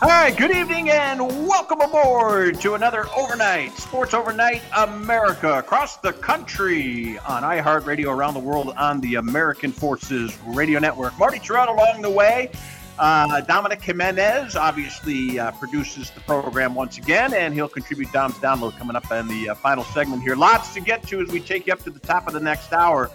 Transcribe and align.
Hi, 0.00 0.30
good 0.30 0.52
evening 0.52 0.90
and 0.90 1.18
welcome 1.48 1.80
aboard 1.80 2.60
to 2.60 2.74
another 2.74 3.06
overnight, 3.16 3.76
Sports 3.76 4.14
Overnight 4.14 4.62
America 4.76 5.58
across 5.58 5.96
the 5.96 6.12
country 6.12 7.18
on 7.18 7.42
iHeartRadio 7.42 8.06
around 8.06 8.34
the 8.34 8.40
world 8.40 8.72
on 8.76 9.00
the 9.00 9.16
American 9.16 9.72
Forces 9.72 10.38
Radio 10.46 10.78
Network. 10.78 11.18
Marty 11.18 11.40
Trout 11.40 11.68
along 11.68 12.02
the 12.02 12.10
way. 12.10 12.52
Uh, 12.96 13.40
Dominic 13.40 13.82
Jimenez 13.82 14.54
obviously 14.54 15.40
uh, 15.40 15.50
produces 15.52 16.10
the 16.10 16.20
program 16.20 16.76
once 16.76 16.98
again, 16.98 17.34
and 17.34 17.52
he'll 17.52 17.66
contribute 17.66 18.12
Dom's 18.12 18.36
download 18.36 18.78
coming 18.78 18.94
up 18.94 19.10
in 19.10 19.26
the 19.26 19.48
uh, 19.48 19.54
final 19.56 19.82
segment 19.82 20.22
here. 20.22 20.36
Lots 20.36 20.74
to 20.74 20.80
get 20.80 21.02
to 21.08 21.20
as 21.20 21.28
we 21.28 21.40
take 21.40 21.66
you 21.66 21.72
up 21.72 21.82
to 21.82 21.90
the 21.90 21.98
top 21.98 22.28
of 22.28 22.34
the 22.34 22.40
next 22.40 22.72
hour 22.72 23.10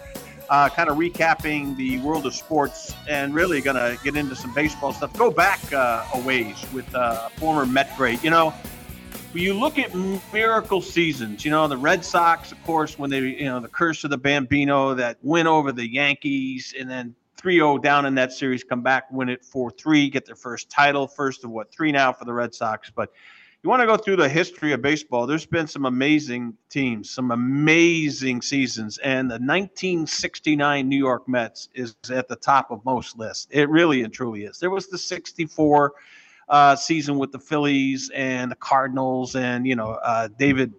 uh, 0.50 0.68
kind 0.68 0.88
of 0.88 0.96
recapping 0.96 1.76
the 1.76 1.98
world 2.00 2.26
of 2.26 2.34
sports 2.34 2.94
and 3.08 3.34
really 3.34 3.60
going 3.60 3.76
to 3.76 3.98
get 4.04 4.16
into 4.16 4.36
some 4.36 4.52
baseball 4.54 4.92
stuff. 4.92 5.12
Go 5.18 5.30
back 5.30 5.60
uh, 5.72 6.04
a 6.14 6.20
ways 6.20 6.64
with 6.72 6.92
uh, 6.94 7.28
former 7.30 7.66
Met 7.66 7.96
great. 7.96 8.22
You 8.22 8.30
know, 8.30 8.54
you 9.34 9.54
look 9.54 9.78
at 9.78 9.92
miracle 10.32 10.80
seasons, 10.80 11.44
you 11.44 11.50
know, 11.50 11.66
the 11.66 11.76
Red 11.76 12.04
Sox, 12.04 12.52
of 12.52 12.62
course, 12.64 12.98
when 12.98 13.10
they, 13.10 13.20
you 13.20 13.46
know, 13.46 13.60
the 13.60 13.68
curse 13.68 14.04
of 14.04 14.10
the 14.10 14.18
Bambino 14.18 14.94
that 14.94 15.18
win 15.22 15.46
over 15.46 15.72
the 15.72 15.88
Yankees 15.88 16.74
and 16.78 16.88
then 16.88 17.14
3 17.36 17.56
0 17.56 17.78
down 17.78 18.06
in 18.06 18.14
that 18.14 18.32
series, 18.32 18.62
come 18.62 18.82
back, 18.82 19.10
win 19.10 19.28
it 19.28 19.44
4 19.44 19.70
3, 19.72 20.08
get 20.08 20.24
their 20.24 20.36
first 20.36 20.70
title, 20.70 21.06
first 21.06 21.44
of 21.44 21.50
what, 21.50 21.72
three 21.72 21.92
now 21.92 22.12
for 22.12 22.24
the 22.24 22.32
Red 22.32 22.54
Sox. 22.54 22.90
But 22.94 23.12
you 23.64 23.70
want 23.70 23.80
to 23.80 23.86
go 23.86 23.96
through 23.96 24.16
the 24.16 24.28
history 24.28 24.72
of 24.72 24.82
baseball, 24.82 25.26
there's 25.26 25.46
been 25.46 25.66
some 25.66 25.86
amazing 25.86 26.54
teams, 26.68 27.08
some 27.08 27.30
amazing 27.30 28.42
seasons, 28.42 28.98
and 28.98 29.30
the 29.30 29.36
1969 29.36 30.86
New 30.86 30.98
York 30.98 31.26
Mets 31.26 31.70
is 31.72 31.96
at 32.12 32.28
the 32.28 32.36
top 32.36 32.70
of 32.70 32.84
most 32.84 33.16
lists. 33.16 33.48
It 33.50 33.70
really 33.70 34.02
and 34.02 34.12
truly 34.12 34.44
is. 34.44 34.58
There 34.58 34.68
was 34.68 34.88
the 34.88 34.98
64 34.98 35.94
uh, 36.50 36.76
season 36.76 37.16
with 37.16 37.32
the 37.32 37.38
Phillies 37.38 38.10
and 38.14 38.50
the 38.50 38.56
Cardinals, 38.56 39.34
and 39.34 39.66
you 39.66 39.76
know 39.76 39.92
uh, 39.92 40.28
David 40.38 40.74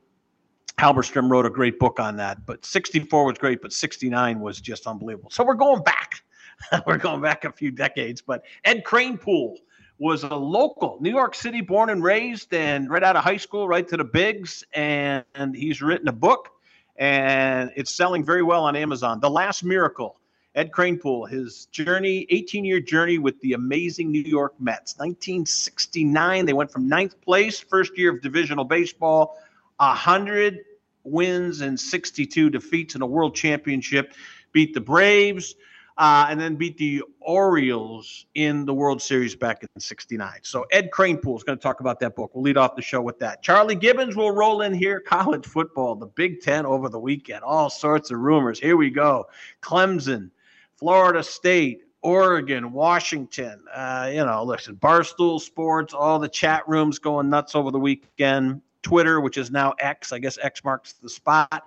Halberstam 0.78 1.28
wrote 1.28 1.48
a 1.48 1.50
great 1.50 1.80
book 1.80 2.00
on 2.00 2.18
that. 2.18 2.46
But 2.46 2.64
64 2.66 3.26
was 3.26 3.40
great, 3.40 3.64
but 3.64 3.74
69 3.74 4.40
was 4.40 4.62
just 4.62 4.86
unbelievable. 4.86 5.32
So 5.32 5.44
we're 5.44 5.56
going 5.56 5.82
back. 5.82 6.22
we're 6.86 6.98
going 6.98 7.22
back 7.22 7.46
a 7.46 7.52
few 7.52 7.72
decades. 7.72 8.22
But 8.22 8.44
Ed 8.64 8.84
Kranepool 8.84 9.56
was 9.98 10.24
a 10.24 10.36
local 10.36 10.98
New 11.00 11.10
York 11.10 11.36
City 11.36 11.62
born 11.62 11.90
and 11.90 12.04
raised 12.04 12.54
and 12.54 12.90
right 12.90 13.04
out 13.04 13.16
of 13.16 13.24
high 13.24 13.38
school, 13.38 13.68
right 13.68 13.88
to 13.88 13.98
the 13.98 14.04
bigs. 14.04 14.64
And, 14.74 15.24
and 15.36 15.56
he's 15.56 15.82
written 15.82 16.08
a 16.08 16.14
book 16.14 16.50
and 16.98 17.72
it's 17.76 17.94
selling 17.94 18.24
very 18.24 18.44
well 18.44 18.64
on 18.64 18.76
Amazon. 18.76 19.20
The 19.20 19.30
Last 19.30 19.64
Miracle. 19.64 20.18
Ed 20.56 20.72
Kranepool, 20.72 21.30
his 21.30 21.66
journey, 21.66 22.26
18 22.30 22.64
year 22.64 22.80
journey 22.80 23.18
with 23.18 23.38
the 23.42 23.54
amazing 23.54 24.10
New 24.10 24.22
York 24.22 24.54
Mets. 24.58 24.96
1969, 24.98 26.46
they 26.46 26.54
went 26.54 26.72
from 26.72 26.88
ninth 26.88 27.20
place, 27.20 27.60
first 27.60 27.98
year 27.98 28.16
of 28.16 28.22
divisional 28.22 28.64
baseball, 28.64 29.38
100 29.78 30.64
wins 31.04 31.60
and 31.60 31.78
62 31.78 32.50
defeats 32.50 32.96
in 32.96 33.02
a 33.02 33.06
world 33.06 33.36
championship, 33.36 34.14
beat 34.54 34.74
the 34.74 34.80
Braves, 34.80 35.56
uh, 35.98 36.28
and 36.30 36.40
then 36.40 36.56
beat 36.56 36.78
the 36.78 37.04
Orioles 37.22 38.26
in 38.36 38.66
the 38.66 38.74
World 38.74 39.02
Series 39.02 39.36
back 39.36 39.64
in 39.64 39.70
69. 39.80 40.40
So 40.44 40.66
Ed 40.72 40.92
Kranepool 40.92 41.38
is 41.38 41.44
going 41.44 41.58
to 41.58 41.62
talk 41.62 41.80
about 41.80 42.00
that 42.02 42.16
book. 42.16 42.32
We'll 42.34 42.44
lead 42.44 42.58
off 42.58 42.76
the 42.76 42.82
show 42.82 43.02
with 43.02 43.18
that. 43.20 43.42
Charlie 43.42 43.76
Gibbons 43.76 44.16
will 44.16 44.32
roll 44.32 44.62
in 44.62 44.74
here. 44.74 45.00
College 45.00 45.46
football, 45.46 45.96
the 45.96 46.08
Big 46.08 46.42
Ten 46.42 46.66
over 46.66 46.90
the 46.90 47.00
weekend. 47.00 47.44
All 47.44 47.70
sorts 47.70 48.12
of 48.12 48.20
rumors. 48.20 48.60
Here 48.60 48.76
we 48.76 48.90
go. 48.90 49.28
Clemson, 49.62 50.32
Florida 50.76 51.24
State, 51.24 51.84
Oregon, 52.02 52.74
Washington. 52.74 53.64
Uh, 53.74 54.10
you 54.14 54.26
know, 54.26 54.44
listen, 54.44 54.76
Barstool 54.76 55.40
Sports, 55.40 55.94
all 55.94 56.20
the 56.20 56.30
chat 56.30 56.68
rooms 56.68 57.00
going 57.00 57.30
nuts 57.30 57.56
over 57.56 57.72
the 57.72 57.80
weekend. 57.80 58.62
Twitter, 58.84 59.20
which 59.20 59.38
is 59.38 59.50
now 59.50 59.74
X. 59.80 60.14
I 60.14 60.20
guess 60.20 60.38
X 60.40 60.64
marks 60.64 60.94
the 60.94 61.10
spot. 61.10 61.64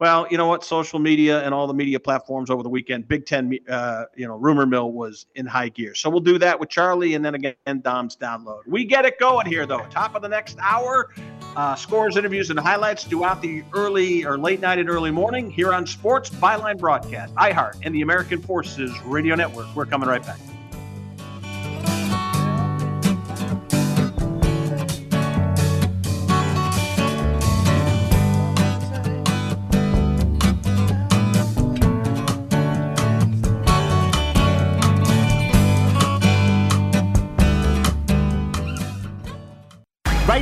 Well, 0.00 0.28
you 0.30 0.38
know 0.38 0.46
what? 0.46 0.62
Social 0.62 1.00
media 1.00 1.42
and 1.42 1.52
all 1.52 1.66
the 1.66 1.74
media 1.74 1.98
platforms 1.98 2.50
over 2.50 2.62
the 2.62 2.68
weekend, 2.68 3.08
Big 3.08 3.26
Ten, 3.26 3.58
uh, 3.68 4.04
you 4.16 4.28
know, 4.28 4.36
rumor 4.36 4.64
mill 4.64 4.92
was 4.92 5.26
in 5.34 5.44
high 5.44 5.70
gear. 5.70 5.94
So 5.94 6.08
we'll 6.08 6.20
do 6.20 6.38
that 6.38 6.60
with 6.60 6.68
Charlie, 6.68 7.14
and 7.14 7.24
then 7.24 7.34
again, 7.34 7.80
Dom's 7.82 8.16
download. 8.16 8.60
We 8.66 8.84
get 8.84 9.04
it 9.04 9.18
going 9.18 9.46
here, 9.46 9.66
though. 9.66 9.84
Top 9.90 10.14
of 10.14 10.22
the 10.22 10.28
next 10.28 10.56
hour, 10.60 11.12
uh, 11.56 11.74
scores, 11.74 12.16
interviews, 12.16 12.50
and 12.50 12.60
highlights 12.60 13.04
throughout 13.04 13.42
the 13.42 13.64
early 13.72 14.24
or 14.24 14.38
late 14.38 14.60
night 14.60 14.78
and 14.78 14.88
early 14.88 15.10
morning 15.10 15.50
here 15.50 15.72
on 15.72 15.84
Sports 15.84 16.30
Byline 16.30 16.78
Broadcast, 16.78 17.34
iHeart, 17.34 17.80
and 17.82 17.92
the 17.92 18.02
American 18.02 18.40
Forces 18.40 18.92
Radio 19.02 19.34
Network. 19.34 19.66
We're 19.74 19.86
coming 19.86 20.08
right 20.08 20.24
back. 20.24 20.38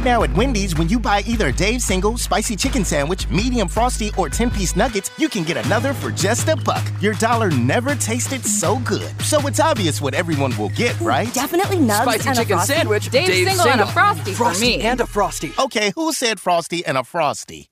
Now 0.06 0.22
at 0.22 0.32
Wendy's, 0.34 0.76
when 0.76 0.88
you 0.88 1.00
buy 1.00 1.22
either 1.26 1.50
Dave's 1.50 1.84
single, 1.84 2.16
spicy 2.16 2.54
chicken 2.54 2.84
sandwich, 2.84 3.28
medium 3.28 3.66
frosty, 3.66 4.12
or 4.16 4.28
10 4.28 4.50
piece 4.52 4.76
nuggets, 4.76 5.10
you 5.18 5.28
can 5.28 5.42
get 5.42 5.56
another 5.66 5.92
for 5.92 6.12
just 6.12 6.46
a 6.48 6.56
buck. 6.56 6.84
Your 7.00 7.14
dollar 7.14 7.50
never 7.50 7.96
tasted 7.96 8.44
so 8.44 8.78
good. 8.80 9.10
So 9.20 9.44
it's 9.48 9.58
obvious 9.58 10.00
what 10.00 10.14
everyone 10.14 10.56
will 10.56 10.68
get, 10.70 10.94
hmm, 10.96 11.06
right? 11.06 11.34
Definitely 11.34 11.78
nugs 11.78 12.02
Spicy 12.02 12.28
and 12.28 12.38
chicken 12.38 12.52
a 12.52 12.56
frosty. 12.56 12.72
sandwich, 12.74 13.08
Dave's, 13.10 13.28
Dave's 13.28 13.48
single, 13.50 13.66
and 13.66 13.80
a 13.80 13.86
frosty, 13.86 14.32
Frosty 14.32 14.58
for 14.72 14.78
me. 14.78 14.80
and 14.82 15.00
a 15.00 15.06
frosty. 15.06 15.52
Okay, 15.58 15.90
who 15.96 16.12
said 16.12 16.38
frosty 16.40 16.86
and 16.86 16.96
a 16.96 17.02
frosty? 17.02 17.68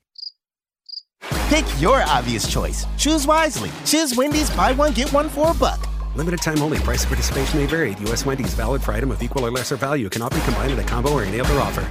Pick 1.48 1.64
your 1.80 2.02
obvious 2.02 2.50
choice. 2.50 2.84
Choose 2.98 3.28
wisely. 3.28 3.70
Choose 3.86 4.16
Wendy's 4.16 4.50
buy 4.50 4.72
one, 4.72 4.92
get 4.92 5.10
one 5.12 5.28
for 5.28 5.52
a 5.52 5.54
buck. 5.54 5.86
Limited 6.16 6.42
time 6.42 6.60
only. 6.62 6.78
Price 6.80 7.04
of 7.04 7.10
participation 7.10 7.60
may 7.60 7.66
vary. 7.66 7.94
U.S. 8.06 8.26
Wendy's 8.26 8.54
valid 8.54 8.82
for 8.82 8.92
item 8.92 9.12
of 9.12 9.22
equal 9.22 9.46
or 9.46 9.50
lesser 9.52 9.76
value. 9.76 10.08
Cannot 10.10 10.32
be 10.34 10.40
combined 10.40 10.72
in 10.72 10.78
a 10.80 10.84
combo 10.84 11.12
or 11.12 11.22
any 11.22 11.38
other 11.40 11.54
offer. 11.60 11.90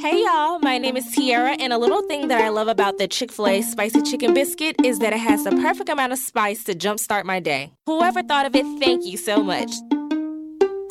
Hey 0.00 0.22
y'all, 0.22 0.60
my 0.60 0.78
name 0.78 0.96
is 0.96 1.10
Tiara, 1.10 1.56
and 1.58 1.72
a 1.72 1.78
little 1.78 2.02
thing 2.02 2.28
that 2.28 2.40
I 2.40 2.50
love 2.50 2.68
about 2.68 2.98
the 2.98 3.08
Chick 3.08 3.32
fil 3.32 3.48
A 3.48 3.62
spicy 3.62 4.00
chicken 4.02 4.32
biscuit 4.32 4.76
is 4.84 5.00
that 5.00 5.12
it 5.12 5.18
has 5.18 5.42
the 5.42 5.50
perfect 5.50 5.88
amount 5.88 6.12
of 6.12 6.20
spice 6.20 6.62
to 6.64 6.74
jumpstart 6.74 7.24
my 7.24 7.40
day. 7.40 7.72
Whoever 7.86 8.22
thought 8.22 8.46
of 8.46 8.54
it, 8.54 8.64
thank 8.78 9.04
you 9.04 9.16
so 9.16 9.42
much. 9.42 9.72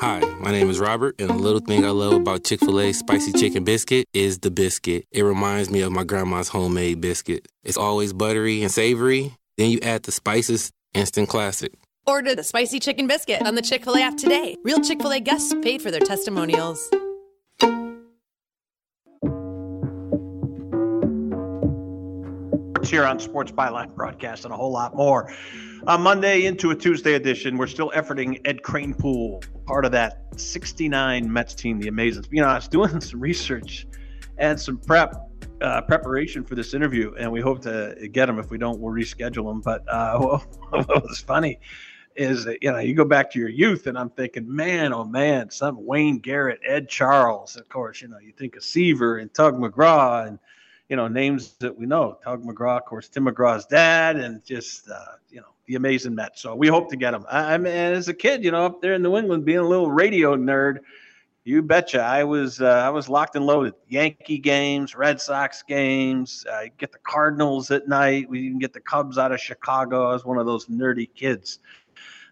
Hi, 0.01 0.19
my 0.41 0.51
name 0.51 0.69
is 0.69 0.81
Robert, 0.81 1.15
and 1.19 1.31
a 1.31 1.35
little 1.35 1.61
thing 1.61 1.85
I 1.85 1.91
love 1.91 2.11
about 2.11 2.43
Chick 2.43 2.59
fil 2.59 2.81
A 2.81 2.91
spicy 2.91 3.31
chicken 3.31 3.63
biscuit 3.63 4.07
is 4.13 4.39
the 4.39 4.51
biscuit. 4.51 5.05
It 5.13 5.21
reminds 5.21 5.69
me 5.69 5.79
of 5.81 5.93
my 5.93 6.03
grandma's 6.03 6.49
homemade 6.49 6.99
biscuit. 6.99 7.47
It's 7.63 7.77
always 7.77 8.11
buttery 8.11 8.61
and 8.61 8.69
savory. 8.69 9.33
Then 9.57 9.69
you 9.69 9.79
add 9.83 10.03
the 10.03 10.11
spices, 10.11 10.73
instant 10.93 11.29
classic. 11.29 11.71
Order 12.05 12.35
the 12.35 12.43
spicy 12.43 12.81
chicken 12.81 13.07
biscuit 13.07 13.41
on 13.41 13.55
the 13.55 13.61
Chick 13.61 13.85
fil 13.85 13.95
A 13.95 14.01
app 14.01 14.17
today. 14.17 14.57
Real 14.65 14.81
Chick 14.81 15.01
fil 15.01 15.13
A 15.13 15.21
guests 15.21 15.55
paid 15.61 15.81
for 15.81 15.91
their 15.91 16.01
testimonials. 16.01 16.89
Here 22.89 23.05
on 23.05 23.19
Sports 23.19 23.51
Byline 23.51 23.93
broadcast 23.95 24.45
and 24.45 24.53
a 24.53 24.57
whole 24.57 24.71
lot 24.71 24.95
more. 24.95 25.33
On 25.87 26.01
Monday 26.01 26.45
into 26.45 26.71
a 26.71 26.75
Tuesday 26.75 27.15
edition, 27.15 27.57
we're 27.57 27.67
still 27.67 27.91
efforting 27.91 28.39
Ed 28.45 28.61
Kranepool, 28.61 29.45
part 29.65 29.83
of 29.83 29.91
that 29.91 30.23
69 30.37 31.31
Mets 31.31 31.53
team, 31.53 31.79
the 31.79 31.89
Amazing. 31.89 32.25
You 32.31 32.41
know, 32.41 32.47
I 32.47 32.55
was 32.55 32.69
doing 32.69 33.01
some 33.01 33.19
research 33.19 33.87
and 34.37 34.57
some 34.59 34.77
prep 34.77 35.15
uh, 35.61 35.81
preparation 35.81 36.45
for 36.45 36.55
this 36.55 36.73
interview, 36.73 37.13
and 37.19 37.29
we 37.29 37.41
hope 37.41 37.61
to 37.63 38.07
get 38.11 38.27
them. 38.27 38.39
If 38.39 38.51
we 38.51 38.57
don't, 38.57 38.79
we'll 38.79 38.93
reschedule 38.93 39.51
them. 39.51 39.59
But 39.59 39.83
uh, 39.89 40.17
what 40.69 41.03
was 41.03 41.19
funny 41.19 41.59
is 42.15 42.45
that 42.45 42.63
you 42.63 42.71
know 42.71 42.79
you 42.79 42.95
go 42.95 43.05
back 43.05 43.31
to 43.31 43.39
your 43.39 43.49
youth, 43.49 43.87
and 43.87 43.97
I'm 43.97 44.11
thinking, 44.11 44.53
man, 44.53 44.93
oh 44.93 45.03
man, 45.03 45.49
some 45.49 45.85
Wayne 45.85 46.19
Garrett, 46.19 46.61
Ed 46.65 46.87
Charles, 46.87 47.57
of 47.57 47.67
course. 47.67 48.01
You 48.01 48.07
know, 48.07 48.19
you 48.19 48.31
think 48.31 48.55
of 48.55 48.63
Seaver 48.63 49.17
and 49.17 49.33
Tug 49.33 49.57
McGraw 49.59 50.27
and 50.27 50.39
you 50.89 50.95
know, 50.95 51.07
names 51.07 51.53
that 51.59 51.77
we 51.77 51.85
know. 51.85 52.17
Tug 52.23 52.43
McGraw, 52.43 52.77
of 52.77 52.85
course, 52.85 53.09
Tim 53.09 53.25
McGraw's 53.25 53.65
dad, 53.65 54.15
and 54.17 54.43
just, 54.45 54.89
uh, 54.89 55.15
you 55.29 55.41
know, 55.41 55.47
the 55.65 55.75
amazing 55.75 56.15
Mets. 56.15 56.41
So 56.41 56.55
we 56.55 56.67
hope 56.67 56.89
to 56.89 56.95
get 56.95 57.13
him. 57.13 57.25
I, 57.29 57.55
I 57.55 57.57
mean, 57.57 57.73
as 57.73 58.07
a 58.07 58.13
kid, 58.13 58.43
you 58.43 58.51
know, 58.51 58.65
up 58.65 58.81
there 58.81 58.93
in 58.93 59.01
New 59.01 59.17
England, 59.17 59.45
being 59.45 59.59
a 59.59 59.67
little 59.67 59.91
radio 59.91 60.35
nerd, 60.35 60.79
you 61.43 61.61
betcha. 61.61 62.01
I 62.01 62.25
was 62.25 62.61
uh, 62.61 62.65
I 62.65 62.89
was 62.89 63.07
locked 63.07 63.37
and 63.37 63.45
loaded. 63.45 63.73
Yankee 63.87 64.37
games, 64.37 64.95
Red 64.95 65.21
Sox 65.21 65.63
games. 65.63 66.45
I 66.51 66.65
uh, 66.65 66.67
get 66.77 66.91
the 66.91 66.97
Cardinals 66.99 67.71
at 67.71 67.87
night. 67.87 68.29
We 68.29 68.41
even 68.41 68.59
get 68.59 68.73
the 68.73 68.81
Cubs 68.81 69.17
out 69.17 69.31
of 69.31 69.39
Chicago. 69.39 70.09
I 70.09 70.13
was 70.13 70.25
one 70.25 70.37
of 70.37 70.45
those 70.45 70.65
nerdy 70.65 71.07
kids. 71.15 71.59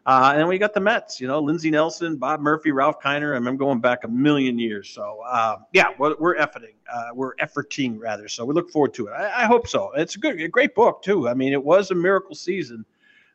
Uh, 0.05 0.33
and 0.35 0.47
we 0.47 0.59
got 0.59 0.73
the 0.73 0.79
Mets, 0.79 1.19
you 1.19 1.27
know, 1.27 1.39
Lindsey 1.39 1.71
Nelson, 1.71 2.17
Bob 2.17 2.39
Murphy, 2.39 2.71
Ralph 2.71 3.01
Kiner. 3.01 3.31
I 3.31 3.35
remember 3.35 3.57
going 3.57 3.79
back 3.79 4.03
a 4.03 4.07
million 4.07 4.59
years. 4.59 4.89
So, 4.89 5.21
uh, 5.25 5.57
yeah, 5.73 5.87
we're, 5.97 6.15
we're 6.19 6.35
efforting. 6.35 6.75
Uh, 6.91 7.09
we're 7.15 7.35
efforting, 7.37 7.99
rather. 7.99 8.27
So 8.27 8.45
we 8.45 8.53
look 8.53 8.69
forward 8.69 8.93
to 8.95 9.07
it. 9.07 9.11
I, 9.11 9.43
I, 9.43 9.45
hope 9.45 9.67
so. 9.67 9.91
It's 9.95 10.15
a 10.15 10.19
good, 10.19 10.39
a 10.39 10.47
great 10.47 10.75
book, 10.75 11.01
too. 11.01 11.27
I 11.27 11.33
mean, 11.33 11.53
it 11.53 11.63
was 11.63 11.89
a 11.89 11.95
miracle 11.95 12.35
season. 12.35 12.85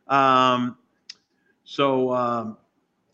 Um, 0.07 0.77
so, 1.65 2.13
um, 2.13 2.57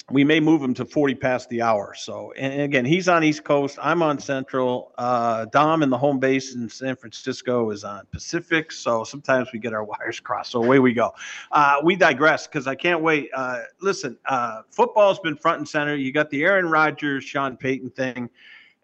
we 0.09 0.23
may 0.23 0.39
move 0.39 0.61
him 0.61 0.73
to 0.73 0.85
40 0.85 1.15
past 1.15 1.49
the 1.49 1.61
hour. 1.61 1.93
So, 1.93 2.31
and 2.33 2.61
again, 2.61 2.85
he's 2.85 3.09
on 3.09 3.25
East 3.25 3.43
Coast. 3.43 3.77
I'm 3.81 4.01
on 4.01 4.19
Central. 4.19 4.93
Uh, 4.97 5.45
Dom 5.45 5.83
in 5.83 5.89
the 5.89 5.97
home 5.97 6.17
base 6.17 6.55
in 6.55 6.69
San 6.69 6.95
Francisco 6.95 7.71
is 7.71 7.83
on 7.83 8.05
Pacific. 8.11 8.71
So 8.71 9.03
sometimes 9.03 9.49
we 9.51 9.59
get 9.59 9.73
our 9.73 9.83
wires 9.83 10.21
crossed. 10.21 10.51
So 10.51 10.63
away 10.63 10.79
we 10.79 10.93
go. 10.93 11.11
Uh, 11.51 11.81
we 11.83 11.97
digress 11.97 12.47
because 12.47 12.67
I 12.67 12.75
can't 12.75 13.01
wait. 13.01 13.29
Uh, 13.33 13.63
listen, 13.81 14.17
uh, 14.25 14.61
football's 14.69 15.19
been 15.19 15.35
front 15.35 15.59
and 15.59 15.67
center. 15.67 15.95
You 15.95 16.13
got 16.13 16.29
the 16.29 16.43
Aaron 16.45 16.69
Rodgers, 16.69 17.25
Sean 17.25 17.57
Payton 17.57 17.89
thing. 17.89 18.29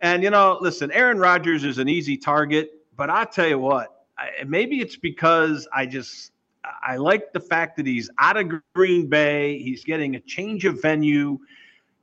And, 0.01 0.23
you 0.23 0.29
know, 0.29 0.57
listen, 0.59 0.91
Aaron 0.91 1.19
Rodgers 1.19 1.63
is 1.63 1.77
an 1.77 1.87
easy 1.87 2.17
target. 2.17 2.71
But 2.97 3.09
I 3.09 3.23
tell 3.23 3.47
you 3.47 3.59
what, 3.59 4.07
I, 4.17 4.43
maybe 4.45 4.81
it's 4.81 4.97
because 4.97 5.69
I 5.73 5.85
just 5.85 6.32
I 6.81 6.97
like 6.97 7.33
the 7.33 7.39
fact 7.39 7.77
that 7.77 7.85
he's 7.85 8.09
out 8.19 8.37
of 8.37 8.61
Green 8.73 9.07
Bay. 9.07 9.59
He's 9.59 9.83
getting 9.83 10.15
a 10.15 10.19
change 10.19 10.65
of 10.65 10.81
venue. 10.81 11.39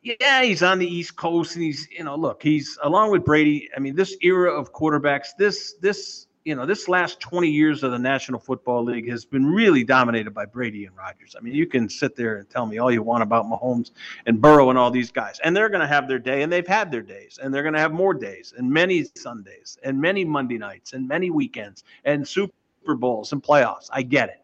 Yeah, 0.03 0.43
he's 0.43 0.63
on 0.63 0.79
the 0.79 0.87
East 0.87 1.17
Coast, 1.17 1.57
and 1.57 1.65
he's 1.65 1.89
you 1.91 2.05
know, 2.05 2.17
look, 2.17 2.43
he's 2.43 2.79
along 2.83 3.11
with 3.11 3.25
Brady. 3.25 3.69
I 3.77 3.81
mean, 3.81 3.95
this 3.95 4.17
era 4.23 4.51
of 4.51 4.73
quarterbacks, 4.73 5.29
this 5.39 5.75
this 5.81 6.27
you 6.45 6.55
know, 6.55 6.65
this 6.65 6.89
last 6.89 7.21
20 7.21 7.49
years 7.51 7.83
of 7.83 7.93
the 7.93 7.99
National 7.99 8.41
Football 8.41 8.85
League 8.85 9.09
has 9.11 9.25
been 9.25 9.45
really 9.45 9.85
dominated 9.85 10.33
by 10.33 10.47
Brady 10.47 10.87
and 10.87 10.97
Rodgers. 10.97 11.37
I 11.37 11.41
mean, 11.41 11.55
you 11.55 11.67
can 11.67 11.89
sit 11.89 12.17
there 12.17 12.37
and 12.39 12.49
tell 12.49 12.65
me 12.65 12.79
all 12.79 12.91
you 12.91 13.03
want 13.03 13.23
about 13.23 13.45
Mahomes 13.45 13.91
and 14.25 14.41
Burrow 14.41 14.71
and 14.71 14.79
all 14.79 14.91
these 14.91 15.11
guys, 15.13 15.39
and 15.45 15.55
they're 15.55 15.69
going 15.69 15.83
to 15.83 15.87
have 15.87 16.09
their 16.09 16.19
day, 16.19 16.43
and 16.43 16.51
they've 16.51 16.67
had 16.67 16.91
their 16.91 17.03
days, 17.03 17.39
and 17.43 17.53
they're 17.53 17.63
going 17.63 17.75
to 17.75 17.81
have 17.81 17.93
more 17.93 18.15
days, 18.15 18.55
and 18.57 18.71
many 18.71 19.05
Sundays, 19.17 19.77
and 19.83 20.01
many 20.01 20.25
Monday 20.25 20.57
nights, 20.57 20.95
and 20.95 21.07
many 21.07 21.31
weekends, 21.31 21.85
and 22.05 22.27
Super 22.27 22.53
Bowls 22.97 23.33
and 23.33 23.43
playoffs. 23.43 23.89
I 23.93 24.03
get 24.03 24.31
it. 24.31 24.40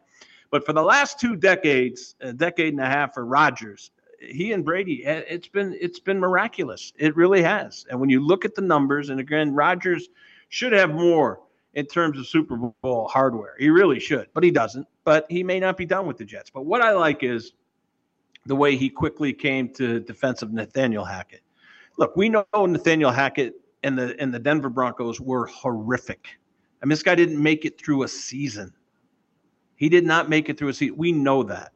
But 0.51 0.65
for 0.65 0.73
the 0.73 0.83
last 0.83 1.19
two 1.19 1.37
decades, 1.37 2.15
a 2.21 2.33
decade 2.33 2.73
and 2.73 2.83
a 2.83 2.87
half 2.87 3.15
for 3.15 3.25
Rodgers, 3.25 3.91
he 4.21 4.53
and 4.53 4.65
Brady, 4.65 5.05
eh, 5.05 5.23
it's 5.29 5.49
been 5.49 5.77
it's 5.81 6.01
been 6.01 6.19
miraculous. 6.19 6.93
It 6.97 7.17
really 7.17 7.43
has. 7.43 7.87
And 7.91 8.01
when 8.01 8.09
you 8.09 8.21
look 8.21 8.45
at 8.45 8.55
the 8.55 8.63
numbers, 8.63 9.11
and 9.11 9.21
again, 9.21 9.53
Rodgers 9.53 10.09
should 10.49 10.73
have 10.73 10.91
more 10.91 11.41
in 11.75 11.87
terms 11.87 12.19
of 12.19 12.27
Super 12.27 12.57
Bowl 12.57 13.09
hardware. 13.09 13.55
He 13.59 13.69
really 13.69 14.01
should, 14.01 14.29
but 14.33 14.43
he 14.43 14.51
doesn't. 14.51 14.87
But 15.05 15.27
he 15.29 15.43
may 15.43 15.61
not 15.61 15.77
be 15.77 15.85
done 15.85 16.07
with 16.07 16.17
the 16.17 16.25
Jets. 16.25 16.51
But 16.51 16.65
what 16.65 16.81
I 16.81 16.93
like 16.93 17.23
is 17.23 17.53
the 18.47 18.57
way 18.57 18.77
he 18.77 18.89
quickly 18.89 19.33
came 19.33 19.69
to 19.75 20.01
defense 20.01 20.43
of 20.43 20.53
Nathaniel 20.53 21.05
Hackett. 21.05 21.43
Look, 21.99 22.17
we 22.17 22.29
know 22.29 22.47
Nathaniel 22.55 23.11
Hackett 23.11 23.55
and 23.83 23.99
the 23.99 24.19
and 24.21 24.33
the 24.33 24.39
Denver 24.39 24.69
Broncos 24.69 25.21
were 25.21 25.47
horrific. 25.47 26.29
I 26.83 26.87
mean, 26.87 26.91
this 26.91 27.03
guy 27.03 27.15
didn't 27.15 27.43
make 27.43 27.65
it 27.65 27.79
through 27.79 28.03
a 28.03 28.09
season. 28.09 28.73
He 29.77 29.89
did 29.89 30.05
not 30.05 30.29
make 30.29 30.49
it 30.49 30.59
through 30.59 30.69
a 30.69 30.75
season. 30.75 30.97
We 30.97 31.13
know 31.13 31.43
that. 31.45 31.73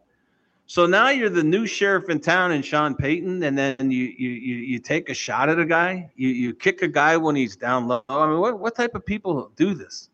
So 0.67 0.87
now 0.87 1.11
you're 1.11 1.31
the 1.31 1.43
new 1.43 1.67
sheriff 1.67 2.09
in 2.09 2.21
town 2.21 2.53
and 2.53 2.65
Sean 2.65 2.95
Payton, 2.95 3.43
and 3.43 3.59
then 3.59 3.91
you 3.91 4.05
you 4.17 4.31
you, 4.31 4.55
you 4.57 4.79
take 4.79 5.11
a 5.11 5.15
shot 5.15 5.49
at 5.49 5.59
a 5.59 5.65
guy. 5.65 6.11
You 6.15 6.29
you 6.29 6.55
kick 6.55 6.83
a 6.83 6.89
guy 6.89 7.17
when 7.17 7.35
he's 7.35 7.57
down 7.57 7.89
low. 7.89 8.03
I 8.09 8.27
mean, 8.29 8.39
what, 8.39 8.59
what 8.59 8.77
type 8.77 8.95
of 8.95 9.05
people 9.05 9.51
do 9.57 9.75
this? 9.75 10.11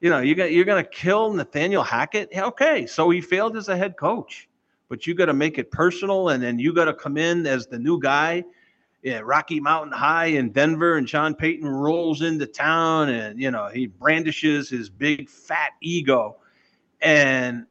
You 0.00 0.08
know, 0.08 0.20
you 0.20 0.34
got 0.34 0.52
you're 0.52 0.64
gonna 0.64 0.82
kill 0.82 1.32
Nathaniel 1.34 1.82
Hackett. 1.82 2.30
Okay, 2.34 2.86
so 2.86 3.10
he 3.10 3.20
failed 3.20 3.56
as 3.56 3.68
a 3.68 3.76
head 3.76 3.98
coach, 3.98 4.48
but 4.88 5.06
you 5.06 5.14
got 5.14 5.26
to 5.26 5.34
make 5.34 5.58
it 5.58 5.70
personal, 5.70 6.30
and 6.30 6.42
then 6.42 6.58
you 6.58 6.72
got 6.72 6.86
to 6.86 6.94
come 6.94 7.18
in 7.18 7.46
as 7.46 7.66
the 7.66 7.78
new 7.78 8.00
guy 8.00 8.42
yeah, 9.02 9.20
Rocky 9.24 9.60
Mountain 9.60 9.92
High 9.92 10.26
in 10.26 10.50
Denver, 10.50 10.96
and 10.96 11.08
Sean 11.08 11.34
Payton 11.34 11.66
rolls 11.66 12.22
into 12.22 12.46
town, 12.46 13.08
and 13.08 13.40
you 13.40 13.50
know 13.50 13.68
he 13.68 13.86
brandishes 13.86 14.68
his 14.68 14.90
big 14.90 15.28
fat 15.28 15.72
ego, 15.80 16.36
and 17.02 17.66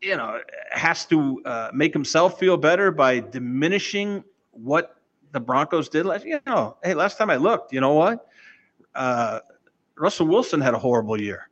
you 0.00 0.16
know 0.16 0.40
has 0.70 1.06
to 1.06 1.42
uh, 1.44 1.70
make 1.72 1.92
himself 1.92 2.38
feel 2.38 2.56
better 2.56 2.90
by 2.90 3.20
diminishing 3.20 4.24
what 4.50 4.96
the 5.32 5.40
Broncos 5.40 5.88
did 5.88 6.06
last. 6.06 6.24
You 6.24 6.40
know, 6.46 6.76
hey, 6.82 6.94
last 6.94 7.18
time 7.18 7.30
I 7.30 7.36
looked, 7.36 7.72
you 7.72 7.80
know 7.80 7.94
what? 7.94 8.26
Uh, 8.94 9.40
Russell 9.96 10.26
Wilson 10.26 10.60
had 10.60 10.74
a 10.74 10.78
horrible 10.78 11.20
year. 11.20 11.48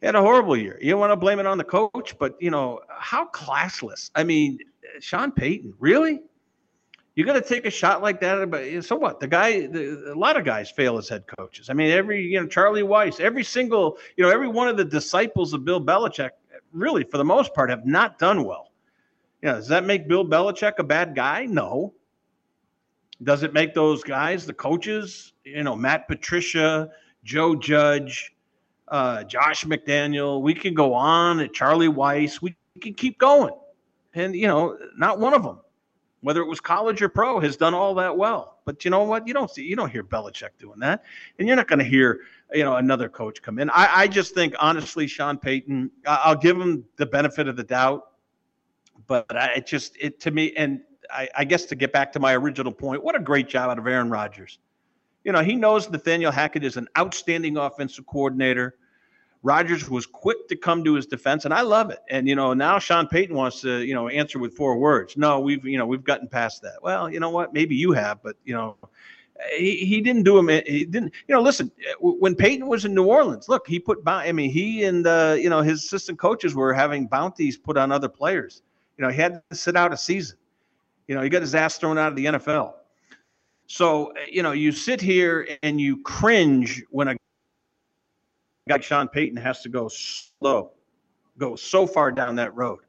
He 0.00 0.06
had 0.06 0.14
a 0.14 0.20
horrible 0.20 0.56
year. 0.56 0.78
You 0.82 0.90
don't 0.90 1.00
want 1.00 1.12
to 1.12 1.16
blame 1.16 1.38
it 1.38 1.46
on 1.46 1.58
the 1.58 1.64
coach, 1.64 2.16
but 2.18 2.36
you 2.40 2.50
know 2.50 2.80
how 2.88 3.26
classless. 3.28 4.10
I 4.14 4.24
mean, 4.24 4.58
Sean 5.00 5.32
Payton, 5.32 5.74
really? 5.78 6.20
You 7.14 7.24
got 7.24 7.34
to 7.34 7.40
take 7.40 7.64
a 7.64 7.70
shot 7.70 8.02
like 8.02 8.20
that. 8.20 8.50
But 8.50 8.84
so 8.84 8.96
what? 8.96 9.20
The 9.20 9.28
guy, 9.28 9.66
the, 9.66 10.12
a 10.12 10.18
lot 10.18 10.36
of 10.36 10.44
guys 10.44 10.70
fail 10.70 10.98
as 10.98 11.08
head 11.08 11.24
coaches. 11.38 11.70
I 11.70 11.72
mean, 11.72 11.90
every 11.90 12.22
you 12.22 12.40
know 12.40 12.46
Charlie 12.46 12.82
Weis, 12.82 13.20
every 13.20 13.44
single 13.44 13.98
you 14.16 14.24
know 14.24 14.30
every 14.30 14.48
one 14.48 14.68
of 14.68 14.76
the 14.76 14.84
disciples 14.84 15.52
of 15.52 15.64
Bill 15.64 15.80
Belichick, 15.80 16.30
really 16.72 17.04
for 17.04 17.18
the 17.18 17.24
most 17.24 17.54
part, 17.54 17.70
have 17.70 17.86
not 17.86 18.18
done 18.18 18.44
well. 18.44 18.72
You 19.42 19.50
know, 19.50 19.56
does 19.56 19.68
that 19.68 19.84
make 19.84 20.08
Bill 20.08 20.24
Belichick 20.24 20.74
a 20.78 20.84
bad 20.84 21.14
guy? 21.14 21.46
No. 21.46 21.94
Does 23.22 23.44
it 23.44 23.52
make 23.52 23.74
those 23.74 24.02
guys, 24.02 24.44
the 24.44 24.52
coaches, 24.52 25.34
you 25.44 25.62
know, 25.62 25.76
Matt 25.76 26.08
Patricia, 26.08 26.90
Joe 27.22 27.54
Judge, 27.54 28.34
uh, 28.88 29.22
Josh 29.22 29.64
McDaniel? 29.64 30.42
We 30.42 30.52
can 30.52 30.74
go 30.74 30.92
on. 30.92 31.38
At 31.38 31.52
Charlie 31.52 31.88
Weis. 31.88 32.42
we 32.42 32.56
can 32.80 32.94
keep 32.94 33.18
going, 33.18 33.54
and 34.14 34.34
you 34.34 34.48
know, 34.48 34.76
not 34.96 35.20
one 35.20 35.32
of 35.32 35.44
them 35.44 35.60
whether 36.24 36.40
it 36.40 36.46
was 36.46 36.58
college 36.58 37.02
or 37.02 37.08
pro, 37.10 37.38
has 37.38 37.54
done 37.54 37.74
all 37.74 37.94
that 37.94 38.16
well. 38.16 38.60
But 38.64 38.82
you 38.82 38.90
know 38.90 39.02
what? 39.04 39.28
You 39.28 39.34
don't 39.34 39.50
see, 39.50 39.62
you 39.62 39.76
don't 39.76 39.90
hear 39.90 40.02
Belichick 40.02 40.48
doing 40.58 40.78
that, 40.80 41.04
and 41.38 41.46
you're 41.46 41.56
not 41.56 41.68
going 41.68 41.80
to 41.80 41.84
hear, 41.84 42.20
you 42.54 42.64
know, 42.64 42.76
another 42.76 43.10
coach 43.10 43.42
come 43.42 43.58
in. 43.58 43.68
I, 43.68 43.90
I 43.92 44.08
just 44.08 44.34
think, 44.34 44.54
honestly, 44.58 45.06
Sean 45.06 45.36
Payton, 45.36 45.90
I'll 46.06 46.34
give 46.34 46.58
him 46.58 46.82
the 46.96 47.04
benefit 47.04 47.46
of 47.46 47.56
the 47.56 47.62
doubt, 47.62 48.06
but 49.06 49.36
I, 49.36 49.56
it 49.56 49.66
just, 49.66 49.98
it 50.00 50.18
to 50.20 50.30
me, 50.30 50.54
and 50.56 50.80
I, 51.10 51.28
I 51.36 51.44
guess 51.44 51.66
to 51.66 51.74
get 51.74 51.92
back 51.92 52.10
to 52.12 52.20
my 52.20 52.34
original 52.34 52.72
point, 52.72 53.04
what 53.04 53.14
a 53.14 53.20
great 53.20 53.46
job 53.46 53.68
out 53.68 53.78
of 53.78 53.86
Aaron 53.86 54.08
Rodgers. 54.08 54.58
You 55.24 55.32
know, 55.32 55.42
he 55.42 55.56
knows 55.56 55.90
Nathaniel 55.90 56.32
Hackett 56.32 56.64
is 56.64 56.78
an 56.78 56.88
outstanding 56.96 57.58
offensive 57.58 58.06
coordinator. 58.06 58.76
Rodgers 59.44 59.90
was 59.90 60.06
quick 60.06 60.48
to 60.48 60.56
come 60.56 60.82
to 60.84 60.94
his 60.94 61.06
defense, 61.06 61.44
and 61.44 61.52
I 61.52 61.60
love 61.60 61.90
it. 61.90 61.98
And 62.08 62.26
you 62.26 62.34
know, 62.34 62.54
now 62.54 62.78
Sean 62.78 63.06
Payton 63.06 63.36
wants 63.36 63.60
to, 63.60 63.84
you 63.84 63.92
know, 63.92 64.08
answer 64.08 64.38
with 64.38 64.54
four 64.54 64.78
words. 64.78 65.18
No, 65.18 65.38
we've, 65.38 65.62
you 65.66 65.76
know, 65.76 65.84
we've 65.84 66.02
gotten 66.02 66.26
past 66.28 66.62
that. 66.62 66.82
Well, 66.82 67.10
you 67.10 67.20
know 67.20 67.28
what? 67.28 67.52
Maybe 67.52 67.76
you 67.76 67.92
have, 67.92 68.22
but 68.22 68.36
you 68.44 68.54
know, 68.54 68.76
he, 69.54 69.76
he 69.84 70.00
didn't 70.00 70.22
do 70.22 70.38
him. 70.38 70.48
He 70.48 70.86
didn't, 70.86 71.12
you 71.28 71.34
know. 71.34 71.42
Listen, 71.42 71.70
when 72.00 72.34
Payton 72.34 72.66
was 72.66 72.86
in 72.86 72.94
New 72.94 73.04
Orleans, 73.04 73.46
look, 73.46 73.68
he 73.68 73.78
put. 73.78 73.98
I 74.06 74.32
mean, 74.32 74.50
he 74.50 74.84
and 74.84 75.06
uh, 75.06 75.36
you 75.38 75.50
know 75.50 75.60
his 75.60 75.84
assistant 75.84 76.18
coaches 76.18 76.54
were 76.54 76.72
having 76.72 77.06
bounties 77.06 77.58
put 77.58 77.76
on 77.76 77.92
other 77.92 78.08
players. 78.08 78.62
You 78.96 79.04
know, 79.04 79.10
he 79.10 79.20
had 79.20 79.42
to 79.50 79.56
sit 79.56 79.76
out 79.76 79.92
a 79.92 79.96
season. 79.98 80.38
You 81.06 81.16
know, 81.16 81.20
he 81.20 81.28
got 81.28 81.42
his 81.42 81.54
ass 81.54 81.76
thrown 81.76 81.98
out 81.98 82.08
of 82.08 82.16
the 82.16 82.24
NFL. 82.24 82.72
So 83.66 84.14
you 84.26 84.42
know, 84.42 84.52
you 84.52 84.72
sit 84.72 85.02
here 85.02 85.46
and 85.62 85.78
you 85.78 86.00
cringe 86.02 86.82
when 86.88 87.08
a 87.08 87.16
guy 88.68 88.80
Sean 88.80 89.08
Payton 89.08 89.36
has 89.36 89.60
to 89.62 89.68
go 89.68 89.88
slow, 89.88 90.72
go 91.38 91.56
so 91.56 91.86
far 91.86 92.10
down 92.12 92.36
that 92.36 92.54
road. 92.54 92.80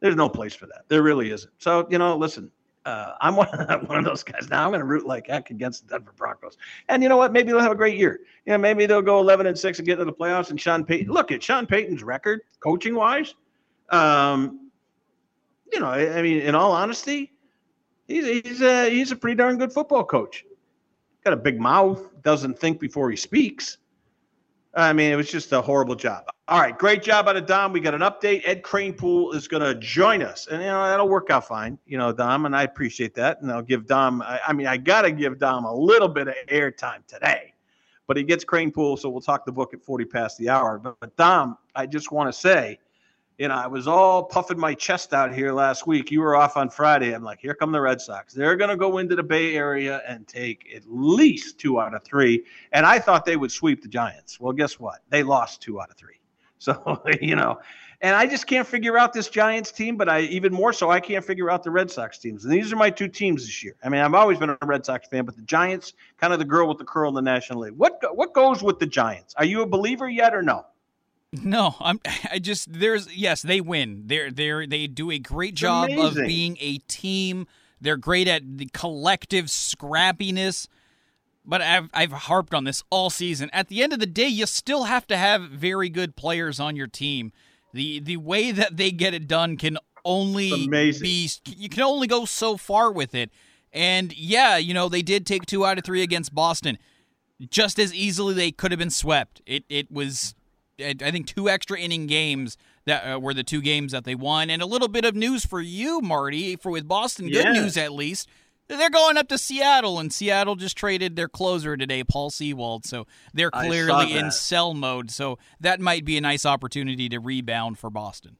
There's 0.00 0.16
no 0.16 0.28
place 0.28 0.54
for 0.54 0.66
that. 0.66 0.82
There 0.88 1.02
really 1.02 1.30
isn't. 1.30 1.52
So, 1.58 1.86
you 1.90 1.98
know, 1.98 2.16
listen, 2.16 2.50
uh, 2.84 3.12
I'm 3.20 3.36
one 3.36 3.48
of, 3.48 3.88
one 3.88 3.98
of 3.98 4.04
those 4.04 4.22
guys 4.22 4.48
now. 4.50 4.64
I'm 4.64 4.70
going 4.70 4.80
to 4.80 4.86
root 4.86 5.06
like 5.06 5.28
heck 5.28 5.50
against 5.50 5.86
the 5.86 5.96
Denver 5.96 6.12
Broncos. 6.16 6.56
And 6.88 7.02
you 7.02 7.08
know 7.08 7.16
what? 7.16 7.32
Maybe 7.32 7.52
they'll 7.52 7.60
have 7.60 7.72
a 7.72 7.76
great 7.76 7.96
year. 7.96 8.20
You 8.44 8.52
know, 8.52 8.58
maybe 8.58 8.86
they'll 8.86 9.02
go 9.02 9.20
11 9.20 9.46
and 9.46 9.58
6 9.58 9.78
and 9.78 9.86
get 9.86 9.96
to 9.96 10.04
the 10.04 10.12
playoffs. 10.12 10.50
And 10.50 10.60
Sean 10.60 10.84
Payton, 10.84 11.12
look 11.12 11.30
at 11.30 11.42
Sean 11.42 11.66
Payton's 11.66 12.02
record, 12.02 12.40
coaching 12.60 12.94
wise. 12.94 13.34
Um, 13.90 14.70
you 15.72 15.80
know, 15.80 15.86
I, 15.86 16.18
I 16.18 16.22
mean, 16.22 16.40
in 16.40 16.54
all 16.54 16.72
honesty, 16.72 17.32
he's 18.06 18.26
he's 18.26 18.60
a 18.60 18.90
he's 18.90 19.10
a 19.10 19.16
pretty 19.16 19.36
darn 19.36 19.58
good 19.58 19.72
football 19.72 20.04
coach. 20.04 20.44
Got 21.24 21.32
a 21.32 21.36
big 21.36 21.60
mouth, 21.60 22.08
doesn't 22.22 22.58
think 22.58 22.80
before 22.80 23.10
he 23.10 23.16
speaks. 23.16 23.78
I 24.74 24.92
mean, 24.92 25.12
it 25.12 25.16
was 25.16 25.30
just 25.30 25.52
a 25.52 25.60
horrible 25.60 25.94
job. 25.94 26.24
All 26.48 26.60
right, 26.60 26.76
great 26.76 27.02
job 27.02 27.28
out 27.28 27.36
of 27.36 27.46
Dom. 27.46 27.72
We 27.72 27.80
got 27.80 27.94
an 27.94 28.00
update. 28.00 28.42
Ed 28.44 28.62
Kranepool 28.62 29.34
is 29.34 29.46
going 29.46 29.62
to 29.62 29.74
join 29.74 30.22
us, 30.22 30.46
and 30.46 30.62
you 30.62 30.68
know 30.68 30.86
that'll 30.86 31.08
work 31.08 31.30
out 31.30 31.46
fine. 31.46 31.78
You 31.86 31.98
know, 31.98 32.12
Dom, 32.12 32.46
and 32.46 32.56
I 32.56 32.62
appreciate 32.62 33.14
that. 33.14 33.42
And 33.42 33.52
I'll 33.52 33.62
give 33.62 33.86
Dom. 33.86 34.22
I, 34.22 34.40
I 34.48 34.52
mean, 34.52 34.66
I 34.66 34.76
got 34.78 35.02
to 35.02 35.12
give 35.12 35.38
Dom 35.38 35.64
a 35.64 35.74
little 35.74 36.08
bit 36.08 36.28
of 36.28 36.34
airtime 36.48 37.06
today, 37.06 37.54
but 38.06 38.16
he 38.16 38.22
gets 38.22 38.44
Kranepool, 38.44 38.98
so 38.98 39.08
we'll 39.08 39.20
talk 39.20 39.44
the 39.44 39.52
book 39.52 39.74
at 39.74 39.82
forty 39.82 40.04
past 40.04 40.38
the 40.38 40.48
hour. 40.48 40.78
But, 40.78 40.98
but 41.00 41.16
Dom, 41.16 41.58
I 41.74 41.86
just 41.86 42.10
want 42.10 42.32
to 42.32 42.38
say 42.38 42.78
you 43.42 43.48
know, 43.48 43.54
I 43.54 43.66
was 43.66 43.88
all 43.88 44.22
puffing 44.22 44.56
my 44.56 44.72
chest 44.72 45.12
out 45.12 45.34
here 45.34 45.52
last 45.52 45.84
week. 45.84 46.12
You 46.12 46.20
were 46.20 46.36
off 46.36 46.56
on 46.56 46.70
Friday. 46.70 47.12
I'm 47.12 47.24
like, 47.24 47.40
here 47.40 47.56
come 47.56 47.72
the 47.72 47.80
Red 47.80 48.00
Sox. 48.00 48.32
They're 48.32 48.54
going 48.54 48.70
to 48.70 48.76
go 48.76 48.98
into 48.98 49.16
the 49.16 49.24
Bay 49.24 49.56
Area 49.56 50.00
and 50.06 50.28
take 50.28 50.72
at 50.76 50.84
least 50.86 51.58
two 51.58 51.80
out 51.80 51.92
of 51.92 52.04
three. 52.04 52.44
And 52.70 52.86
I 52.86 53.00
thought 53.00 53.24
they 53.24 53.34
would 53.34 53.50
sweep 53.50 53.82
the 53.82 53.88
Giants. 53.88 54.38
Well, 54.38 54.52
guess 54.52 54.78
what? 54.78 55.00
They 55.08 55.24
lost 55.24 55.60
two 55.60 55.80
out 55.80 55.90
of 55.90 55.96
three. 55.96 56.14
So, 56.62 57.02
you 57.20 57.34
know, 57.34 57.58
and 58.00 58.14
I 58.14 58.24
just 58.24 58.46
can't 58.46 58.64
figure 58.64 58.96
out 58.96 59.12
this 59.12 59.28
Giants 59.28 59.72
team, 59.72 59.96
but 59.96 60.08
I 60.08 60.20
even 60.20 60.52
more 60.52 60.72
so, 60.72 60.92
I 60.92 61.00
can't 61.00 61.24
figure 61.24 61.50
out 61.50 61.64
the 61.64 61.72
Red 61.72 61.90
Sox 61.90 62.18
teams. 62.18 62.44
And 62.44 62.54
these 62.54 62.72
are 62.72 62.76
my 62.76 62.88
two 62.88 63.08
teams 63.08 63.44
this 63.44 63.64
year. 63.64 63.74
I 63.82 63.88
mean, 63.88 64.00
I've 64.00 64.14
always 64.14 64.38
been 64.38 64.50
a 64.50 64.58
Red 64.62 64.86
Sox 64.86 65.08
fan, 65.08 65.24
but 65.24 65.34
the 65.34 65.42
Giants, 65.42 65.94
kind 66.18 66.32
of 66.32 66.38
the 66.38 66.44
girl 66.44 66.68
with 66.68 66.78
the 66.78 66.84
curl 66.84 67.08
in 67.08 67.16
the 67.16 67.22
National 67.22 67.62
League. 67.62 67.74
What 67.76 67.98
what 68.16 68.32
goes 68.32 68.62
with 68.62 68.78
the 68.78 68.86
Giants? 68.86 69.34
Are 69.36 69.44
you 69.44 69.62
a 69.62 69.66
believer 69.66 70.08
yet 70.08 70.36
or 70.36 70.42
no? 70.42 70.64
No, 71.32 71.74
I'm. 71.80 72.00
I 72.30 72.38
just 72.38 72.72
there's 72.72 73.14
yes, 73.14 73.42
they 73.42 73.60
win. 73.60 74.04
They're 74.06 74.30
they're 74.30 74.66
they 74.66 74.86
do 74.86 75.10
a 75.10 75.18
great 75.18 75.54
job 75.54 75.90
of 75.90 76.14
being 76.14 76.56
a 76.60 76.78
team. 76.78 77.46
They're 77.80 77.96
great 77.96 78.28
at 78.28 78.58
the 78.58 78.68
collective 78.72 79.46
scrappiness. 79.46 80.68
But 81.44 81.60
I've 81.60 81.88
I've 81.92 82.12
harped 82.12 82.54
on 82.54 82.64
this 82.64 82.84
all 82.90 83.10
season. 83.10 83.50
At 83.52 83.68
the 83.68 83.82
end 83.82 83.92
of 83.92 83.98
the 83.98 84.06
day, 84.06 84.28
you 84.28 84.46
still 84.46 84.84
have 84.84 85.06
to 85.08 85.16
have 85.16 85.42
very 85.42 85.88
good 85.88 86.14
players 86.14 86.60
on 86.60 86.76
your 86.76 86.86
team. 86.86 87.32
The 87.72 87.98
the 87.98 88.18
way 88.18 88.52
that 88.52 88.76
they 88.76 88.90
get 88.92 89.14
it 89.14 89.26
done 89.26 89.56
can 89.56 89.78
only 90.04 90.50
be 91.00 91.28
you 91.46 91.68
can 91.68 91.82
only 91.82 92.06
go 92.06 92.24
so 92.24 92.56
far 92.56 92.92
with 92.92 93.14
it. 93.14 93.30
And 93.72 94.16
yeah, 94.16 94.58
you 94.58 94.74
know, 94.74 94.88
they 94.88 95.02
did 95.02 95.26
take 95.26 95.46
2 95.46 95.64
out 95.64 95.78
of 95.78 95.84
3 95.84 96.02
against 96.02 96.34
Boston. 96.34 96.76
Just 97.48 97.78
as 97.78 97.94
easily 97.94 98.34
they 98.34 98.52
could 98.52 98.70
have 98.70 98.78
been 98.78 98.90
swept. 98.90 99.40
It 99.46 99.64
it 99.68 99.90
was 99.90 100.34
I 100.80 101.10
think 101.10 101.26
two 101.26 101.48
extra 101.48 101.78
inning 101.78 102.06
games 102.06 102.56
that 102.86 103.04
uh, 103.04 103.18
were 103.20 103.34
the 103.34 103.44
two 103.44 103.60
games 103.60 103.92
that 103.92 104.04
they 104.04 104.14
won, 104.14 104.50
and 104.50 104.62
a 104.62 104.66
little 104.66 104.88
bit 104.88 105.04
of 105.04 105.14
news 105.14 105.44
for 105.44 105.60
you, 105.60 106.00
Marty, 106.00 106.56
for 106.56 106.70
with 106.70 106.88
Boston. 106.88 107.26
Good 107.26 107.44
yeah. 107.44 107.52
news 107.52 107.76
at 107.76 107.92
least. 107.92 108.28
They're 108.68 108.90
going 108.90 109.16
up 109.16 109.28
to 109.28 109.38
Seattle, 109.38 109.98
and 109.98 110.12
Seattle 110.12 110.56
just 110.56 110.76
traded 110.76 111.16
their 111.16 111.28
closer 111.28 111.76
today, 111.76 112.04
Paul 112.04 112.30
Sewald. 112.30 112.86
So 112.86 113.06
they're 113.34 113.50
clearly 113.50 114.14
in 114.14 114.30
sell 114.30 114.72
mode. 114.72 115.10
So 115.10 115.38
that 115.60 115.80
might 115.80 116.04
be 116.04 116.16
a 116.16 116.20
nice 116.20 116.46
opportunity 116.46 117.08
to 117.10 117.20
rebound 117.20 117.78
for 117.78 117.90
Boston. 117.90 118.36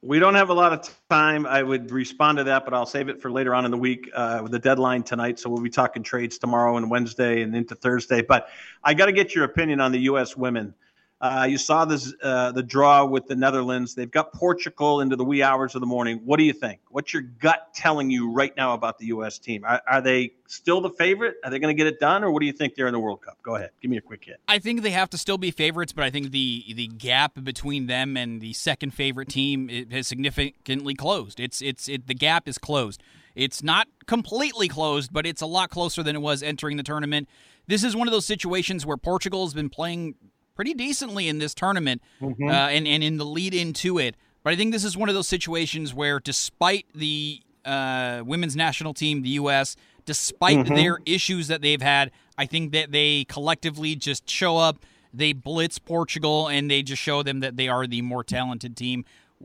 We 0.00 0.18
don't 0.18 0.34
have 0.34 0.50
a 0.50 0.54
lot 0.54 0.74
of 0.74 0.94
time. 1.08 1.46
I 1.46 1.62
would 1.62 1.90
respond 1.90 2.36
to 2.36 2.44
that, 2.44 2.66
but 2.66 2.74
I'll 2.74 2.84
save 2.84 3.08
it 3.08 3.22
for 3.22 3.30
later 3.30 3.54
on 3.54 3.64
in 3.64 3.70
the 3.70 3.78
week 3.78 4.10
uh, 4.14 4.40
with 4.42 4.52
the 4.52 4.58
deadline 4.58 5.02
tonight. 5.02 5.38
So 5.38 5.48
we'll 5.48 5.62
be 5.62 5.70
talking 5.70 6.02
trades 6.02 6.36
tomorrow 6.36 6.76
and 6.76 6.90
Wednesday 6.90 7.40
and 7.40 7.56
into 7.56 7.74
Thursday. 7.74 8.20
But 8.20 8.48
I 8.82 8.92
got 8.92 9.06
to 9.06 9.12
get 9.12 9.34
your 9.34 9.44
opinion 9.44 9.80
on 9.80 9.92
the 9.92 10.00
U.S. 10.00 10.36
women. 10.36 10.74
Uh, 11.20 11.46
you 11.48 11.56
saw 11.56 11.84
this 11.84 12.12
uh, 12.22 12.52
the 12.52 12.62
draw 12.62 13.04
with 13.04 13.26
the 13.26 13.36
Netherlands. 13.36 13.94
They've 13.94 14.10
got 14.10 14.32
Portugal 14.32 15.00
into 15.00 15.16
the 15.16 15.24
wee 15.24 15.42
hours 15.42 15.74
of 15.74 15.80
the 15.80 15.86
morning. 15.86 16.20
What 16.24 16.38
do 16.38 16.44
you 16.44 16.52
think? 16.52 16.80
What's 16.90 17.14
your 17.14 17.22
gut 17.22 17.72
telling 17.74 18.10
you 18.10 18.30
right 18.30 18.54
now 18.56 18.74
about 18.74 18.98
the 18.98 19.06
U.S. 19.06 19.38
team? 19.38 19.64
Are, 19.64 19.80
are 19.88 20.00
they 20.00 20.32
still 20.48 20.80
the 20.80 20.90
favorite? 20.90 21.36
Are 21.44 21.50
they 21.50 21.58
going 21.58 21.74
to 21.74 21.78
get 21.80 21.86
it 21.86 21.98
done, 21.98 22.24
or 22.24 22.30
what 22.30 22.40
do 22.40 22.46
you 22.46 22.52
think 22.52 22.74
they're 22.74 22.88
in 22.88 22.92
the 22.92 23.00
World 23.00 23.22
Cup? 23.22 23.38
Go 23.42 23.54
ahead, 23.54 23.70
give 23.80 23.90
me 23.90 23.96
a 23.96 24.02
quick 24.02 24.24
hit. 24.24 24.40
I 24.48 24.58
think 24.58 24.82
they 24.82 24.90
have 24.90 25.08
to 25.10 25.18
still 25.18 25.38
be 25.38 25.50
favorites, 25.50 25.92
but 25.92 26.04
I 26.04 26.10
think 26.10 26.30
the 26.30 26.64
the 26.74 26.88
gap 26.88 27.42
between 27.42 27.86
them 27.86 28.16
and 28.16 28.40
the 28.40 28.52
second 28.52 28.90
favorite 28.92 29.28
team 29.28 29.68
has 29.90 30.06
significantly 30.06 30.94
closed. 30.94 31.40
It's 31.40 31.62
it's 31.62 31.88
it, 31.88 32.06
the 32.06 32.14
gap 32.14 32.48
is 32.48 32.58
closed. 32.58 33.02
It's 33.34 33.62
not 33.62 33.88
completely 34.06 34.68
closed, 34.68 35.12
but 35.12 35.26
it's 35.26 35.42
a 35.42 35.46
lot 35.46 35.70
closer 35.70 36.02
than 36.02 36.16
it 36.16 36.22
was 36.22 36.42
entering 36.42 36.76
the 36.76 36.82
tournament. 36.82 37.28
This 37.66 37.82
is 37.82 37.96
one 37.96 38.06
of 38.06 38.12
those 38.12 38.26
situations 38.26 38.84
where 38.84 38.96
Portugal 38.96 39.44
has 39.46 39.54
been 39.54 39.70
playing 39.70 40.16
pretty 40.54 40.74
decently 40.74 41.28
in 41.28 41.38
this 41.38 41.54
tournament 41.54 42.02
mm-hmm. 42.20 42.48
uh, 42.48 42.68
and, 42.68 42.86
and 42.86 43.02
in 43.02 43.16
the 43.16 43.24
lead 43.24 43.54
into 43.54 43.98
it. 43.98 44.16
But 44.42 44.52
I 44.52 44.56
think 44.56 44.72
this 44.72 44.84
is 44.84 44.96
one 44.96 45.08
of 45.08 45.14
those 45.14 45.28
situations 45.28 45.94
where, 45.94 46.20
despite 46.20 46.86
the 46.94 47.40
uh, 47.64 48.22
women's 48.24 48.54
national 48.54 48.94
team, 48.94 49.22
the 49.22 49.30
U.S., 49.30 49.76
despite 50.04 50.58
mm-hmm. 50.58 50.74
their 50.74 50.98
issues 51.06 51.48
that 51.48 51.62
they've 51.62 51.80
had, 51.80 52.10
I 52.36 52.46
think 52.46 52.72
that 52.72 52.92
they 52.92 53.24
collectively 53.24 53.96
just 53.96 54.28
show 54.28 54.58
up, 54.58 54.84
they 55.14 55.32
blitz 55.32 55.78
Portugal, 55.78 56.48
and 56.48 56.70
they 56.70 56.82
just 56.82 57.00
show 57.00 57.22
them 57.22 57.40
that 57.40 57.56
they 57.56 57.68
are 57.68 57.86
the 57.86 58.02
more 58.02 58.22
talented 58.22 58.76
team. 58.76 59.04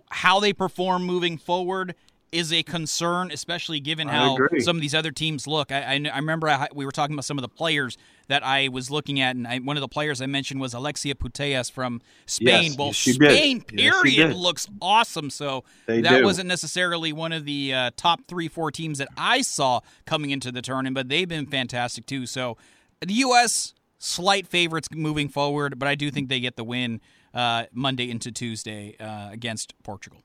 How 0.09 0.39
they 0.39 0.51
perform 0.51 1.05
moving 1.05 1.37
forward 1.37 1.95
is 2.31 2.53
a 2.53 2.63
concern, 2.63 3.31
especially 3.31 3.79
given 3.79 4.07
how 4.07 4.37
some 4.59 4.75
of 4.75 4.81
these 4.81 4.93
other 4.93 5.11
teams 5.11 5.47
look. 5.47 5.71
I, 5.71 5.81
I, 5.81 6.09
I 6.13 6.17
remember 6.17 6.47
I, 6.47 6.67
we 6.73 6.85
were 6.85 6.91
talking 6.91 7.13
about 7.15 7.25
some 7.25 7.37
of 7.37 7.41
the 7.41 7.49
players 7.49 7.97
that 8.27 8.45
I 8.45 8.67
was 8.67 8.91
looking 8.91 9.19
at, 9.19 9.35
and 9.35 9.47
I, 9.47 9.57
one 9.59 9.77
of 9.77 9.81
the 9.81 9.87
players 9.87 10.21
I 10.21 10.27
mentioned 10.27 10.61
was 10.61 10.73
Alexia 10.73 11.15
Putellas 11.15 11.71
from 11.71 12.01
Spain. 12.27 12.71
Yes, 12.71 12.77
well, 12.77 12.87
yes, 12.87 12.97
Spain. 12.97 13.65
Yes, 13.73 14.01
period, 14.01 14.27
did. 14.29 14.35
looks 14.35 14.67
awesome. 14.81 15.29
So 15.29 15.63
They 15.87 16.01
that 16.01 16.19
do. 16.19 16.23
wasn't 16.23 16.47
necessarily 16.47 17.11
one 17.11 17.31
of 17.31 17.45
the 17.45 17.73
uh, 17.73 17.91
top 17.97 18.21
three, 18.27 18.47
four 18.47 18.71
teams 18.71 18.99
that 18.99 19.09
I 19.17 19.41
saw 19.41 19.79
coming 20.05 20.29
into 20.29 20.51
the 20.51 20.61
tournament, 20.61 20.93
but 20.93 21.09
they've 21.09 21.27
been 21.27 21.47
fantastic 21.47 22.05
too. 22.05 22.27
So 22.27 22.57
the 23.01 23.13
U.S. 23.15 23.73
slight 23.97 24.45
favorites 24.45 24.89
moving 24.93 25.29
forward, 25.29 25.79
but 25.79 25.87
I 25.87 25.95
do 25.95 26.11
think 26.11 26.29
they 26.29 26.39
get 26.39 26.55
the 26.55 26.63
win 26.63 27.01
uh, 27.33 27.65
Monday 27.73 28.09
into 28.11 28.31
Tuesday 28.31 28.95
uh, 28.99 29.29
against 29.31 29.73
Portugal. 29.83 30.21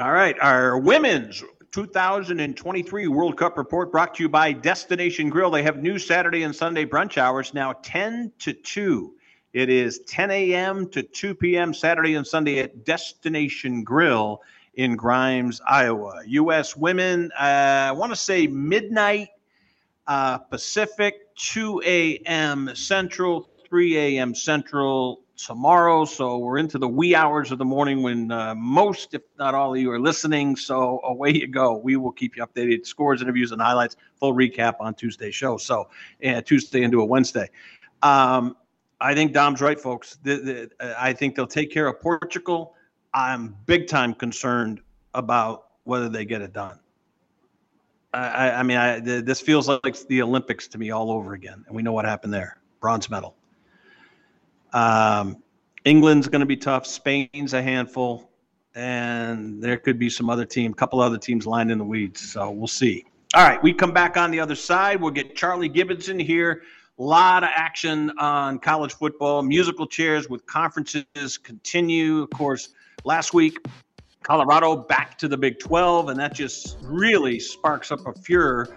All 0.00 0.12
right, 0.12 0.34
our 0.40 0.78
women's 0.78 1.44
2023 1.72 3.06
World 3.08 3.36
Cup 3.36 3.58
report 3.58 3.92
brought 3.92 4.14
to 4.14 4.22
you 4.22 4.30
by 4.30 4.50
Destination 4.50 5.28
Grill. 5.28 5.50
They 5.50 5.62
have 5.62 5.82
new 5.82 5.98
Saturday 5.98 6.42
and 6.42 6.56
Sunday 6.56 6.86
brunch 6.86 7.18
hours 7.18 7.52
now 7.52 7.74
10 7.82 8.32
to 8.38 8.54
2. 8.54 9.12
It 9.52 9.68
is 9.68 9.98
10 10.06 10.30
a.m. 10.30 10.88
to 10.88 11.02
2 11.02 11.34
p.m. 11.34 11.74
Saturday 11.74 12.14
and 12.14 12.26
Sunday 12.26 12.60
at 12.60 12.86
Destination 12.86 13.84
Grill 13.84 14.40
in 14.72 14.96
Grimes, 14.96 15.60
Iowa. 15.66 16.22
U.S. 16.26 16.74
women, 16.74 17.30
uh, 17.38 17.42
I 17.42 17.92
want 17.92 18.10
to 18.10 18.16
say 18.16 18.46
midnight 18.46 19.28
uh, 20.06 20.38
Pacific, 20.38 21.34
2 21.36 21.82
a.m. 21.84 22.70
Central, 22.74 23.50
3 23.68 23.98
a.m. 23.98 24.34
Central 24.34 25.20
tomorrow. 25.46 26.04
So 26.04 26.38
we're 26.38 26.58
into 26.58 26.78
the 26.78 26.88
wee 26.88 27.14
hours 27.14 27.50
of 27.50 27.58
the 27.58 27.64
morning 27.64 28.02
when 28.02 28.30
uh, 28.30 28.54
most, 28.54 29.14
if 29.14 29.22
not 29.38 29.54
all 29.54 29.74
of 29.74 29.80
you, 29.80 29.90
are 29.90 29.98
listening. 30.00 30.56
So 30.56 31.00
away 31.04 31.32
you 31.32 31.46
go. 31.46 31.76
We 31.76 31.96
will 31.96 32.12
keep 32.12 32.36
you 32.36 32.44
updated. 32.46 32.86
Scores, 32.86 33.22
interviews, 33.22 33.52
and 33.52 33.60
highlights. 33.60 33.96
Full 34.16 34.34
recap 34.34 34.74
on 34.80 34.94
Tuesday's 34.94 35.34
show. 35.34 35.56
So 35.56 35.88
uh, 36.24 36.40
Tuesday 36.42 36.82
into 36.82 37.00
a 37.00 37.04
Wednesday. 37.04 37.48
Um, 38.02 38.56
I 39.00 39.14
think 39.14 39.32
Dom's 39.32 39.60
right, 39.60 39.80
folks. 39.80 40.18
The, 40.22 40.36
the, 40.78 40.94
I 41.00 41.12
think 41.12 41.34
they'll 41.34 41.46
take 41.46 41.70
care 41.70 41.86
of 41.86 42.00
Portugal. 42.00 42.74
I'm 43.14 43.56
big 43.66 43.86
time 43.86 44.14
concerned 44.14 44.80
about 45.14 45.68
whether 45.84 46.08
they 46.08 46.24
get 46.24 46.42
it 46.42 46.52
done. 46.52 46.78
I, 48.12 48.50
I- 48.50 48.62
mean, 48.62 48.76
I, 48.76 49.00
th- 49.00 49.24
this 49.24 49.40
feels 49.40 49.68
like 49.68 50.06
the 50.08 50.22
Olympics 50.22 50.68
to 50.68 50.78
me 50.78 50.90
all 50.90 51.10
over 51.10 51.34
again, 51.34 51.64
and 51.66 51.74
we 51.76 51.82
know 51.82 51.92
what 51.92 52.04
happened 52.04 52.34
there: 52.34 52.58
bronze 52.80 53.08
medal. 53.08 53.36
Um, 54.72 55.42
England's 55.84 56.28
going 56.28 56.40
to 56.40 56.46
be 56.46 56.56
tough. 56.56 56.86
Spain's 56.86 57.54
a 57.54 57.62
handful, 57.62 58.30
and 58.74 59.62
there 59.62 59.76
could 59.76 59.98
be 59.98 60.10
some 60.10 60.28
other 60.28 60.44
team, 60.44 60.72
a 60.72 60.74
couple 60.74 61.00
other 61.00 61.18
teams 61.18 61.46
lined 61.46 61.70
in 61.70 61.78
the 61.78 61.84
weeds. 61.84 62.32
So 62.32 62.50
we'll 62.50 62.66
see. 62.66 63.04
All 63.34 63.44
right, 63.44 63.62
we 63.62 63.72
come 63.72 63.92
back 63.92 64.16
on 64.16 64.30
the 64.30 64.40
other 64.40 64.56
side. 64.56 65.00
We'll 65.00 65.12
get 65.12 65.36
Charlie 65.36 65.68
Gibbons 65.68 66.08
on 66.10 66.18
here. 66.18 66.62
A 66.98 67.02
lot 67.02 67.44
of 67.44 67.50
action 67.54 68.10
on 68.18 68.58
college 68.58 68.92
football. 68.94 69.42
Musical 69.42 69.86
chairs 69.86 70.28
with 70.28 70.44
conferences 70.46 71.38
continue. 71.38 72.22
Of 72.22 72.30
course, 72.30 72.70
last 73.04 73.32
week 73.32 73.58
Colorado 74.22 74.76
back 74.76 75.16
to 75.18 75.28
the 75.28 75.36
Big 75.36 75.58
12, 75.58 76.10
and 76.10 76.20
that 76.20 76.34
just 76.34 76.76
really 76.82 77.40
sparks 77.40 77.90
up 77.90 78.06
a 78.06 78.12
furor. 78.12 78.76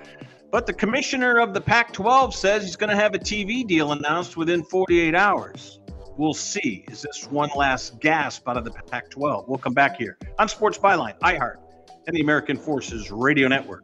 But 0.52 0.66
the 0.66 0.74
commissioner 0.74 1.40
of 1.40 1.54
the 1.54 1.62
Pac 1.62 1.92
12 1.92 2.34
says 2.34 2.64
he's 2.64 2.76
going 2.76 2.90
to 2.90 2.96
have 2.96 3.14
a 3.14 3.20
TV 3.20 3.68
deal 3.68 3.92
announced 3.92 4.38
within 4.38 4.64
48 4.64 5.16
hours. 5.16 5.80
We'll 6.18 6.34
see. 6.34 6.86
Is 6.90 7.02
this 7.02 7.28
one 7.30 7.50
last 7.56 8.00
gasp 8.00 8.48
out 8.48 8.58
of 8.58 8.66
the 8.66 8.72
Pac 8.72 9.10
12? 9.10 9.48
We'll 9.48 9.58
come 9.58 9.74
back 9.74 9.98
here 9.98 10.18
on 10.38 10.48
Sports 10.48 10.78
Byline, 10.78 11.18
iHeart, 11.20 11.56
and 12.06 12.16
the 12.16 12.22
American 12.22 12.56
Forces 12.56 13.12
Radio 13.12 13.48
Network. 13.48 13.84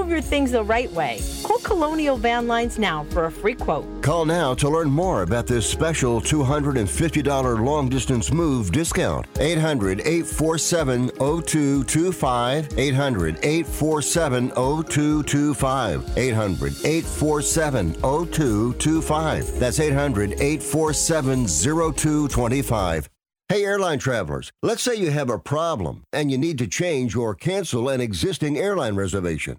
Move 0.00 0.08
your 0.08 0.22
things 0.22 0.52
the 0.52 0.64
right 0.64 0.90
way. 0.92 1.20
Call 1.42 1.58
Colonial 1.58 2.16
Van 2.16 2.46
Lines 2.46 2.78
now 2.78 3.04
for 3.10 3.26
a 3.26 3.30
free 3.30 3.54
quote. 3.54 3.84
Call 4.02 4.24
now 4.24 4.54
to 4.54 4.66
learn 4.66 4.88
more 4.88 5.24
about 5.24 5.46
this 5.46 5.66
special 5.66 6.22
$250 6.22 7.62
long 7.62 7.90
distance 7.90 8.32
move 8.32 8.72
discount. 8.72 9.26
800 9.38 10.00
847 10.00 11.08
0225. 11.18 12.78
800 12.78 13.44
847 13.44 14.48
0225. 14.48 16.16
800 16.16 16.72
847 16.72 17.92
0225. 17.92 19.60
That's 19.60 19.80
800 19.80 20.32
847 20.40 21.46
0225. 21.46 23.10
Hey, 23.50 23.64
airline 23.64 23.98
travelers, 23.98 24.52
let's 24.62 24.80
say 24.80 24.94
you 24.94 25.10
have 25.10 25.28
a 25.28 25.36
problem 25.36 26.04
and 26.12 26.30
you 26.30 26.38
need 26.38 26.56
to 26.58 26.68
change 26.68 27.16
or 27.16 27.34
cancel 27.34 27.88
an 27.88 28.00
existing 28.00 28.56
airline 28.56 28.94
reservation. 28.94 29.58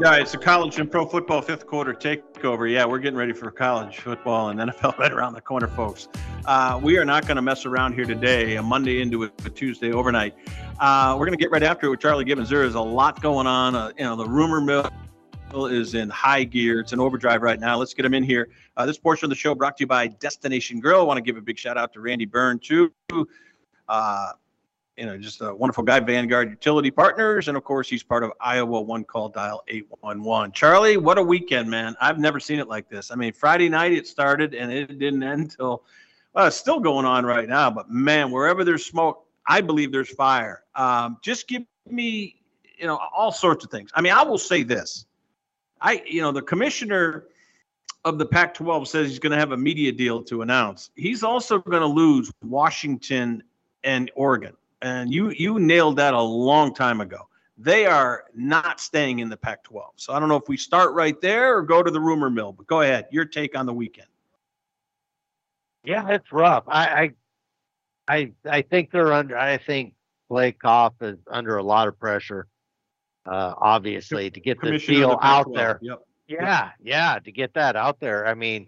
Yeah, 0.00 0.16
a 0.16 0.24
college 0.38 0.80
and 0.80 0.90
pro 0.90 1.06
football 1.06 1.40
fifth 1.40 1.68
quarter 1.68 1.94
takeover. 1.94 2.68
Yeah, 2.70 2.84
we're 2.84 2.98
getting 2.98 3.16
ready 3.16 3.32
for 3.32 3.48
college 3.52 3.98
football 3.98 4.48
and 4.48 4.58
NFL 4.70 4.98
right 4.98 5.12
around 5.12 5.34
the 5.34 5.40
corner, 5.40 5.68
folks. 5.68 6.08
Uh, 6.46 6.80
we 6.82 6.98
are 6.98 7.04
not 7.04 7.28
going 7.28 7.36
to 7.36 7.42
mess 7.42 7.64
around 7.64 7.94
here 7.94 8.04
today, 8.04 8.56
a 8.56 8.62
Monday 8.62 9.00
into 9.00 9.22
a, 9.22 9.30
a 9.44 9.50
Tuesday 9.50 9.92
overnight. 9.92 10.34
Uh, 10.80 11.14
we're 11.16 11.26
going 11.26 11.38
to 11.38 11.40
get 11.40 11.52
right 11.52 11.62
after 11.62 11.86
it 11.86 11.90
with 11.90 12.00
Charlie 12.00 12.24
Gibbons. 12.24 12.50
There 12.50 12.64
is 12.64 12.74
a 12.74 12.80
lot 12.80 13.22
going 13.22 13.46
on. 13.46 13.76
Uh, 13.76 13.92
you 13.96 14.02
know, 14.02 14.16
the 14.16 14.26
rumor 14.26 14.60
mill 14.60 14.90
is 15.66 15.94
in 15.94 16.10
high 16.10 16.42
gear. 16.42 16.80
It's 16.80 16.92
an 16.92 16.98
overdrive 16.98 17.42
right 17.42 17.60
now. 17.60 17.76
Let's 17.78 17.94
get 17.94 18.04
him 18.04 18.14
in 18.14 18.24
here. 18.24 18.48
Uh, 18.76 18.86
this 18.86 18.98
portion 18.98 19.26
of 19.26 19.30
the 19.30 19.36
show 19.36 19.54
brought 19.54 19.76
to 19.76 19.84
you 19.84 19.86
by 19.86 20.08
Destination 20.08 20.80
Grill. 20.80 21.02
I 21.02 21.04
want 21.04 21.18
to 21.18 21.22
give 21.22 21.36
a 21.36 21.40
big 21.40 21.56
shout 21.56 21.78
out 21.78 21.92
to 21.92 22.00
Randy 22.00 22.24
Byrne, 22.24 22.58
too. 22.58 22.92
You 24.96 25.06
know, 25.06 25.18
just 25.18 25.40
a 25.40 25.52
wonderful 25.52 25.82
guy, 25.82 25.98
Vanguard 25.98 26.50
Utility 26.50 26.90
Partners. 26.90 27.48
And 27.48 27.56
of 27.56 27.64
course, 27.64 27.88
he's 27.88 28.04
part 28.04 28.22
of 28.22 28.30
Iowa 28.40 28.80
One 28.80 29.02
Call 29.02 29.28
Dial 29.28 29.64
811. 29.66 30.52
Charlie, 30.52 30.98
what 30.98 31.18
a 31.18 31.22
weekend, 31.22 31.68
man. 31.68 31.96
I've 32.00 32.20
never 32.20 32.38
seen 32.38 32.60
it 32.60 32.68
like 32.68 32.88
this. 32.88 33.10
I 33.10 33.16
mean, 33.16 33.32
Friday 33.32 33.68
night 33.68 33.90
it 33.92 34.06
started 34.06 34.54
and 34.54 34.70
it 34.70 34.98
didn't 35.00 35.24
end 35.24 35.42
until, 35.42 35.82
well, 36.32 36.46
it's 36.46 36.56
still 36.56 36.78
going 36.78 37.06
on 37.06 37.26
right 37.26 37.48
now. 37.48 37.70
But 37.70 37.90
man, 37.90 38.30
wherever 38.30 38.62
there's 38.62 38.86
smoke, 38.86 39.26
I 39.48 39.60
believe 39.60 39.90
there's 39.90 40.10
fire. 40.10 40.62
Um, 40.76 41.18
just 41.22 41.48
give 41.48 41.64
me, 41.90 42.40
you 42.78 42.86
know, 42.86 43.00
all 43.16 43.32
sorts 43.32 43.64
of 43.64 43.72
things. 43.72 43.90
I 43.94 44.00
mean, 44.00 44.12
I 44.12 44.22
will 44.22 44.38
say 44.38 44.62
this. 44.62 45.06
I, 45.80 46.04
you 46.06 46.22
know, 46.22 46.30
the 46.30 46.42
commissioner 46.42 47.24
of 48.04 48.18
the 48.18 48.26
Pac 48.26 48.54
12 48.54 48.86
says 48.86 49.08
he's 49.08 49.18
going 49.18 49.32
to 49.32 49.38
have 49.38 49.50
a 49.50 49.56
media 49.56 49.90
deal 49.90 50.22
to 50.22 50.42
announce. 50.42 50.90
He's 50.94 51.24
also 51.24 51.58
going 51.58 51.82
to 51.82 51.86
lose 51.86 52.30
Washington 52.42 53.42
and 53.82 54.08
Oregon 54.14 54.54
and 54.84 55.12
you 55.12 55.30
you 55.30 55.58
nailed 55.58 55.96
that 55.96 56.14
a 56.14 56.20
long 56.20 56.74
time 56.74 57.00
ago. 57.00 57.28
They 57.56 57.86
are 57.86 58.24
not 58.34 58.80
staying 58.80 59.20
in 59.20 59.28
the 59.28 59.36
Pac-12. 59.36 59.82
So 59.96 60.12
I 60.12 60.18
don't 60.18 60.28
know 60.28 60.36
if 60.36 60.48
we 60.48 60.56
start 60.56 60.92
right 60.92 61.20
there 61.20 61.56
or 61.56 61.62
go 61.62 61.82
to 61.82 61.90
the 61.90 62.00
rumor 62.00 62.28
mill. 62.28 62.52
But 62.52 62.66
go 62.66 62.80
ahead, 62.80 63.06
your 63.10 63.24
take 63.24 63.56
on 63.56 63.64
the 63.64 63.72
weekend. 63.72 64.08
Yeah, 65.84 66.08
it's 66.08 66.32
rough. 66.32 66.64
I 66.66 66.86
I 66.86 68.14
I, 68.16 68.32
I 68.48 68.62
think 68.62 68.90
they're 68.90 69.12
under. 69.12 69.38
I 69.38 69.56
think 69.56 69.94
Kliavkoff 70.30 70.94
is 71.00 71.18
under 71.30 71.56
a 71.56 71.62
lot 71.62 71.88
of 71.88 71.98
pressure. 71.98 72.46
Uh, 73.24 73.54
obviously, 73.56 74.30
to 74.30 74.40
get 74.40 74.60
the 74.60 74.78
deal 74.78 75.10
the 75.10 75.26
out 75.26 75.52
there. 75.54 75.78
Yep. 75.80 76.02
Yeah, 76.26 76.70
yeah, 76.82 77.18
to 77.22 77.32
get 77.32 77.54
that 77.54 77.76
out 77.76 78.00
there. 78.00 78.26
I 78.26 78.34
mean, 78.34 78.66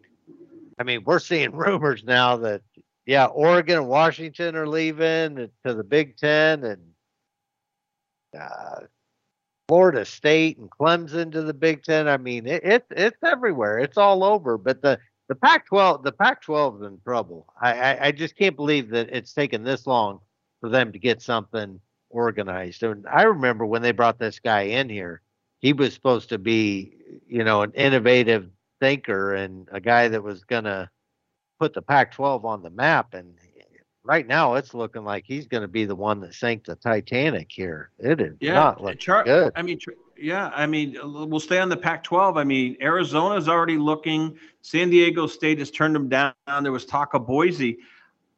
I 0.79 0.83
mean, 0.83 1.03
we're 1.05 1.19
seeing 1.19 1.53
rumors 1.57 2.05
now 2.05 2.37
that 2.39 2.63
yeah, 3.07 3.27
Oregon 3.27 3.79
and 3.79 3.89
Washington 3.89 4.57
are 4.57 4.67
leaving 4.67 5.49
to 5.65 5.75
the 5.75 5.85
Big 5.85 6.17
Ten, 6.17 6.65
and 6.65 6.83
uh, 8.39 8.81
Florida 9.69 10.05
State 10.05 10.59
and 10.59 10.69
Clemson 10.69 11.31
to 11.33 11.43
the 11.43 11.55
Big 11.55 11.85
Ten. 11.85 12.09
I 12.09 12.17
mean, 12.17 12.47
it, 12.47 12.65
it 12.65 12.87
it's 12.91 13.23
everywhere. 13.25 13.79
It's 13.79 13.97
all 13.97 14.25
over. 14.25 14.59
But 14.59 14.83
the 14.83 14.99
the 15.29 15.35
Pac-12, 15.35 16.05
the 16.05 16.13
Pac-12 16.13 16.81
is 16.81 16.87
in 16.87 17.01
trouble. 17.01 17.47
I, 17.61 17.73
I, 17.73 18.07
I 18.07 18.13
just 18.13 18.37
can't 18.37 18.55
believe 18.55 18.91
that 18.91 19.09
it's 19.11 19.33
taken 19.33 19.65
this 19.65 19.87
long 19.87 20.21
for 20.61 20.69
them 20.69 20.93
to 20.93 20.99
get 21.01 21.21
something 21.21 21.81
organized. 22.11 22.85
And 22.85 23.07
I 23.09 23.23
remember 23.23 23.67
when 23.67 23.83
they 23.83 23.91
brought 23.91 24.21
this 24.21 24.39
guy 24.39 24.63
in 24.63 24.89
here, 24.89 25.23
he 25.59 25.73
was 25.73 25.95
supposed 25.95 26.29
to 26.29 26.39
be, 26.39 26.97
you 27.27 27.43
know, 27.43 27.63
an 27.63 27.73
innovative 27.75 28.51
thinker 28.81 29.35
and 29.35 29.69
a 29.73 29.81
guy 29.81 30.07
that 30.09 30.23
was 30.23 30.45
gonna 30.45 30.91
put 31.59 31.75
the 31.75 31.83
Pac-12 31.83 32.45
on 32.45 32.63
the 32.63 32.71
map, 32.71 33.15
and 33.15 33.35
eh, 33.59 33.63
right 34.03 34.27
now 34.27 34.55
it's 34.55 34.75
looking 34.75 35.05
like 35.05 35.25
he's 35.27 35.47
going 35.47 35.63
to 35.63 35.69
be 35.69 35.85
the 35.85 35.95
one 35.95 36.21
that 36.21 36.35
sank 36.35 36.65
the 36.65 36.77
Titanic 36.77 37.49
here. 37.51 37.91
It 37.99 38.21
is 38.21 38.37
yeah, 38.41 38.55
not 38.55 38.83
looking 38.83 38.99
Char- 38.99 39.25
good. 39.25 39.53
I 39.57 39.63
mean, 39.63 39.79
yeah, 40.19 40.51
I 40.55 40.67
mean, 40.67 40.97
uh, 40.99 41.07
we'll 41.07 41.41
stay 41.41 41.59
on 41.59 41.69
the 41.69 41.77
Pac-12. 41.77 42.39
I 42.39 42.45
mean, 42.45 42.77
Arizona's 42.81 43.49
already 43.49 43.79
looking. 43.79 44.39
San 44.63 44.91
Diego 44.91 45.27
State 45.27 45.59
has 45.59 45.71
turned 45.71 45.95
them 45.95 46.09
down. 46.09 46.35
There 46.63 46.73
was 46.73 46.85
talk 46.85 47.15
of 47.15 47.27
Boise. 47.27 47.79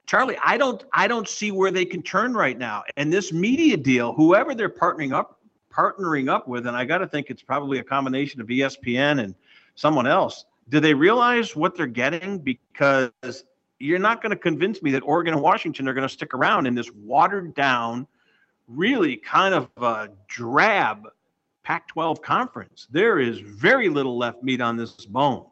Charlie, 0.07 0.38
I 0.42 0.57
don't, 0.57 0.83
I 0.92 1.07
don't 1.07 1.28
see 1.28 1.50
where 1.50 1.70
they 1.70 1.85
can 1.85 2.02
turn 2.02 2.33
right 2.33 2.57
now. 2.57 2.83
And 2.96 3.12
this 3.12 3.31
media 3.31 3.76
deal, 3.76 4.14
whoever 4.14 4.54
they're 4.54 4.70
partnering 4.70 5.12
up, 5.12 5.38
partnering 5.70 6.31
up 6.31 6.48
with, 6.48 6.66
and 6.66 6.74
I 6.74 6.87
got 6.87 6.98
to 6.98 7.07
think 7.07 7.28
it's 7.28 7.42
probably 7.42 7.78
a 7.78 7.85
combination 7.85 8.40
of 8.40 8.46
ESPN 8.46 9.22
and 9.22 9.35
someone 9.74 10.07
else 10.07 10.46
do 10.68 10.81
they 10.81 10.94
realize 10.94 11.57
what 11.57 11.76
they're 11.76 11.87
getting? 11.87 12.38
Because 12.38 13.44
you're 13.78 13.98
not 13.98 14.22
going 14.22 14.31
to 14.31 14.37
convince 14.37 14.83
me 14.83 14.90
that 14.92 15.02
Oregon 15.02 15.35
and 15.35 15.42
Washington 15.42 15.88
are 15.88 15.94
going 15.94 16.07
to 16.07 16.12
stick 16.12 16.35
around 16.35 16.66
in 16.66 16.74
this 16.74 16.90
watered 16.92 17.54
down, 17.54 18.07
really 18.66 19.16
kind 19.16 19.54
of 19.54 19.70
a 19.76 20.09
drab 20.26 21.09
Pac 21.62 21.87
12 21.88 22.22
conference. 22.22 22.87
There 22.90 23.18
is 23.18 23.40
very 23.40 23.88
little 23.88 24.16
left 24.16 24.42
meat 24.42 24.61
on 24.61 24.76
this 24.76 25.04
bone. 25.07 25.46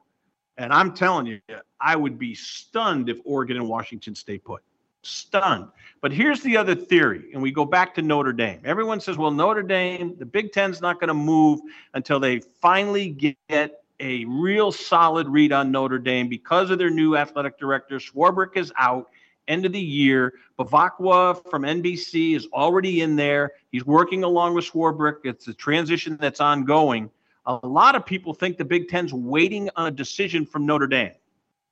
And 0.59 0.73
I'm 0.73 0.95
telling 0.95 1.27
you, 1.27 1.41
I 1.81 1.97
would 1.97 2.19
be 2.19 2.35
stunned 2.35 3.11
if 3.11 3.19
Oregon 3.25 3.59
and 3.59 3.69
Washington 3.69 4.15
stay 4.15 4.39
put. 4.39 4.63
Stunned. 5.03 5.69
But 6.01 6.13
here's 6.13 6.41
the 6.41 6.57
other 6.57 6.75
theory, 6.75 7.31
and 7.33 7.43
we 7.43 7.53
go 7.53 7.65
back 7.65 7.95
to 7.95 8.03
Notre 8.03 8.33
Dame. 8.33 8.61
Everyone 8.65 8.99
says, 8.99 9.19
well, 9.19 9.31
Notre 9.31 9.63
Dame, 9.63 10.17
the 10.19 10.25
Big 10.27 10.53
Ten's 10.53 10.81
not 10.81 10.99
going 10.99 11.09
to 11.09 11.15
move 11.15 11.61
until 11.95 12.19
they 12.19 12.41
finally 12.41 13.11
get 13.11 13.85
a 14.01 14.25
real 14.27 14.73
solid 14.73 15.29
read 15.29 15.53
on 15.53 15.71
Notre 15.71 15.99
Dame 15.99 16.29
because 16.29 16.71
of 16.71 16.79
their 16.79 16.91
new 16.91 17.17
athletic 17.17 17.59
director. 17.59 17.99
Swarbrick 17.99 18.57
is 18.57 18.73
out 18.79 19.11
end 19.49 19.65
of 19.65 19.73
the 19.73 19.81
year. 19.81 20.35
Bevacqua 20.59 21.49
from 21.51 21.63
NBC 21.63 22.35
is 22.35 22.49
already 22.53 23.03
in 23.03 23.17
there. 23.17 23.53
He's 23.71 23.87
working 23.87 24.25
along 24.25 24.55
with 24.55 24.71
Swarbrick. 24.71 25.25
It's 25.25 25.49
a 25.49 25.55
transition 25.55 26.17
that's 26.21 26.41
ongoing. 26.41 27.11
A 27.47 27.67
lot 27.67 27.95
of 27.95 28.05
people 28.05 28.35
think 28.35 28.57
the 28.57 28.65
Big 28.65 28.89
Ten's 28.89 29.13
waiting 29.13 29.71
on 29.77 29.87
a 29.87 29.91
decision 29.91 30.45
from 30.45 30.67
Notre 30.67 30.89
Dame. 30.89 31.13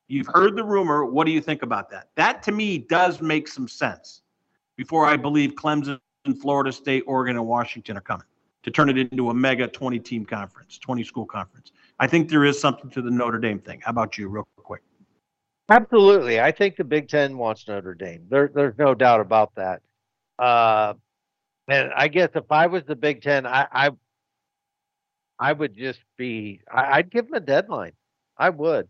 You've 0.07 0.29
heard 0.29 0.55
the 0.55 0.63
rumor. 0.63 1.05
What 1.05 1.25
do 1.25 1.33
you 1.33 1.41
think 1.41 1.63
about 1.63 1.91
that? 1.91 2.11
That 2.15 2.43
to 2.45 2.53
me 2.53 2.79
does 2.79 3.21
make 3.21 3.49
some 3.49 3.67
sense 3.67 4.23
before 4.77 5.07
I 5.07 5.17
believe 5.17 5.55
Clemson, 5.55 5.99
Florida 6.41 6.73
State, 6.73 7.05
Oregon, 7.07 7.37
and 7.37 7.47
Washington 7.47 7.97
are 7.97 8.03
coming 8.03 8.27
to 8.63 8.71
turn 8.71 8.89
it 8.89 8.99
into 8.99 9.31
a 9.31 9.35
mega 9.35 9.69
20 9.69 9.99
team 10.01 10.25
conference, 10.25 10.79
20 10.79 11.05
school 11.05 11.27
conference. 11.27 11.73
I 11.99 12.07
think 12.07 12.29
there 12.29 12.45
is 12.45 12.61
something 12.61 12.91
to 12.91 13.03
the 13.03 13.11
Notre 13.11 13.39
Dame 13.39 13.61
thing. 13.61 13.81
How 13.85 13.91
about 13.91 14.19
you, 14.19 14.29
real 14.29 14.49
quick? 14.57 14.83
Absolutely. 15.69 16.41
I 16.41 16.51
think 16.51 16.77
the 16.77 16.85
Big 16.85 17.09
Ten 17.09 17.39
wants 17.39 17.67
Notre 17.69 17.95
Dame. 17.95 18.27
There, 18.29 18.51
there's 18.53 18.77
no 18.79 18.95
doubt 18.95 19.21
about 19.21 19.55
that. 19.55 19.81
Uh, 20.39 20.95
and 21.69 21.91
I 21.97 22.09
guess 22.09 22.31
if 22.35 22.51
I 22.51 22.67
was 22.67 22.83
the 22.85 22.97
Big 22.97 23.23
Ten, 23.23 23.47
I, 23.47 23.67
I, 23.73 23.91
I 25.39 25.53
would 25.53 25.77
just 25.77 26.01
be. 26.17 26.61
I, 26.71 26.99
would 26.99 27.11
give 27.11 27.27
them 27.27 27.35
a 27.35 27.41
deadline. 27.41 27.93
I 28.37 28.51
would. 28.51 28.89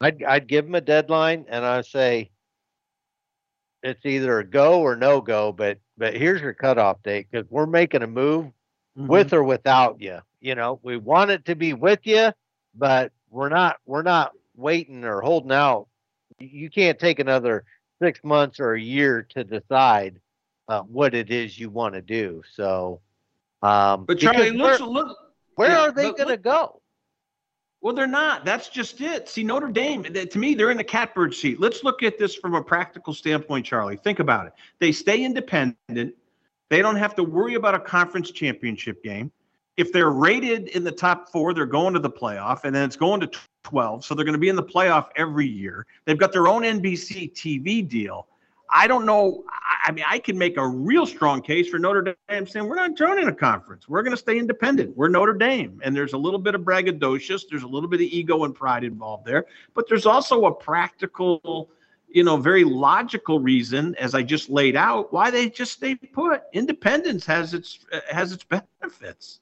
I'd, 0.00 0.22
I'd 0.22 0.48
give 0.48 0.64
them 0.64 0.74
a 0.74 0.80
deadline, 0.80 1.44
and 1.48 1.64
I'd 1.64 1.86
say 1.86 2.30
it's 3.82 4.04
either 4.04 4.38
a 4.38 4.44
go 4.44 4.80
or 4.80 4.96
no 4.96 5.20
go. 5.20 5.52
But 5.52 5.78
but 5.96 6.14
here's 6.14 6.40
your 6.40 6.54
cutoff 6.54 7.02
date 7.02 7.28
because 7.30 7.48
we're 7.50 7.66
making 7.66 8.02
a 8.02 8.06
move 8.06 8.46
mm-hmm. 8.96 9.06
with 9.06 9.32
or 9.32 9.42
without 9.42 10.00
you. 10.00 10.20
You 10.40 10.54
know, 10.54 10.80
we 10.82 10.96
want 10.96 11.30
it 11.30 11.44
to 11.46 11.54
be 11.54 11.72
with 11.72 12.00
you, 12.04 12.32
but 12.74 13.12
we're 13.30 13.48
not 13.48 13.78
we're 13.86 14.02
not 14.02 14.32
waiting 14.56 15.04
or 15.04 15.20
holding 15.20 15.52
out. 15.52 15.88
You 16.38 16.70
can't 16.70 16.98
take 16.98 17.18
another 17.18 17.64
six 18.00 18.20
months 18.24 18.60
or 18.60 18.74
a 18.74 18.80
year 18.80 19.22
to 19.30 19.44
decide 19.44 20.20
uh, 20.68 20.82
what 20.82 21.14
it 21.14 21.30
is 21.30 21.58
you 21.58 21.68
want 21.68 21.94
to 21.94 22.00
do. 22.00 22.42
So, 22.54 23.00
um, 23.62 24.04
but 24.06 24.18
Charlie, 24.18 24.56
where, 24.56 24.78
look, 24.78 25.16
where 25.56 25.70
yeah, 25.70 25.80
are 25.80 25.92
they 25.92 26.12
going 26.12 26.28
to 26.28 26.36
go? 26.36 26.80
Well, 27.82 27.94
they're 27.94 28.06
not. 28.06 28.44
That's 28.44 28.68
just 28.68 29.00
it. 29.00 29.28
See, 29.28 29.42
Notre 29.42 29.68
Dame, 29.68 30.04
to 30.04 30.38
me, 30.38 30.54
they're 30.54 30.70
in 30.70 30.76
the 30.76 30.84
catbird 30.84 31.34
seat. 31.34 31.60
Let's 31.60 31.82
look 31.82 32.02
at 32.02 32.18
this 32.18 32.34
from 32.34 32.54
a 32.54 32.62
practical 32.62 33.14
standpoint, 33.14 33.64
Charlie. 33.64 33.96
Think 33.96 34.20
about 34.20 34.46
it. 34.46 34.52
They 34.80 34.92
stay 34.92 35.24
independent. 35.24 36.14
They 36.70 36.80
don't 36.80 36.96
have 36.96 37.14
to 37.16 37.24
worry 37.24 37.54
about 37.54 37.74
a 37.74 37.80
conference 37.80 38.30
championship 38.30 39.04
game 39.04 39.30
if 39.80 39.92
they're 39.92 40.10
rated 40.10 40.68
in 40.68 40.84
the 40.84 40.92
top 40.92 41.30
four, 41.30 41.54
they're 41.54 41.64
going 41.64 41.94
to 41.94 42.00
the 42.00 42.10
playoff, 42.10 42.64
and 42.64 42.74
then 42.74 42.84
it's 42.84 42.96
going 42.96 43.20
to 43.20 43.30
12. 43.62 44.04
So 44.04 44.14
they're 44.14 44.26
going 44.26 44.34
to 44.34 44.38
be 44.38 44.50
in 44.50 44.56
the 44.56 44.62
playoff 44.62 45.08
every 45.16 45.46
year. 45.46 45.86
They've 46.04 46.18
got 46.18 46.32
their 46.32 46.48
own 46.48 46.62
NBC 46.62 47.32
TV 47.32 47.88
deal. 47.88 48.26
I 48.68 48.86
don't 48.86 49.06
know. 49.06 49.42
I 49.84 49.90
mean, 49.90 50.04
I 50.06 50.18
can 50.18 50.36
make 50.36 50.58
a 50.58 50.68
real 50.68 51.06
strong 51.06 51.40
case 51.40 51.68
for 51.68 51.78
Notre 51.78 52.14
Dame 52.28 52.46
saying 52.46 52.68
we're 52.68 52.76
not 52.76 52.94
joining 52.94 53.26
a 53.26 53.34
conference. 53.34 53.88
We're 53.88 54.02
going 54.02 54.12
to 54.12 54.18
stay 54.18 54.38
independent. 54.38 54.96
We're 54.96 55.08
Notre 55.08 55.32
Dame. 55.32 55.80
And 55.82 55.96
there's 55.96 56.12
a 56.12 56.18
little 56.18 56.38
bit 56.38 56.54
of 56.54 56.60
braggadocious, 56.60 57.44
there's 57.50 57.64
a 57.64 57.68
little 57.68 57.88
bit 57.88 58.00
of 58.00 58.06
ego 58.06 58.44
and 58.44 58.54
pride 58.54 58.84
involved 58.84 59.24
there, 59.24 59.46
but 59.74 59.88
there's 59.88 60.06
also 60.06 60.44
a 60.44 60.54
practical, 60.54 61.70
you 62.12 62.24
know, 62.24 62.36
very 62.36 62.64
logical 62.64 63.40
reason, 63.40 63.94
as 63.96 64.14
I 64.14 64.22
just 64.22 64.50
laid 64.50 64.76
out, 64.76 65.12
why 65.12 65.30
they 65.30 65.48
just 65.48 65.72
stay 65.72 65.94
put. 65.94 66.42
Independence 66.52 67.24
has 67.26 67.54
its 67.54 67.78
has 68.10 68.32
its 68.32 68.44
benefits. 68.44 69.40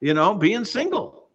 You 0.00 0.14
know, 0.14 0.34
being 0.34 0.64
single. 0.64 1.28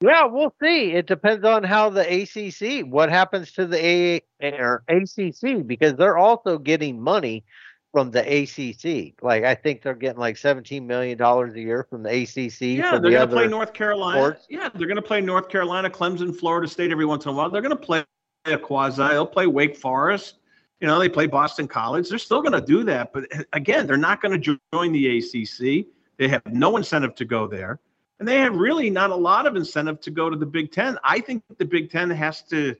Yeah, 0.00 0.24
we'll 0.24 0.54
see. 0.60 0.92
It 0.92 1.06
depends 1.06 1.44
on 1.44 1.62
how 1.62 1.88
the 1.88 2.02
ACC, 2.02 2.84
what 2.86 3.08
happens 3.08 3.52
to 3.52 3.66
the 3.66 3.84
A 3.84 4.22
or 4.42 4.82
ACC, 4.88 5.64
because 5.64 5.94
they're 5.94 6.18
also 6.18 6.58
getting 6.58 7.00
money 7.00 7.44
from 7.92 8.10
the 8.10 8.20
ACC. 8.20 9.14
Like 9.22 9.44
I 9.44 9.54
think 9.54 9.82
they're 9.82 9.94
getting 9.94 10.18
like 10.18 10.36
seventeen 10.36 10.86
million 10.86 11.18
dollars 11.18 11.54
a 11.54 11.60
year 11.60 11.86
from 11.88 12.02
the 12.02 12.10
ACC. 12.10 12.60
Yeah, 12.60 12.92
they're 12.92 13.00
the 13.00 13.10
going 13.10 13.28
to 13.28 13.34
play 13.34 13.46
North 13.46 13.72
Carolina. 13.74 14.18
Sports. 14.18 14.46
Yeah, 14.48 14.70
they're 14.74 14.88
going 14.88 14.96
to 14.96 15.02
play 15.02 15.20
North 15.20 15.48
Carolina, 15.48 15.90
Clemson, 15.90 16.36
Florida 16.36 16.66
State 16.66 16.90
every 16.90 17.06
once 17.06 17.24
in 17.24 17.30
a 17.30 17.34
while. 17.34 17.50
They're 17.50 17.62
going 17.62 17.70
to 17.70 17.76
play 17.76 18.04
a 18.46 18.58
quasi. 18.58 19.02
They'll 19.02 19.26
play 19.26 19.46
Wake 19.46 19.76
Forest. 19.76 20.36
You 20.80 20.88
know, 20.88 20.98
they 20.98 21.08
play 21.08 21.26
Boston 21.26 21.68
College. 21.68 22.08
They're 22.08 22.18
still 22.18 22.42
going 22.42 22.52
to 22.52 22.60
do 22.60 22.82
that, 22.84 23.12
but 23.12 23.24
again, 23.52 23.86
they're 23.86 23.96
not 23.96 24.20
going 24.20 24.40
to 24.40 24.58
join 24.72 24.92
the 24.92 25.18
ACC. 25.18 25.86
They 26.18 26.28
have 26.28 26.44
no 26.46 26.76
incentive 26.76 27.14
to 27.16 27.24
go 27.24 27.46
there 27.46 27.78
and 28.22 28.28
they 28.28 28.38
have 28.38 28.54
really 28.54 28.88
not 28.88 29.10
a 29.10 29.16
lot 29.16 29.48
of 29.48 29.56
incentive 29.56 30.00
to 30.00 30.08
go 30.12 30.30
to 30.30 30.36
the 30.36 30.46
Big 30.46 30.70
Ten. 30.70 30.96
I 31.02 31.18
think 31.18 31.42
the 31.58 31.64
Big 31.64 31.90
Ten 31.90 32.08
has 32.08 32.42
to. 32.44 32.76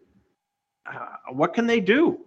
Uh, 0.86 1.06
what 1.32 1.52
can 1.52 1.66
they 1.66 1.80
do? 1.80 2.20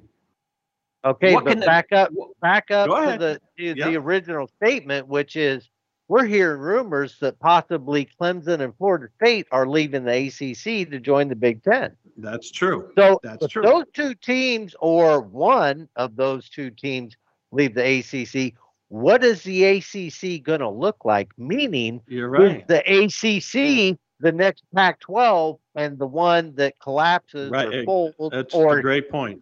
Okay, 1.05 1.33
what 1.33 1.45
but 1.45 1.61
back 1.61 1.91
they, 1.91 1.95
up, 1.95 2.11
back 2.41 2.71
up 2.71 2.87
to 2.87 3.17
the 3.17 3.39
to 3.57 3.63
yep. 3.63 3.77
the 3.77 3.95
original 3.95 4.49
statement, 4.61 5.07
which 5.07 5.37
is 5.37 5.69
we're 6.07 6.25
hearing 6.25 6.59
rumors 6.59 7.17
that 7.19 7.39
possibly 7.39 8.07
Clemson 8.19 8.61
and 8.61 8.75
Florida 8.77 9.07
State 9.21 9.47
are 9.51 9.67
leaving 9.67 10.05
the 10.05 10.27
ACC 10.27 10.89
to 10.91 10.99
join 10.99 11.27
the 11.27 11.35
Big 11.35 11.63
Ten. 11.63 11.95
That's 12.17 12.51
true. 12.51 12.91
So 12.97 13.19
that's 13.23 13.47
true. 13.47 13.63
Those 13.63 13.85
two 13.93 14.13
teams, 14.15 14.75
or 14.79 15.21
one 15.21 15.89
of 15.95 16.15
those 16.15 16.49
two 16.49 16.69
teams, 16.69 17.15
leave 17.51 17.73
the 17.73 17.99
ACC 17.99 18.53
what 18.89 19.23
is 19.23 19.43
the 19.43 19.63
ACC 19.65 20.43
going 20.43 20.59
to 20.59 20.69
look 20.69 21.05
like? 21.05 21.29
Meaning, 21.37 22.01
you're 22.07 22.29
right. 22.29 22.67
The 22.67 22.79
ACC, 22.79 23.97
the 24.19 24.31
next 24.31 24.63
Pac-12, 24.75 25.57
and 25.75 25.97
the 25.97 26.07
one 26.07 26.55
that 26.55 26.79
collapses 26.79 27.49
right. 27.49 27.73
or 27.73 27.83
folds. 27.83 28.15
That's 28.31 28.53
or, 28.53 28.77
a 28.77 28.81
great 28.81 29.09
point. 29.09 29.41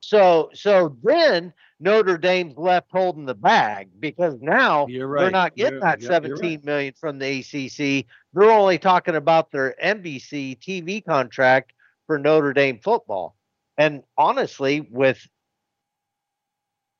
So, 0.00 0.50
so 0.54 0.96
then 1.02 1.52
Notre 1.78 2.18
Dame's 2.18 2.56
left 2.56 2.90
holding 2.90 3.26
the 3.26 3.34
bag 3.34 3.88
because 4.00 4.34
now 4.40 4.86
right. 4.86 5.20
they're 5.20 5.30
not 5.30 5.56
getting 5.56 5.74
you're, 5.74 5.80
that 5.80 6.02
seventeen 6.02 6.58
right. 6.58 6.64
million 6.64 6.94
from 6.98 7.18
the 7.18 7.40
ACC. 7.40 8.06
They're 8.32 8.50
only 8.50 8.78
talking 8.78 9.16
about 9.16 9.50
their 9.50 9.74
NBC 9.82 10.58
TV 10.58 11.04
contract 11.04 11.72
for 12.06 12.18
Notre 12.18 12.52
Dame 12.52 12.78
football. 12.78 13.36
And 13.78 14.02
honestly, 14.18 14.86
with 14.90 15.26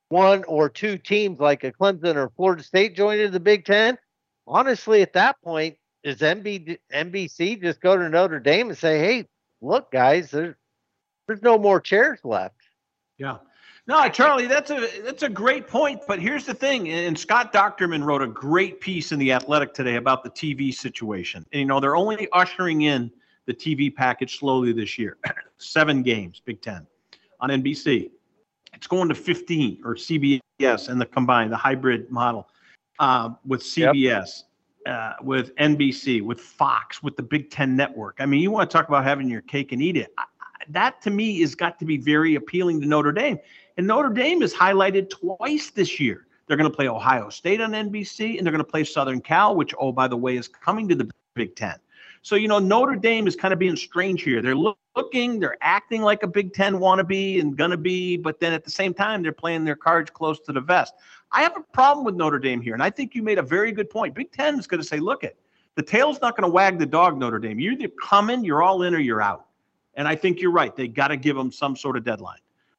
one 0.09 0.45
or 0.45 0.69
two 0.69 0.99
teams 0.99 1.41
like 1.41 1.65
a 1.65 1.73
Clemson 1.73 2.17
or 2.17 2.31
Florida 2.37 2.63
State 2.63 2.97
joining 2.97 3.31
the 3.33 3.41
Big 3.41 3.65
Ten, 3.65 3.99
honestly, 4.47 5.03
at 5.03 5.13
that 5.15 5.37
point, 5.43 5.77
is 6.03 6.19
MB, 6.19 6.79
NBC 6.93 7.61
just 7.61 7.81
go 7.81 7.97
to 7.97 8.09
Notre 8.09 8.41
Dame 8.41 8.71
and 8.71 8.79
say, 8.79 8.99
"Hey, 8.99 9.27
look, 9.61 9.91
guys, 9.91 10.31
there's 10.31 10.55
there's 11.27 11.43
no 11.43 11.59
more 11.59 11.81
chairs 11.81 12.21
left." 12.25 12.57
Yeah. 13.21 13.37
No, 13.87 14.09
Charlie, 14.09 14.47
that's 14.47 14.71
a 14.71 14.89
that's 15.03 15.25
a 15.25 15.29
great 15.29 15.67
point. 15.67 16.01
But 16.09 16.21
here's 16.21 16.47
the 16.47 16.55
thing, 16.55 16.89
and 16.89 17.19
Scott 17.19 17.53
Dochterman 17.53 18.03
wrote 18.05 18.23
a 18.23 18.27
great 18.27 18.81
piece 18.81 19.13
in 19.13 19.19
the 19.19 19.33
Athletic 19.33 19.75
today 19.75 19.97
about 19.97 20.25
the 20.25 20.31
TV 20.31 20.73
situation. 20.73 21.45
And, 21.53 21.61
you 21.61 21.67
know, 21.67 21.81
they're 21.81 21.97
only 21.97 22.29
ushering 22.33 22.83
in 22.83 23.11
the 23.47 23.53
TV 23.53 23.95
package 23.95 24.39
slowly 24.39 24.73
this 24.73 24.99
year. 24.99 25.19
Seven 25.59 26.03
games, 26.03 26.41
Big 26.45 26.63
Ten, 26.63 26.87
on 27.41 27.51
NBC. 27.51 28.11
It's 28.73 28.87
going 28.87 29.09
to 29.09 29.15
15 29.15 29.83
or 29.85 29.97
CBS 29.97 30.89
and 30.89 31.01
the 31.01 31.07
combined, 31.07 31.53
the 31.53 31.57
hybrid 31.57 32.11
model 32.11 32.49
uh, 33.01 33.31
with 33.45 33.63
CBS, 33.63 34.45
yep. 34.87 34.95
uh, 34.95 35.13
with 35.23 35.55
NBC, 35.57 36.23
with 36.23 36.41
Fox, 36.41 37.03
with 37.03 37.17
the 37.17 37.23
Big 37.23 37.51
Ten 37.51 37.77
Network. 37.77 38.17
I 38.21 38.27
mean, 38.27 38.41
you 38.41 38.51
want 38.51 38.71
to 38.71 38.75
talk 38.75 38.89
about 38.89 39.05
having 39.05 39.29
your 39.29 39.43
cake 39.43 39.73
and 39.73 39.83
eat 39.83 39.97
it. 39.97 40.13
I, 40.17 40.25
that 40.69 41.01
to 41.03 41.11
me 41.11 41.41
has 41.41 41.55
got 41.55 41.79
to 41.79 41.85
be 41.85 41.97
very 41.97 42.35
appealing 42.35 42.81
to 42.81 42.87
Notre 42.87 43.13
Dame. 43.13 43.39
And 43.77 43.87
Notre 43.87 44.11
Dame 44.11 44.43
is 44.43 44.55
highlighted 44.55 45.11
twice 45.11 45.71
this 45.71 45.99
year. 45.99 46.27
They're 46.47 46.57
going 46.57 46.71
to 46.71 46.75
play 46.75 46.89
Ohio 46.89 47.29
State 47.31 47.61
on 47.61 47.71
NBC 47.71 48.37
and 48.37 48.47
they're 48.47 48.53
going 48.53 48.65
to 48.65 48.71
play 48.71 48.85
Southern 48.85 49.21
Cal, 49.21 49.55
which, 49.55 49.75
oh, 49.79 49.93
by 49.93 50.09
the 50.09 50.17
way, 50.17 50.37
is 50.37 50.49
coming 50.49 50.89
to 50.89 50.95
the 50.95 51.09
Big 51.35 51.55
Ten. 51.55 51.77
So, 52.23 52.37
you 52.37 52.49
know, 52.49 52.59
Notre 52.59 52.97
Dame 52.97 53.27
is 53.27 53.35
kind 53.35 53.53
of 53.53 53.59
being 53.59 53.77
strange 53.77 54.23
here. 54.23 54.43
They're 54.43 54.55
looking, 54.55 55.41
they're 55.41 55.57
acting 55.63 56.03
like 56.03 56.23
a 56.23 56.27
Big 56.27 56.53
Ten 56.53 56.75
wannabe 56.75 57.41
and 57.41 57.57
gonna 57.57 57.79
be, 57.79 58.17
but 58.17 58.41
then 58.41 58.53
at 58.53 58.65
the 58.65 58.71
same 58.71 58.93
time, 58.93 59.23
they're 59.23 59.33
playing 59.33 59.65
their 59.65 59.77
cards 59.77 60.11
close 60.11 60.41
to 60.41 60.53
the 60.53 60.61
vest. 60.61 60.93
I 61.33 61.43
have 61.43 61.57
a 61.57 61.63
problem 61.73 62.05
with 62.05 62.17
Notre 62.17 62.39
Dame 62.39 62.61
here, 62.61 62.75
and 62.75 62.83
I 62.83 62.91
think 62.91 63.15
you 63.15 63.23
made 63.23 63.39
a 63.39 63.43
very 63.43 63.73
good 63.73 63.89
point. 63.89 64.15
Big 64.15 64.33
Ten 64.33 64.59
is 64.59 64.67
going 64.67 64.83
to 64.83 64.87
say, 64.87 64.99
look 64.99 65.25
it, 65.25 65.39
the 65.77 65.83
tail's 65.83 66.21
not 66.21 66.37
going 66.37 66.49
to 66.49 66.53
wag 66.53 66.79
the 66.79 66.87
dog, 66.87 67.17
Notre 67.17 67.39
Dame. 67.39 67.59
You're 67.59 67.73
either 67.73 67.89
coming, 68.03 68.45
you're 68.45 68.63
all 68.63 68.83
in, 68.83 68.95
or 68.95 68.99
you're 68.99 69.23
out. 69.23 69.47
And 70.01 70.09
I 70.09 70.17
think 70.17 70.41
you're 70.41 70.51
right. 70.51 70.75
They 70.75 70.89
got 70.89 71.09
to 71.09 71.17
give 71.19 71.37
them 71.37 71.53
some 71.53 71.77
sort 71.77 71.95
of 71.95 72.05
deadline. 72.05 72.39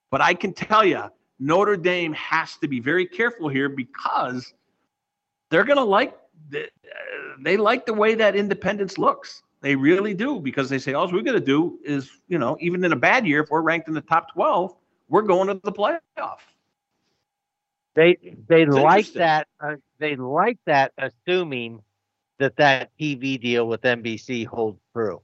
But 0.10 0.22
I 0.22 0.34
can 0.34 0.54
tell 0.54 0.84
you, 0.84 1.04
Notre 1.38 1.78
Dame 1.78 2.14
has 2.14 2.58
to 2.58 2.68
be 2.68 2.80
very 2.80 3.06
careful 3.06 3.48
here 3.48 3.70
because 3.70 4.52
they're 5.52 5.64
going 5.64 5.78
to 5.78 5.84
like 5.84 6.18
they 7.40 7.58
like 7.58 7.86
the 7.86 7.94
way 7.94 8.16
that 8.16 8.36
independence 8.36 8.98
looks. 8.98 9.44
They 9.62 9.76
really 9.76 10.16
do 10.16 10.40
because 10.40 10.68
they 10.68 10.80
say 10.80 10.94
all 10.94 11.06
we're 11.12 11.22
going 11.22 11.40
to 11.40 11.46
do 11.46 11.78
is, 11.86 12.10
you 12.28 12.40
know, 12.40 12.58
even 12.60 12.84
in 12.84 12.92
a 12.92 12.96
bad 12.96 13.28
year, 13.28 13.44
if 13.44 13.52
we're 13.52 13.62
ranked 13.62 13.88
in 13.88 13.94
the 13.94 14.02
top 14.02 14.34
12, 14.34 14.76
we're 15.08 15.22
going 15.22 15.48
to 15.50 15.62
the 15.64 15.72
playoff. 15.72 16.40
They 17.94 18.18
they 18.48 18.64
it's 18.64 18.74
like 18.74 19.14
that. 19.14 19.48
Uh, 19.60 19.76
they 20.00 20.16
like 20.16 20.58
that, 20.66 20.92
assuming 20.98 21.84
that 22.40 22.56
that 22.56 22.90
TV 23.00 23.40
deal 23.40 23.68
with 23.68 23.84
NBC 23.84 24.48
holds 24.48 24.80
true. 24.92 25.22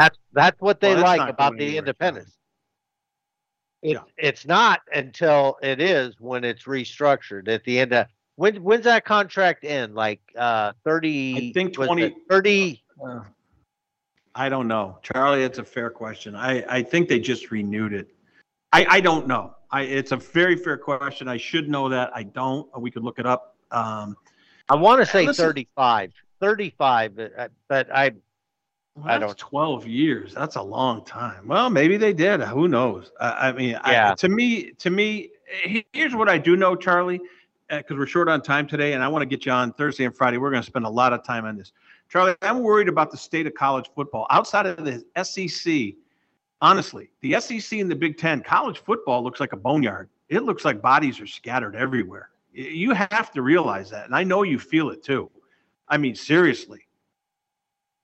That's 0.00 0.18
that's 0.32 0.60
what 0.62 0.80
they 0.80 0.94
well, 0.94 1.04
that's 1.04 1.18
like 1.18 1.28
about 1.28 1.58
the 1.58 1.76
independence. 1.76 2.38
It's 3.82 3.92
yeah. 3.92 4.00
it's 4.16 4.46
not 4.46 4.80
until 4.94 5.58
it 5.62 5.78
is 5.78 6.18
when 6.18 6.42
it's 6.42 6.64
restructured 6.64 7.48
at 7.48 7.64
the 7.64 7.80
end 7.80 7.92
of 7.92 8.06
when 8.36 8.62
when's 8.62 8.84
that 8.84 9.04
contract 9.04 9.62
end? 9.62 9.94
Like 9.94 10.22
uh 10.38 10.72
30 10.84 11.50
I 11.50 11.52
think 11.52 11.74
20 11.74 12.16
30 12.30 12.82
uh, 13.04 13.20
I 14.34 14.48
don't 14.48 14.68
know. 14.68 14.98
Charlie, 15.02 15.42
it's 15.42 15.58
a 15.58 15.64
fair 15.64 15.90
question. 15.90 16.34
I 16.34 16.64
I 16.66 16.82
think 16.82 17.10
they 17.10 17.20
just 17.20 17.50
renewed 17.50 17.92
it. 17.92 18.08
I 18.72 18.86
I 18.88 19.00
don't 19.02 19.26
know. 19.26 19.54
I 19.70 19.82
it's 19.82 20.12
a 20.12 20.16
very 20.16 20.56
fair 20.56 20.78
question. 20.78 21.28
I 21.28 21.36
should 21.36 21.68
know 21.68 21.90
that. 21.90 22.10
I 22.14 22.22
don't. 22.22 22.66
We 22.80 22.90
could 22.90 23.04
look 23.04 23.18
it 23.18 23.26
up. 23.26 23.54
Um 23.70 24.16
I 24.70 24.76
want 24.76 25.02
to 25.02 25.06
say 25.06 25.26
listen, 25.26 25.44
35. 25.44 26.14
35 26.40 27.16
but, 27.16 27.50
but 27.68 27.94
I 27.94 28.12
well, 29.04 29.14
I 29.14 29.18
don't. 29.18 29.36
Twelve 29.36 29.86
years. 29.86 30.34
That's 30.34 30.56
a 30.56 30.62
long 30.62 31.04
time. 31.04 31.46
Well, 31.46 31.70
maybe 31.70 31.96
they 31.96 32.12
did. 32.12 32.40
Who 32.42 32.68
knows? 32.68 33.12
I, 33.20 33.48
I 33.48 33.52
mean, 33.52 33.70
yeah. 33.70 34.12
I, 34.12 34.14
to 34.14 34.28
me, 34.28 34.72
to 34.72 34.90
me, 34.90 35.30
here's 35.92 36.14
what 36.14 36.28
I 36.28 36.38
do 36.38 36.56
know, 36.56 36.76
Charlie, 36.76 37.20
because 37.68 37.92
uh, 37.92 37.98
we're 37.98 38.06
short 38.06 38.28
on 38.28 38.42
time 38.42 38.66
today, 38.66 38.92
and 38.92 39.02
I 39.02 39.08
want 39.08 39.22
to 39.22 39.26
get 39.26 39.46
you 39.46 39.52
on 39.52 39.72
Thursday 39.72 40.04
and 40.04 40.16
Friday. 40.16 40.38
We're 40.38 40.50
going 40.50 40.62
to 40.62 40.66
spend 40.66 40.84
a 40.84 40.90
lot 40.90 41.12
of 41.12 41.24
time 41.24 41.44
on 41.44 41.56
this, 41.56 41.72
Charlie. 42.08 42.34
I'm 42.42 42.60
worried 42.60 42.88
about 42.88 43.10
the 43.10 43.16
state 43.16 43.46
of 43.46 43.54
college 43.54 43.90
football 43.94 44.26
outside 44.30 44.66
of 44.66 44.84
the 44.84 45.04
SEC. 45.24 45.94
Honestly, 46.62 47.10
the 47.22 47.40
SEC 47.40 47.78
and 47.78 47.90
the 47.90 47.96
Big 47.96 48.18
Ten, 48.18 48.42
college 48.42 48.78
football 48.78 49.22
looks 49.22 49.40
like 49.40 49.54
a 49.54 49.56
boneyard. 49.56 50.10
It 50.28 50.42
looks 50.42 50.64
like 50.64 50.82
bodies 50.82 51.18
are 51.20 51.26
scattered 51.26 51.74
everywhere. 51.74 52.30
You 52.52 52.92
have 52.92 53.30
to 53.32 53.42
realize 53.42 53.88
that, 53.90 54.06
and 54.06 54.14
I 54.14 54.24
know 54.24 54.42
you 54.42 54.58
feel 54.58 54.90
it 54.90 55.02
too. 55.02 55.30
I 55.88 55.96
mean, 55.96 56.14
seriously 56.14 56.86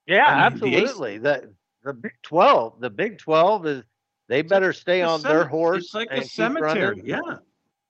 yeah, 0.07 0.25
I 0.25 0.49
mean, 0.49 0.73
absolutely. 0.73 1.17
The, 1.19 1.53
the 1.83 1.93
Big 1.93 2.13
Twelve, 2.23 2.79
the 2.79 2.89
Big 2.89 3.17
Twelve 3.17 3.65
is 3.65 3.83
they 4.27 4.41
better 4.41 4.73
stay 4.73 5.01
on 5.01 5.21
their 5.21 5.45
horse. 5.45 5.85
It's 5.85 5.93
like 5.93 6.11
a 6.11 6.23
cemetery. 6.23 7.01
Yeah, 7.03 7.37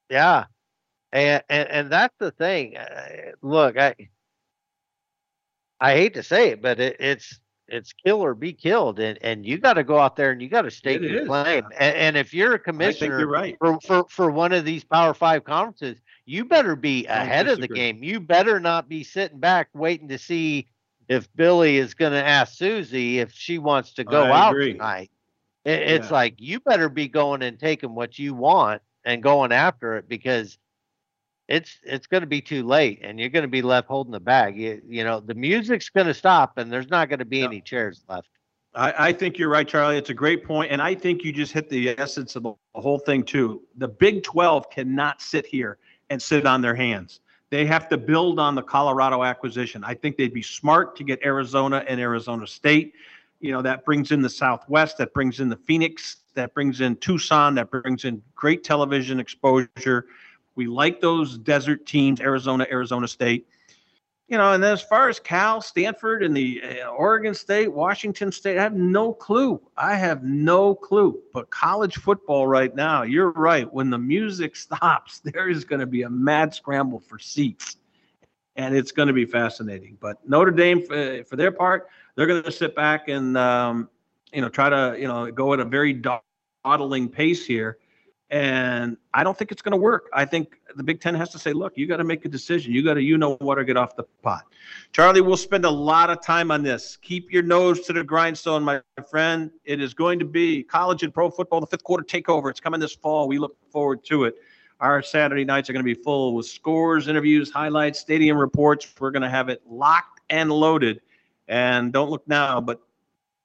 yeah, 0.10 0.46
and, 1.12 1.44
and 1.50 1.70
and 1.70 1.92
that's 1.92 2.16
the 2.20 2.32
thing. 2.32 2.78
Uh, 2.78 3.32
look, 3.42 3.78
I 3.78 3.96
I 5.80 5.94
hate 5.94 6.16
to 6.16 6.24
say 6.24 6.50
it, 6.50 6.62
but 6.62 6.80
it, 6.80 6.98
it's 7.00 7.40
it's 7.68 7.94
kill 7.94 8.22
or 8.22 8.34
be 8.34 8.54
killed, 8.54 9.00
and 9.00 9.18
and 9.22 9.46
you 9.46 9.58
got 9.58 9.74
to 9.74 9.84
go 9.84 9.98
out 10.00 10.16
there 10.16 10.32
and 10.32 10.42
you 10.42 10.50
got 10.50 10.64
to 10.64 10.72
stake 10.72 11.02
your 11.02 11.26
claim. 11.26 11.66
And, 11.78 11.96
and, 11.96 12.18
if 12.18 12.34
you're 12.34 12.54
a 12.54 12.60
commissioner 12.60 13.20
you're 13.20 13.28
right. 13.28 13.58
for, 13.60 13.80
for 13.82 14.06
for 14.10 14.32
one 14.32 14.54
of 14.54 14.66
these 14.66 14.84
Power 14.84 15.14
Five 15.14 15.44
conferences, 15.44 16.00
you 16.26 16.46
better 16.46 16.76
be 16.76 17.06
ahead 17.08 17.48
of 17.48 17.60
the 17.60 17.68
game. 17.68 18.04
You 18.04 18.20
better 18.20 18.60
not 18.60 18.88
be 18.88 19.04
sitting 19.04 19.40
back 19.40 19.70
waiting 19.74 20.08
to 20.10 20.18
see 20.18 20.68
if 21.08 21.34
Billy 21.36 21.78
is 21.78 21.94
going 21.94 22.12
to 22.12 22.24
ask 22.24 22.58
Susie 22.58 23.20
if 23.20 23.32
she 23.32 23.60
wants 23.60 23.94
to 23.94 24.04
go 24.04 24.24
I 24.24 24.38
out 24.38 24.52
agree. 24.52 24.74
tonight. 24.74 25.12
It, 25.66 25.82
it's 25.82 26.12
like 26.12 26.36
you 26.38 26.60
better 26.60 26.90
be 26.90 27.08
going 27.08 27.42
and 27.42 27.60
taking 27.60 27.94
what 27.94 28.18
you 28.18 28.34
want 28.34 28.82
and 29.04 29.22
going 29.22 29.52
after 29.52 29.98
it 29.98 30.08
because 30.08 30.58
it's 31.48 31.78
it's 31.84 32.08
going 32.08 32.22
to 32.22 32.28
be 32.28 32.42
too 32.42 32.64
late 32.64 33.00
and 33.04 33.20
you're 33.20 33.30
going 33.30 33.44
to 33.44 33.50
be 33.50 33.62
left 33.62 33.88
holding 33.88 34.12
the 34.12 34.20
bag. 34.20 34.58
You, 34.58 34.82
you 34.88 35.04
know, 35.04 35.20
the 35.20 35.34
music's 35.34 35.90
going 35.90 36.08
to 36.08 36.14
stop 36.14 36.58
and 36.58 36.72
there's 36.72 36.90
not 36.90 37.10
going 37.10 37.20
to 37.20 37.26
be 37.26 37.42
any 37.42 37.62
chairs 37.62 38.04
left. 38.08 38.30
I, 38.74 39.08
I, 39.08 39.14
think 39.14 39.38
you're 39.38 39.50
right, 39.50 39.68
Charlie. 39.68 39.98
It's 39.98 40.12
a 40.12 40.14
great 40.14 40.44
point, 40.44 40.72
and 40.72 40.82
I 40.82 40.94
think 40.94 41.24
you 41.24 41.32
just 41.32 41.52
hit 41.52 41.68
the 41.70 41.98
essence 41.98 42.36
of 42.36 42.44
the 42.44 42.54
whole 42.76 43.00
thing 43.00 43.24
too. 43.24 43.64
The 43.78 43.88
Big 43.88 44.24
12 44.24 44.70
cannot 44.70 45.22
sit 45.22 45.48
here 45.48 45.80
and 46.10 46.22
sit 46.22 46.46
on 46.46 46.62
their 46.62 46.76
hands. 46.76 47.20
They 47.50 47.66
have 47.66 47.88
to 47.90 47.98
build 47.98 48.40
on 48.40 48.56
the 48.56 48.62
Colorado 48.62 49.24
acquisition. 49.24 49.84
I 49.84 49.94
think 49.94 50.18
they'd 50.18 50.34
be 50.34 50.42
smart 50.42 50.96
to 50.98 51.04
get 51.04 51.20
Arizona 51.24 51.84
and 51.88 52.00
Arizona 52.00 52.46
State. 52.46 52.94
You 53.40 53.52
know, 53.52 53.62
that 53.62 53.86
brings 53.86 54.12
in 54.12 54.22
the 54.22 54.30
Southwest, 54.30 54.98
that 54.98 55.14
brings 55.14 55.40
in 55.40 55.48
the 55.48 55.56
Phoenix, 55.56 56.18
that 56.34 56.54
brings 56.54 56.82
in 56.82 56.96
Tucson, 56.98 57.56
that 57.56 57.70
brings 57.72 58.04
in 58.04 58.22
great 58.36 58.64
television 58.64 59.20
exposure. 59.20 60.08
We 60.56 60.68
like 60.68 61.00
those 61.00 61.38
desert 61.38 61.86
teams, 61.86 62.20
Arizona, 62.20 62.68
Arizona 62.70 63.08
State 63.08 63.48
you 64.28 64.38
know, 64.38 64.52
and 64.52 64.64
as 64.64 64.82
far 64.82 65.08
as 65.08 65.20
Cal, 65.20 65.62
Stanford, 65.62 66.22
and 66.22 66.36
the 66.36 66.62
uh, 66.62 66.90
Oregon 66.90 67.34
State, 67.34 67.72
Washington 67.72 68.32
State, 68.32 68.58
I 68.58 68.64
have 68.64 68.74
no 68.74 69.14
clue. 69.14 69.62
I 69.78 69.96
have 69.96 70.24
no 70.24 70.76
clue. 70.76 71.18
But 71.34 71.50
college 71.50 71.96
football 71.96 72.46
right 72.46 72.76
now, 72.76 73.04
you're 73.04 73.32
right. 73.32 73.72
When 73.72 73.90
the 73.90 73.98
music 73.98 74.56
stops, 74.58 75.20
there 75.20 75.50
is 75.50 75.64
going 75.64 75.80
to 75.80 75.86
be 75.86 76.02
a 76.02 76.10
mad 76.10 76.54
scramble 76.54 77.00
for 77.00 77.18
seats, 77.20 77.78
and 78.58 78.76
it's 78.76 78.92
going 78.92 79.08
to 79.08 79.14
be 79.14 79.26
fascinating. 79.26 79.98
But 80.02 80.18
Notre 80.28 80.52
Dame, 80.52 80.82
for, 80.82 81.24
for 81.24 81.38
their 81.38 81.52
part, 81.52 81.88
they're 82.16 82.28
going 82.28 82.44
to 82.44 82.52
sit 82.52 82.76
back 82.76 83.08
and 83.08 83.38
um, 83.38 83.90
you 84.34 84.42
know 84.42 84.50
try 84.50 84.70
to 84.70 85.00
you 85.00 85.08
know 85.08 85.32
go 85.32 85.54
at 85.54 85.62
a 85.62 85.66
very 85.66 85.94
dawdling 86.66 87.08
pace 87.08 87.46
here 87.46 87.78
and 88.30 88.98
I 89.14 89.24
don't 89.24 89.38
think 89.38 89.52
it's 89.52 89.62
going 89.62 89.72
to 89.72 89.78
work. 89.78 90.10
I 90.14 90.26
think 90.26 90.60
the 90.76 90.84
Big 90.84 91.00
Ten 91.00 91.16
has 91.16 91.30
to 91.30 91.40
say, 91.40 91.54
look, 91.54 91.74
you 91.78 91.88
got 91.88 91.98
to 91.98 92.04
make 92.04 92.26
a 92.26 92.30
decision. 92.30 92.74
You 92.74 92.84
got 92.84 92.96
to, 92.96 93.02
you 93.02 93.18
know 93.18 93.36
what, 93.36 93.56
to 93.56 93.64
get 93.64 93.78
off 93.78 93.96
the 93.96 94.04
pot. 94.22 94.44
Charlie, 94.92 95.22
we'll 95.22 95.38
spend 95.38 95.64
a 95.64 95.70
lot 95.70 96.10
of 96.10 96.22
time 96.22 96.52
on 96.52 96.62
this. 96.62 96.98
Keep 97.02 97.32
your 97.32 97.44
nose 97.44 97.82
to 97.82 97.94
the 97.94 98.04
grindstone, 98.04 98.64
my 98.64 98.82
friend. 99.10 99.50
It 99.64 99.82
is 99.82 99.94
going 99.94 100.20
to 100.20 100.26
be 100.26 100.62
college 100.64 101.04
and 101.04 101.14
pro 101.14 101.30
football, 101.30 101.62
the 101.62 101.68
fifth 101.68 101.86
quarter 101.86 102.04
takeover. 102.04 102.50
It's 102.50 102.60
coming 102.60 102.82
this 102.82 102.96
fall. 102.96 103.30
We 103.30 103.40
look 103.40 103.56
forward 103.72 104.04
to 104.06 104.26
it. 104.26 104.36
Our 104.80 105.02
Saturday 105.02 105.46
nights 105.46 105.70
are 105.70 105.74
going 105.74 105.86
to 105.86 105.96
be 105.96 106.00
full 106.00 106.36
with 106.36 106.46
scores, 106.46 107.08
interviews, 107.08 107.50
highlights, 107.50 108.00
stadium 108.00 108.38
reports. 108.38 108.94
We're 109.00 109.12
going 109.12 109.24
to 109.24 109.30
have 109.30 109.50
it 109.50 109.62
locked 109.66 110.22
and 110.30 110.52
loaded. 110.52 111.02
And 111.48 111.94
don't 111.94 112.10
look 112.10 112.28
now, 112.28 112.60
but 112.60 112.82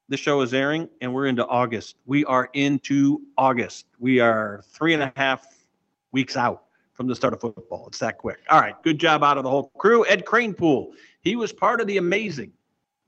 the 0.09 0.17
show 0.17 0.41
is 0.43 0.53
airing 0.53 0.89
and 1.01 1.13
we're 1.13 1.27
into 1.27 1.47
August. 1.47 1.97
We 2.07 2.25
are 2.25 2.51
into 2.53 3.23
August. 3.39 3.87
We 3.99 4.21
are 4.21 4.63
three 4.69 4.95
and 4.95 5.03
a 5.03 5.13
half 5.17 5.47
weeks 6.13 6.37
out 6.37 6.65
from 6.93 7.07
the 7.07 7.15
start 7.15 7.33
of 7.33 7.41
football. 7.41 7.87
It's 7.87 7.99
that 8.01 8.19
quick. 8.19 8.39
All 8.51 8.61
right. 8.61 8.81
Good 8.83 8.99
job 8.99 9.25
out 9.25 9.39
of 9.39 9.45
the 9.45 9.51
whole 9.51 9.71
crew. 9.79 10.07
Ed 10.07 10.25
Kranepool. 10.25 10.93
He 11.23 11.37
was 11.37 11.53
part 11.53 11.81
of 11.81 11.87
the 11.87 11.97
amazing, 11.97 12.53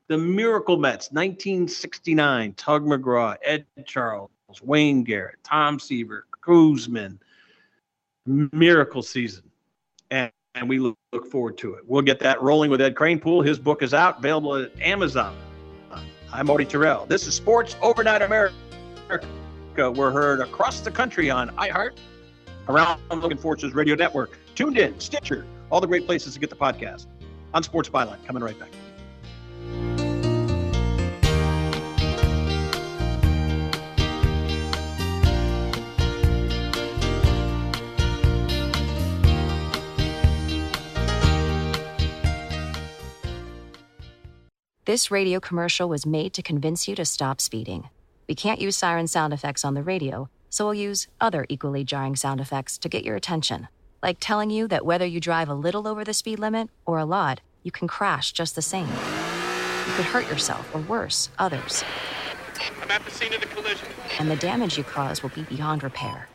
the 0.07 0.17
Miracle 0.17 0.77
Mets, 0.77 1.11
1969. 1.11 2.53
Tug 2.53 2.85
McGraw, 2.85 3.35
Ed 3.43 3.65
Charles, 3.85 4.31
Wayne 4.63 5.03
Garrett, 5.03 5.35
Tom 5.43 5.79
Seaver, 5.79 6.25
Koosman. 6.41 7.19
Miracle 8.25 9.03
season. 9.03 9.43
And, 10.11 10.31
and 10.55 10.67
we 10.67 10.79
look, 10.79 10.97
forward 11.31 11.57
to 11.57 11.75
it. 11.75 11.83
We'll 11.87 12.01
get 12.01 12.19
that 12.19 12.41
rolling 12.41 12.69
with 12.69 12.81
Ed 12.81 12.95
Kranepool. 12.95 13.45
His 13.45 13.57
book 13.57 13.81
is 13.81 13.93
out, 13.93 14.19
available 14.19 14.55
at 14.55 14.71
Amazon. 14.81 15.33
I'm 16.35 16.47
Marty 16.47 16.65
Tirrell. 16.65 17.07
This 17.07 17.27
is 17.27 17.33
Sports 17.33 17.77
Overnight 17.81 18.21
America. 18.21 18.53
We're 19.77 20.11
heard 20.11 20.41
across 20.41 20.81
the 20.81 20.91
country 20.91 21.29
on 21.29 21.47
iHeart, 21.51 21.95
around 22.67 22.99
Logan 23.09 23.37
Forces 23.37 23.73
Radio 23.73 23.95
Network, 23.95 24.37
TuneIn, 24.53 25.01
Stitcher, 25.01 25.45
all 25.71 25.79
the 25.79 25.87
great 25.87 26.05
places 26.05 26.33
to 26.33 26.39
get 26.41 26.49
the 26.49 26.55
podcast. 26.57 27.05
On 27.53 27.63
Sports 27.63 27.87
Byline, 27.87 28.21
coming 28.25 28.43
right 28.43 28.59
back. 28.59 28.67
This 44.85 45.09
radio 45.09 45.39
commercial 45.39 45.89
was 45.89 46.05
made 46.05 46.31
to 46.35 46.43
convince 46.43 46.87
you 46.87 46.93
to 46.93 47.05
stop 47.05 47.41
speeding. 47.41 47.89
We 48.29 48.35
can't 48.35 48.61
use 48.61 48.77
siren 48.77 49.07
sound 49.07 49.33
effects 49.33 49.65
on 49.65 49.73
the 49.73 49.81
radio, 49.81 50.29
so 50.51 50.65
we'll 50.65 50.75
use 50.75 51.07
other 51.19 51.47
equally 51.49 51.83
jarring 51.83 52.15
sound 52.15 52.39
effects 52.39 52.77
to 52.77 52.87
get 52.87 53.03
your 53.03 53.15
attention, 53.15 53.67
like 54.03 54.17
telling 54.19 54.51
you 54.51 54.67
that 54.67 54.85
whether 54.85 55.03
you 55.07 55.19
drive 55.19 55.49
a 55.49 55.55
little 55.55 55.87
over 55.87 56.03
the 56.03 56.13
speed 56.13 56.37
limit 56.37 56.69
or 56.85 56.99
a 56.99 57.05
lot, 57.05 57.41
you 57.63 57.71
can 57.71 57.87
crash 57.87 58.31
just 58.31 58.53
the 58.53 58.61
same. 58.61 58.85
You 58.85 59.93
could 59.95 60.05
hurt 60.05 60.29
yourself 60.29 60.69
or 60.75 60.81
worse, 60.81 61.29
others. 61.39 61.83
I'm 62.79 62.91
at 62.91 63.03
the 63.03 63.09
scene 63.09 63.33
of 63.33 63.41
the 63.41 63.47
collision. 63.47 63.87
And 64.19 64.29
the 64.29 64.35
damage 64.35 64.77
you 64.77 64.83
cause 64.83 65.23
will 65.23 65.31
be 65.31 65.41
beyond 65.45 65.81
repair. 65.81 66.29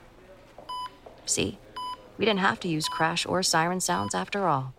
See, 1.25 1.61
we 2.19 2.25
didn't 2.25 2.41
have 2.41 2.59
to 2.61 2.69
use 2.69 2.89
crash 2.89 3.25
or 3.27 3.45
siren 3.45 3.79
sounds 3.79 4.13
after 4.13 4.49
all. 4.49 4.75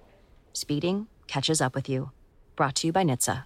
Speeding 0.52 1.08
catches 1.28 1.62
up 1.62 1.74
with 1.74 1.88
you. 1.88 2.12
Brought 2.58 2.76
to 2.76 2.88
you 2.88 2.92
by 2.92 3.06
NHTSA. 3.06 3.46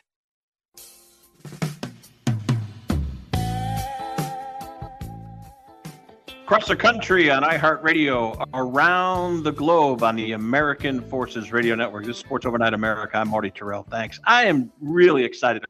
Across 6.43 6.67
the 6.67 6.75
country 6.75 7.31
on 7.31 7.43
iHeartRadio, 7.43 8.45
around 8.53 9.43
the 9.43 9.53
globe 9.53 10.03
on 10.03 10.17
the 10.17 10.33
American 10.33 10.99
Forces 10.99 11.53
Radio 11.53 11.75
Network. 11.75 12.05
This 12.05 12.17
is 12.17 12.19
Sports 12.19 12.45
Overnight 12.45 12.73
America. 12.73 13.17
I'm 13.17 13.29
Marty 13.29 13.49
Tirrell. 13.49 13.87
Thanks. 13.89 14.19
I 14.25 14.47
am 14.47 14.69
really 14.81 15.23
excited 15.23 15.63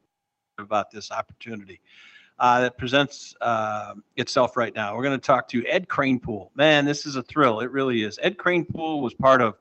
about 0.58 0.90
this 0.90 1.12
opportunity 1.12 1.80
uh, 2.40 2.62
that 2.62 2.76
presents 2.78 3.36
uh, 3.40 3.94
itself 4.16 4.56
right 4.56 4.74
now. 4.74 4.96
We're 4.96 5.04
going 5.04 5.20
to 5.20 5.24
talk 5.24 5.46
to 5.50 5.64
Ed 5.66 5.86
Kranepool. 5.86 6.48
Man, 6.56 6.84
this 6.84 7.06
is 7.06 7.14
a 7.14 7.22
thrill. 7.22 7.60
It 7.60 7.70
really 7.70 8.02
is. 8.02 8.18
Ed 8.20 8.36
Kranepool 8.36 9.00
was 9.02 9.14
part 9.14 9.40
of 9.40 9.54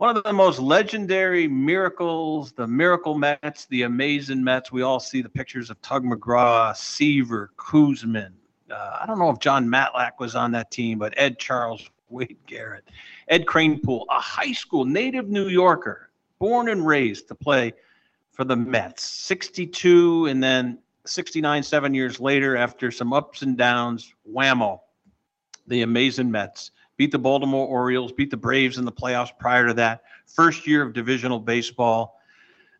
one 0.00 0.16
of 0.16 0.24
the 0.24 0.32
most 0.32 0.58
legendary 0.58 1.46
miracles, 1.46 2.52
the 2.52 2.66
Miracle 2.66 3.18
Mets, 3.18 3.66
the 3.66 3.82
Amazing 3.82 4.42
Mets. 4.42 4.72
We 4.72 4.80
all 4.80 4.98
see 4.98 5.20
the 5.20 5.28
pictures 5.28 5.68
of 5.68 5.78
Tug 5.82 6.04
McGraw, 6.04 6.74
Seaver, 6.74 7.50
Koosman, 7.58 8.32
uh, 8.70 8.98
I 8.98 9.04
don't 9.04 9.18
know 9.18 9.28
if 9.28 9.40
Jon 9.40 9.66
Matlack 9.66 10.12
was 10.18 10.34
on 10.34 10.52
that 10.52 10.70
team, 10.70 10.98
but 10.98 11.12
Ed 11.18 11.38
Charles, 11.38 11.90
Wayne 12.08 12.38
Garrett, 12.46 12.88
Ed 13.28 13.44
Kranepool, 13.44 14.06
a 14.08 14.18
high 14.18 14.52
school 14.52 14.86
native 14.86 15.28
New 15.28 15.48
Yorker, 15.48 16.08
born 16.38 16.70
and 16.70 16.86
raised 16.86 17.28
to 17.28 17.34
play 17.34 17.74
for 18.32 18.44
the 18.44 18.56
Mets. 18.56 19.02
62 19.02 20.28
and 20.28 20.42
then 20.42 20.78
69, 21.04 21.62
seven 21.62 21.92
years 21.92 22.18
later, 22.20 22.56
after 22.56 22.90
some 22.90 23.12
ups 23.12 23.42
and 23.42 23.54
downs, 23.54 24.14
whammo, 24.26 24.80
the 25.66 25.82
amazing 25.82 26.30
Mets 26.30 26.70
beat 27.00 27.10
the 27.10 27.18
Baltimore 27.18 27.66
Orioles, 27.66 28.12
beat 28.12 28.30
the 28.30 28.36
Braves 28.36 28.76
in 28.76 28.84
the 28.84 28.92
playoffs 28.92 29.30
prior 29.38 29.66
to 29.66 29.72
that. 29.72 30.02
First 30.26 30.66
year 30.66 30.82
of 30.82 30.92
divisional 30.92 31.40
baseball. 31.40 32.20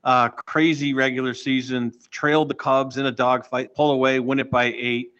Uh, 0.04 0.28
crazy 0.28 0.92
regular 0.92 1.32
season, 1.32 1.90
trailed 2.10 2.50
the 2.50 2.54
Cubs 2.54 2.98
in 2.98 3.06
a 3.06 3.12
dogfight, 3.12 3.74
pull 3.74 3.92
away, 3.92 4.20
win 4.20 4.38
it 4.38 4.50
by 4.50 4.64
eight 4.76 5.12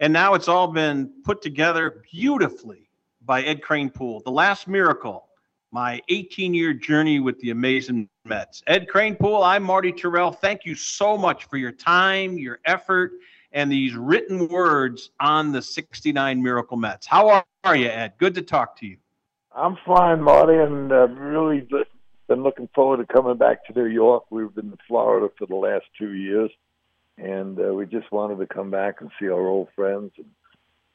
and 0.00 0.12
now 0.12 0.32
it's 0.32 0.48
all 0.48 0.66
been 0.66 1.12
put 1.24 1.42
together 1.42 2.02
beautifully 2.10 2.88
by 3.24 3.42
Ed 3.42 3.60
Kranepool. 3.60 4.24
The 4.24 4.30
Last 4.30 4.66
Miracle, 4.66 5.28
my 5.72 6.00
18 6.08 6.54
year 6.54 6.72
journey 6.72 7.20
with 7.20 7.38
the 7.40 7.50
amazing 7.50 8.08
Mets. 8.24 8.62
Ed 8.66 8.88
Kranepool, 8.88 9.46
I'm 9.46 9.62
Marty 9.62 9.92
Tirrell. 9.92 10.36
Thank 10.36 10.64
you 10.64 10.74
so 10.74 11.18
much 11.18 11.44
for 11.44 11.58
your 11.58 11.70
time, 11.70 12.38
your 12.38 12.60
effort, 12.64 13.12
and 13.52 13.70
these 13.70 13.94
written 13.94 14.48
words 14.48 15.10
on 15.20 15.52
the 15.52 15.62
69 15.62 16.42
Miracle 16.42 16.76
Mets. 16.76 17.06
How 17.06 17.28
are, 17.28 17.44
are 17.64 17.76
you, 17.76 17.88
Ed? 17.88 18.14
Good 18.18 18.34
to 18.34 18.42
talk 18.42 18.76
to 18.78 18.86
you. 18.86 18.96
I'm 19.54 19.76
fine, 19.84 20.22
Marty, 20.22 20.54
and 20.54 20.92
uh, 20.92 21.08
really 21.08 21.66
been 22.28 22.42
looking 22.42 22.68
forward 22.74 22.98
to 22.98 23.12
coming 23.12 23.36
back 23.36 23.66
to 23.66 23.72
New 23.72 23.86
York. 23.86 24.24
We've 24.30 24.54
been 24.54 24.66
in 24.66 24.78
Florida 24.86 25.28
for 25.36 25.46
the 25.46 25.56
last 25.56 25.86
two 25.98 26.12
years 26.12 26.50
and 27.22 27.58
uh, 27.58 27.74
we 27.74 27.86
just 27.86 28.10
wanted 28.10 28.38
to 28.38 28.46
come 28.46 28.70
back 28.70 29.00
and 29.00 29.10
see 29.18 29.26
our 29.26 29.46
old 29.46 29.68
friends 29.76 30.12
and 30.16 30.26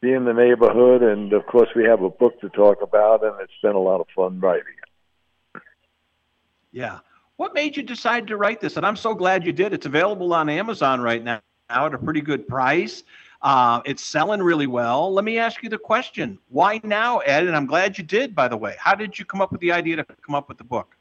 be 0.01 0.12
in 0.12 0.26
the 0.26 0.34
neighborhood. 0.34 1.03
And 1.03 1.32
of 1.34 1.45
course, 1.45 1.70
we 1.76 1.84
have 1.86 2.01
a 2.01 2.10
book 2.10 2.39
to 2.41 2.49
talk 2.49 2.82
about, 2.82 3.24
and 3.24 3.36
it's 3.41 3.53
been 3.62 3.76
a 3.76 3.80
lot 3.80 4.01
of 4.01 4.08
fun 4.16 4.39
writing 4.39 4.74
it. 5.53 5.62
Yeah. 6.72 6.99
What 7.38 7.53
made 7.53 7.78
you 7.78 7.84
decide 7.84 8.28
to 8.28 8.38
write 8.38 8.60
this? 8.60 8.78
And 8.78 8.86
I'm 8.86 8.95
so 8.95 9.14
glad 9.14 9.45
you 9.45 9.53
did. 9.53 9.74
It's 9.74 9.86
available 9.86 10.34
on 10.34 10.49
Amazon 10.49 11.01
right 11.01 11.24
now 11.24 11.41
at 11.70 11.93
a 11.93 11.97
pretty 11.97 12.22
good 12.22 12.47
price. 12.47 13.03
Uh, 13.41 13.82
it's 13.86 14.03
selling 14.03 14.41
really 14.41 14.68
well. 14.68 15.13
Let 15.13 15.26
me 15.26 15.38
ask 15.38 15.61
you 15.61 15.70
the 15.70 15.78
question: 15.78 16.39
Why 16.49 16.80
now, 16.84 17.20
Ed? 17.20 17.45
And 17.45 17.55
I'm 17.55 17.66
glad 17.66 17.97
you 17.97 18.03
did. 18.03 18.36
By 18.36 18.47
the 18.47 18.57
way, 18.57 18.76
how 18.80 18.95
did 18.95 19.20
you 19.20 19.26
come 19.26 19.41
up 19.41 19.51
with 19.51 19.61
the 19.61 19.72
idea 19.72 19.97
to 19.97 20.05
come 20.26 20.36
up 20.36 20.49
with 20.49 20.57
the 20.57 20.63
book? 20.63 20.95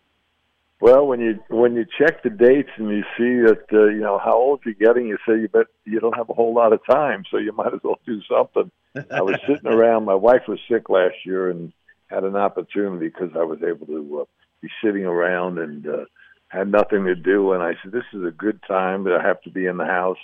Well, 0.81 1.07
when 1.07 1.21
you 1.21 1.39
when 1.49 1.75
you 1.75 1.87
check 1.99 2.23
the 2.23 2.31
dates 2.31 2.71
and 2.77 2.91
you 2.91 3.03
see 3.17 3.41
that 3.47 3.65
uh, 3.73 3.87
you 3.87 4.01
know 4.01 4.19
how 4.19 4.35
old 4.35 4.61
you're 4.65 4.75
getting, 4.75 5.07
you 5.07 5.17
say 5.27 5.41
you 5.41 5.49
bet 5.49 5.67
you 5.85 6.01
don't 6.01 6.17
have 6.17 6.29
a 6.29 6.35
whole 6.35 6.55
lot 6.55 6.73
of 6.73 6.81
time, 6.85 7.25
so 7.31 7.39
you 7.39 7.53
might 7.57 7.73
as 7.73 7.81
well 7.83 7.99
do 8.05 8.21
something. 8.31 8.71
I 9.11 9.23
was 9.23 9.37
sitting 9.49 9.67
around. 9.67 10.05
My 10.05 10.15
wife 10.15 10.43
was 10.47 10.59
sick 10.71 10.91
last 10.91 11.15
year 11.25 11.51
and 11.51 11.73
had 12.09 12.25
an 12.25 12.37
opportunity 12.37 13.09
because 13.09 13.31
I 13.35 13.45
was 13.45 13.61
able 13.63 13.87
to 13.87 14.21
uh, 14.21 14.25
be 14.61 14.69
sitting 14.85 15.05
around 15.05 15.59
and 15.59 15.87
uh, 15.87 16.05
had 16.49 16.71
nothing 16.71 17.05
to 17.05 17.15
do. 17.15 17.53
And 17.53 17.63
I 17.63 17.75
said, 17.83 17.93
"This 17.93 18.05
is 18.13 18.25
a 18.25 18.33
good 18.33 18.61
time 18.69 19.05
that 19.05 19.15
I 19.15 19.27
have 19.27 19.41
to 19.43 19.51
be 19.51 19.65
in 19.65 19.79
the 19.79 19.87
house 19.87 20.19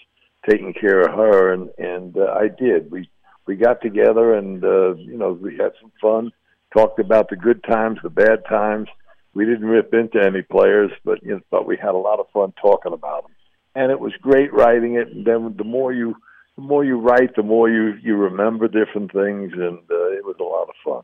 taking 0.48 0.74
care 0.74 1.00
of 1.00 1.14
her." 1.14 1.52
And 1.52 1.70
and 1.78 2.16
uh, 2.16 2.34
I 2.38 2.48
did. 2.48 2.90
We 2.90 3.08
we 3.46 3.56
got 3.56 3.80
together 3.80 4.34
and 4.34 4.62
uh, 4.64 4.94
you 4.94 5.16
know 5.16 5.32
we 5.32 5.56
had 5.56 5.72
some 5.80 5.92
fun, 6.00 6.32
talked 6.72 6.98
about 6.98 7.28
the 7.28 7.36
good 7.36 7.62
times, 7.64 7.98
the 8.02 8.10
bad 8.10 8.44
times 8.48 8.88
we 9.34 9.44
didn't 9.44 9.66
rip 9.66 9.94
into 9.94 10.20
any 10.20 10.42
players, 10.42 10.90
but 11.04 11.22
you 11.22 11.32
know, 11.34 11.40
but 11.50 11.66
we 11.66 11.76
had 11.76 11.94
a 11.94 11.98
lot 11.98 12.18
of 12.18 12.26
fun 12.32 12.52
talking 12.60 12.92
about 12.92 13.22
them. 13.24 13.32
And 13.74 13.92
it 13.92 14.00
was 14.00 14.12
great 14.20 14.52
writing 14.52 14.94
it. 14.94 15.08
And 15.08 15.24
then 15.24 15.54
the 15.56 15.64
more 15.64 15.92
you 15.92 16.16
the 16.56 16.62
more 16.62 16.84
you 16.84 16.98
write, 16.98 17.36
the 17.36 17.42
more 17.42 17.70
you 17.70 17.94
you 18.02 18.16
remember 18.16 18.66
different 18.66 19.12
things, 19.12 19.52
and 19.52 19.78
uh, 19.90 20.10
it 20.10 20.24
was 20.24 20.36
a 20.40 20.42
lot 20.42 20.68
of 20.68 20.74
fun. 20.84 21.02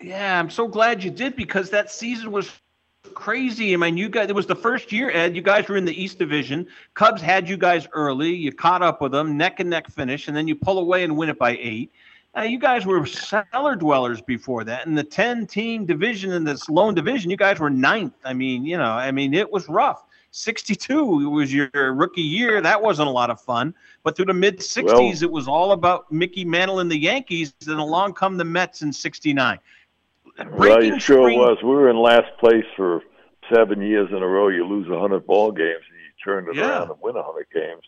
Yeah, 0.00 0.38
I'm 0.38 0.50
so 0.50 0.66
glad 0.66 1.04
you 1.04 1.10
did 1.10 1.36
because 1.36 1.70
that 1.70 1.90
season 1.90 2.32
was 2.32 2.50
crazy. 3.12 3.74
I 3.74 3.76
mean, 3.76 3.96
you 3.96 4.08
guys, 4.08 4.28
it 4.28 4.34
was 4.34 4.46
the 4.46 4.56
first 4.56 4.92
year, 4.92 5.10
Ed. 5.10 5.36
You 5.36 5.42
guys 5.42 5.68
were 5.68 5.76
in 5.76 5.84
the 5.84 6.02
East 6.02 6.18
Division. 6.18 6.66
Cubs 6.94 7.20
had 7.20 7.48
you 7.48 7.56
guys 7.56 7.86
early. 7.92 8.34
You 8.34 8.52
caught 8.52 8.82
up 8.82 9.00
with 9.00 9.12
them, 9.12 9.36
neck 9.36 9.60
and 9.60 9.70
neck 9.70 9.88
finish, 9.88 10.28
and 10.28 10.36
then 10.36 10.48
you 10.48 10.54
pull 10.54 10.78
away 10.78 11.04
and 11.04 11.16
win 11.16 11.28
it 11.28 11.38
by 11.38 11.56
eight. 11.60 11.90
Uh, 12.36 12.42
you 12.42 12.58
guys 12.58 12.84
were 12.84 13.06
cellar 13.06 13.76
dwellers 13.76 14.20
before 14.20 14.64
that. 14.64 14.86
In 14.86 14.94
the 14.94 15.04
10 15.04 15.46
team 15.46 15.86
division 15.86 16.32
in 16.32 16.42
this 16.44 16.68
lone 16.68 16.94
division, 16.94 17.30
you 17.30 17.36
guys 17.36 17.60
were 17.60 17.70
ninth. 17.70 18.14
I 18.24 18.32
mean, 18.32 18.64
you 18.64 18.76
know, 18.76 18.90
I 18.90 19.12
mean, 19.12 19.34
it 19.34 19.50
was 19.50 19.68
rough. 19.68 20.04
62 20.32 21.30
was 21.30 21.54
your 21.54 21.70
rookie 21.72 22.20
year. 22.20 22.60
That 22.60 22.82
wasn't 22.82 23.06
a 23.06 23.10
lot 23.10 23.30
of 23.30 23.40
fun. 23.40 23.72
But 24.02 24.16
through 24.16 24.24
the 24.24 24.34
mid 24.34 24.58
60s, 24.58 24.84
well, 24.84 25.22
it 25.22 25.30
was 25.30 25.46
all 25.46 25.70
about 25.70 26.10
Mickey 26.10 26.44
Mantle 26.44 26.80
and 26.80 26.90
the 26.90 26.98
Yankees. 26.98 27.54
And 27.68 27.78
along 27.78 28.14
come 28.14 28.36
the 28.36 28.44
Mets 28.44 28.82
in 28.82 28.92
69. 28.92 29.60
Well, 30.52 30.82
you 30.82 30.98
sure 30.98 31.28
spring- 31.28 31.38
was. 31.38 31.58
We 31.62 31.70
were 31.70 31.90
in 31.90 31.96
last 31.96 32.36
place 32.38 32.64
for 32.76 33.02
seven 33.54 33.82
years 33.82 34.08
in 34.10 34.22
a 34.22 34.26
row. 34.26 34.48
You 34.48 34.66
lose 34.66 34.86
a 34.88 34.92
100 34.92 35.26
ball 35.26 35.52
games 35.52 35.82
and 35.90 35.98
you 35.98 36.24
turn 36.24 36.48
it 36.48 36.56
yeah. 36.56 36.68
around 36.68 36.90
and 36.90 37.00
win 37.00 37.16
a 37.16 37.22
100 37.22 37.46
games. 37.52 37.82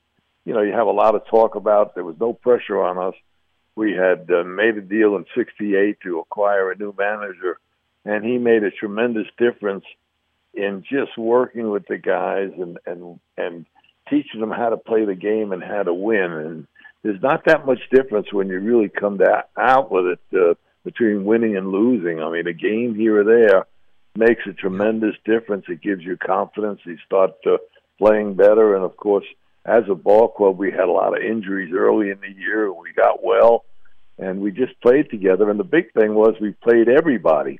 You 0.44 0.54
know, 0.54 0.62
you 0.62 0.72
have 0.72 0.86
a 0.86 0.92
lot 0.92 1.14
of 1.14 1.26
talk 1.26 1.54
about. 1.54 1.94
There 1.94 2.04
was 2.04 2.16
no 2.20 2.32
pressure 2.32 2.82
on 2.82 2.98
us 2.98 3.14
we 3.76 3.92
had 3.92 4.28
uh, 4.30 4.42
made 4.42 4.76
a 4.76 4.80
deal 4.80 5.14
in 5.16 5.26
'68 5.36 6.00
to 6.00 6.18
acquire 6.18 6.72
a 6.72 6.76
new 6.76 6.94
manager, 6.98 7.60
and 8.04 8.24
he 8.24 8.38
made 8.38 8.64
a 8.64 8.70
tremendous 8.70 9.26
difference 9.38 9.84
in 10.54 10.82
just 10.90 11.16
working 11.18 11.70
with 11.70 11.86
the 11.86 11.98
guys 11.98 12.50
and 12.58 12.78
and 12.86 13.20
and 13.36 13.66
teaching 14.08 14.40
them 14.40 14.50
how 14.50 14.70
to 14.70 14.76
play 14.76 15.04
the 15.04 15.14
game 15.14 15.52
and 15.52 15.62
how 15.62 15.82
to 15.82 15.92
win. 15.92 16.32
And 16.32 16.66
there's 17.02 17.22
not 17.22 17.44
that 17.44 17.66
much 17.66 17.80
difference 17.92 18.32
when 18.32 18.48
you 18.48 18.58
really 18.60 18.88
come 18.88 19.18
to, 19.18 19.44
out 19.56 19.92
with 19.92 20.06
it 20.06 20.20
uh, 20.32 20.54
between 20.86 21.24
winning 21.24 21.56
and 21.56 21.72
losing. 21.72 22.22
I 22.22 22.30
mean, 22.30 22.46
a 22.46 22.52
game 22.52 22.94
here 22.94 23.20
or 23.20 23.24
there 23.24 23.66
makes 24.16 24.42
a 24.46 24.52
tremendous 24.52 25.16
difference. 25.24 25.64
It 25.68 25.82
gives 25.82 26.02
you 26.02 26.16
confidence. 26.16 26.78
You 26.84 26.96
start 27.04 27.32
uh, 27.44 27.56
playing 27.98 28.34
better, 28.34 28.76
and 28.76 28.84
of 28.84 28.96
course 28.96 29.24
as 29.66 29.82
a 29.90 29.96
ball 29.96 30.28
club, 30.28 30.58
we 30.58 30.70
had 30.70 30.88
a 30.88 30.92
lot 30.92 31.16
of 31.16 31.24
injuries 31.24 31.74
early 31.76 32.10
in 32.10 32.20
the 32.20 32.32
year. 32.40 32.72
We 32.72 32.92
got 32.92 33.24
well, 33.24 33.64
and 34.16 34.40
we 34.40 34.52
just 34.52 34.80
played 34.80 35.10
together. 35.10 35.50
And 35.50 35.58
the 35.58 35.64
big 35.64 35.92
thing 35.92 36.14
was 36.14 36.36
we 36.40 36.52
played 36.52 36.88
everybody. 36.88 37.58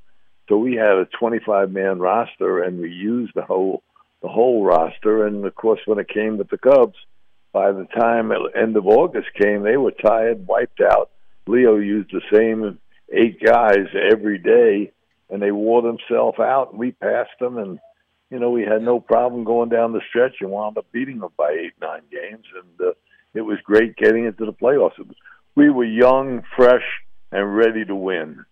So 0.49 0.57
we 0.57 0.77
had 0.77 0.99
a 0.99 1.09
25 1.19 1.73
man 1.73 1.99
roster, 1.99 2.63
and 2.63 2.79
we 2.79 2.91
used 2.91 3.33
the 3.35 3.43
whole 3.43 3.83
the 4.23 4.29
whole 4.29 4.65
roster. 4.65 5.27
And 5.27 5.45
of 5.45 5.55
course, 5.57 5.81
when 5.85 5.99
it 5.99 6.09
came 6.09 6.39
with 6.39 6.49
the 6.49 6.59
Cubs, 6.59 6.97
by 7.53 7.73
the 7.73 7.87
time 7.87 8.31
end 8.55 8.77
of 8.77 8.87
August 8.87 9.29
came, 9.35 9.65
they 9.65 9.77
were 9.77 9.91
tired, 9.91 10.47
wiped 10.47 10.81
out. 10.81 11.11
Leo 11.49 11.77
used 11.77 12.13
the 12.13 12.23
same 12.33 12.79
eight 13.13 13.43
guys 13.43 13.87
every 13.95 14.39
day, 14.39 14.93
and 15.31 15.43
they 15.43 15.53
wore 15.53 15.83
themselves 15.83 16.39
out. 16.39 16.71
And 16.71 16.79
we 16.79 16.93
passed 16.93 17.39
them, 17.41 17.59
and 17.59 17.79
you 18.31 18.39
know 18.39 18.51
we 18.51 18.63
had 18.63 18.83
no 18.83 19.01
problem 19.01 19.45
going 19.45 19.69
down 19.69 19.93
the 19.93 20.03
stretch 20.09 20.37
and 20.41 20.51
wound 20.51 20.79
up 20.79 20.87
beating 20.93 21.21
them 21.21 21.31
by 21.37 21.51
eight, 21.51 21.73
nine 21.81 22.03
games. 22.11 22.45
And 22.55 22.89
uh, 22.89 22.93
it 23.35 23.43
was 23.43 23.59
great 23.65 23.97
getting 23.97 24.25
into 24.25 24.45
the 24.45 24.53
playoffs. 24.53 24.93
We 25.55 25.71
were 25.71 25.85
young, 25.85 26.43
fresh, 26.57 26.85
and 27.33 27.57
ready 27.57 27.85
to 27.85 27.95
win 27.95 28.45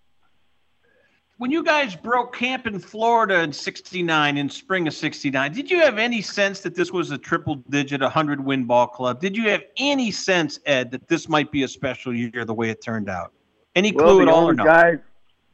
when 1.38 1.50
you 1.50 1.64
guys 1.64 1.96
broke 1.96 2.34
camp 2.34 2.66
in 2.66 2.78
Florida 2.78 3.40
in 3.40 3.52
69, 3.52 4.38
in 4.38 4.48
spring 4.48 4.86
of 4.86 4.94
69, 4.94 5.52
did 5.52 5.70
you 5.70 5.80
have 5.80 5.98
any 5.98 6.22
sense 6.22 6.60
that 6.60 6.74
this 6.74 6.92
was 6.92 7.10
a 7.10 7.18
triple 7.18 7.56
digit, 7.70 8.00
100 8.00 8.44
win 8.44 8.64
ball 8.64 8.86
club? 8.86 9.20
Did 9.20 9.36
you 9.36 9.48
have 9.48 9.62
any 9.76 10.10
sense, 10.10 10.60
Ed, 10.64 10.90
that 10.92 11.08
this 11.08 11.28
might 11.28 11.50
be 11.50 11.64
a 11.64 11.68
special 11.68 12.14
year 12.14 12.44
the 12.44 12.54
way 12.54 12.70
it 12.70 12.80
turned 12.80 13.08
out? 13.08 13.32
Any 13.74 13.92
clue 13.92 14.18
well, 14.18 14.22
at 14.22 14.28
all 14.28 14.48
or 14.50 14.54
no? 14.54 14.64
Guy, 14.64 14.98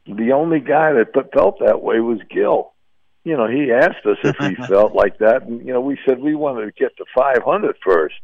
the 0.05 0.31
only 0.33 0.59
guy 0.59 0.93
that 0.93 1.13
felt 1.33 1.59
that 1.59 1.81
way 1.81 1.99
was 1.99 2.19
Gil. 2.29 2.73
You 3.23 3.37
know, 3.37 3.47
he 3.47 3.71
asked 3.71 4.05
us 4.05 4.17
if 4.23 4.35
we 4.39 4.55
felt 4.67 4.93
like 4.93 5.19
that. 5.19 5.43
And, 5.43 5.65
you 5.65 5.73
know, 5.73 5.81
we 5.81 5.97
said 6.05 6.19
we 6.19 6.35
wanted 6.35 6.65
to 6.65 6.71
get 6.71 6.95
to 6.97 7.05
500 7.15 7.77
first. 7.83 8.15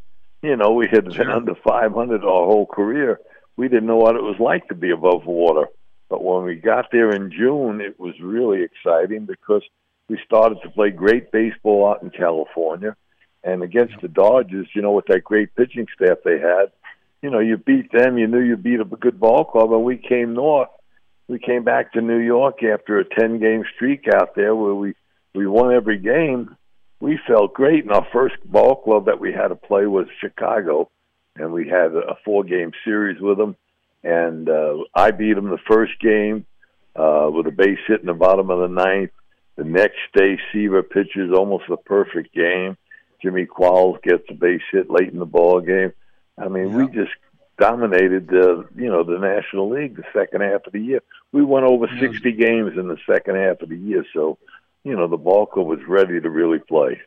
You 0.41 0.55
know, 0.55 0.73
we 0.73 0.87
had 0.87 1.13
sure. 1.13 1.25
been 1.25 1.33
under 1.33 1.55
500 1.55 2.23
our 2.23 2.45
whole 2.45 2.65
career. 2.65 3.19
We 3.55 3.67
didn't 3.67 3.87
know 3.87 3.97
what 3.97 4.15
it 4.15 4.23
was 4.23 4.39
like 4.39 4.67
to 4.67 4.75
be 4.75 4.91
above 4.91 5.25
water 5.25 5.67
but 6.09 6.23
when 6.23 6.43
we 6.43 6.55
got 6.55 6.87
there 6.91 7.11
in 7.11 7.31
June, 7.31 7.81
it 7.81 7.99
was 7.99 8.15
really 8.21 8.63
exciting 8.63 9.25
because 9.25 9.63
we 10.07 10.19
started 10.25 10.59
to 10.63 10.69
play 10.69 10.89
great 10.89 11.31
baseball 11.31 11.89
out 11.89 12.01
in 12.01 12.09
California. 12.11 12.95
And 13.43 13.61
against 13.61 13.95
the 14.01 14.07
Dodgers, 14.07 14.67
you 14.73 14.81
know, 14.81 14.91
with 14.91 15.05
that 15.07 15.23
great 15.23 15.55
pitching 15.55 15.87
staff 15.95 16.17
they 16.23 16.39
had, 16.39 16.71
you 17.21 17.29
know, 17.29 17.39
you 17.39 17.57
beat 17.57 17.91
them, 17.91 18.17
you 18.17 18.27
knew 18.27 18.39
you 18.39 18.57
beat 18.57 18.79
up 18.79 18.91
a 18.91 18.97
good 18.97 19.19
ball 19.19 19.45
club. 19.45 19.71
And 19.71 19.83
we 19.83 19.97
came 19.97 20.33
north. 20.33 20.69
We 21.27 21.39
came 21.39 21.63
back 21.63 21.93
to 21.93 22.01
New 22.01 22.19
York 22.19 22.63
after 22.63 22.99
a 22.99 23.05
10 23.05 23.39
game 23.39 23.63
streak 23.75 24.05
out 24.13 24.35
there 24.35 24.55
where 24.55 24.75
we, 24.75 24.93
we 25.35 25.45
won 25.45 25.73
every 25.73 25.97
game. 25.97 26.55
We 26.99 27.19
felt 27.27 27.53
great. 27.53 27.83
And 27.83 27.93
our 27.93 28.07
first 28.13 28.35
ball 28.45 28.75
club 28.75 29.05
that 29.05 29.19
we 29.19 29.33
had 29.33 29.49
to 29.49 29.55
play 29.55 29.85
was 29.85 30.07
Chicago. 30.21 30.89
And 31.35 31.51
we 31.51 31.67
had 31.67 31.93
a 31.93 32.17
four 32.23 32.43
game 32.43 32.71
series 32.83 33.21
with 33.21 33.37
them 33.37 33.55
and 34.03 34.49
uh, 34.49 34.77
I 34.95 35.11
beat 35.11 35.37
him 35.37 35.49
the 35.49 35.57
first 35.69 35.99
game 35.99 36.45
uh, 36.95 37.29
with 37.31 37.47
a 37.47 37.51
base 37.51 37.79
hit 37.87 38.01
in 38.01 38.07
the 38.07 38.13
bottom 38.13 38.49
of 38.49 38.59
the 38.59 38.73
ninth. 38.73 39.11
The 39.55 39.63
next 39.63 39.97
day, 40.13 40.39
Seaver 40.51 40.83
pitches 40.83 41.31
almost 41.35 41.65
a 41.69 41.77
perfect 41.77 42.33
game. 42.33 42.77
Jimmy 43.21 43.45
Qualls 43.45 44.01
gets 44.03 44.23
a 44.29 44.33
base 44.33 44.61
hit 44.71 44.89
late 44.89 45.11
in 45.11 45.19
the 45.19 45.25
ball 45.25 45.59
game. 45.59 45.91
I 46.37 46.47
mean, 46.47 46.69
yeah. 46.69 46.77
we 46.77 46.87
just 46.87 47.11
dominated 47.57 48.27
the 48.27 48.67
you 48.75 48.87
know 48.87 49.03
the 49.03 49.17
National 49.17 49.69
League 49.69 49.95
the 49.95 50.03
second 50.13 50.41
half 50.41 50.65
of 50.65 50.73
the 50.73 50.79
year. 50.79 51.01
We 51.31 51.43
won 51.43 51.63
over 51.63 51.87
yeah. 51.87 51.99
sixty 51.99 52.31
games 52.31 52.77
in 52.77 52.87
the 52.87 52.97
second 53.09 53.35
half 53.35 53.61
of 53.61 53.69
the 53.69 53.77
year, 53.77 54.05
so 54.13 54.37
you 54.83 54.95
know 54.95 55.07
the 55.07 55.17
ball 55.17 55.45
club 55.45 55.67
was 55.67 55.79
ready 55.87 56.19
to 56.21 56.29
really 56.29 56.59
play. 56.59 57.01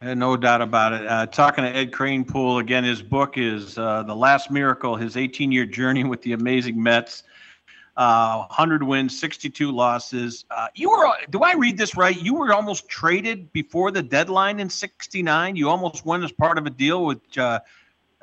Uh, 0.00 0.14
no 0.14 0.36
doubt 0.36 0.60
about 0.60 0.92
it. 0.92 1.06
Uh, 1.06 1.26
talking 1.26 1.64
to 1.64 1.70
Ed 1.70 1.90
Kranepool 1.90 2.60
again, 2.60 2.84
his 2.84 3.02
book 3.02 3.36
is 3.38 3.78
uh, 3.78 4.02
"The 4.04 4.14
Last 4.14 4.50
Miracle: 4.50 4.96
His 4.96 5.16
18-Year 5.16 5.66
Journey 5.66 6.04
with 6.04 6.22
the 6.22 6.32
Amazing 6.32 6.82
Mets." 6.82 7.22
Uh, 7.96 8.38
100 8.48 8.82
wins, 8.82 9.16
62 9.16 9.70
losses. 9.70 10.44
Uh, 10.50 10.66
you 10.74 10.90
were, 10.90 11.08
do 11.30 11.42
I 11.42 11.54
read 11.54 11.78
this 11.78 11.96
right? 11.96 12.20
You 12.20 12.34
were 12.34 12.52
almost 12.52 12.88
traded 12.88 13.52
before 13.52 13.92
the 13.92 14.02
deadline 14.02 14.58
in 14.58 14.68
'69. 14.68 15.54
You 15.54 15.68
almost 15.68 16.04
went 16.04 16.24
as 16.24 16.32
part 16.32 16.58
of 16.58 16.66
a 16.66 16.70
deal 16.70 17.04
with 17.04 17.20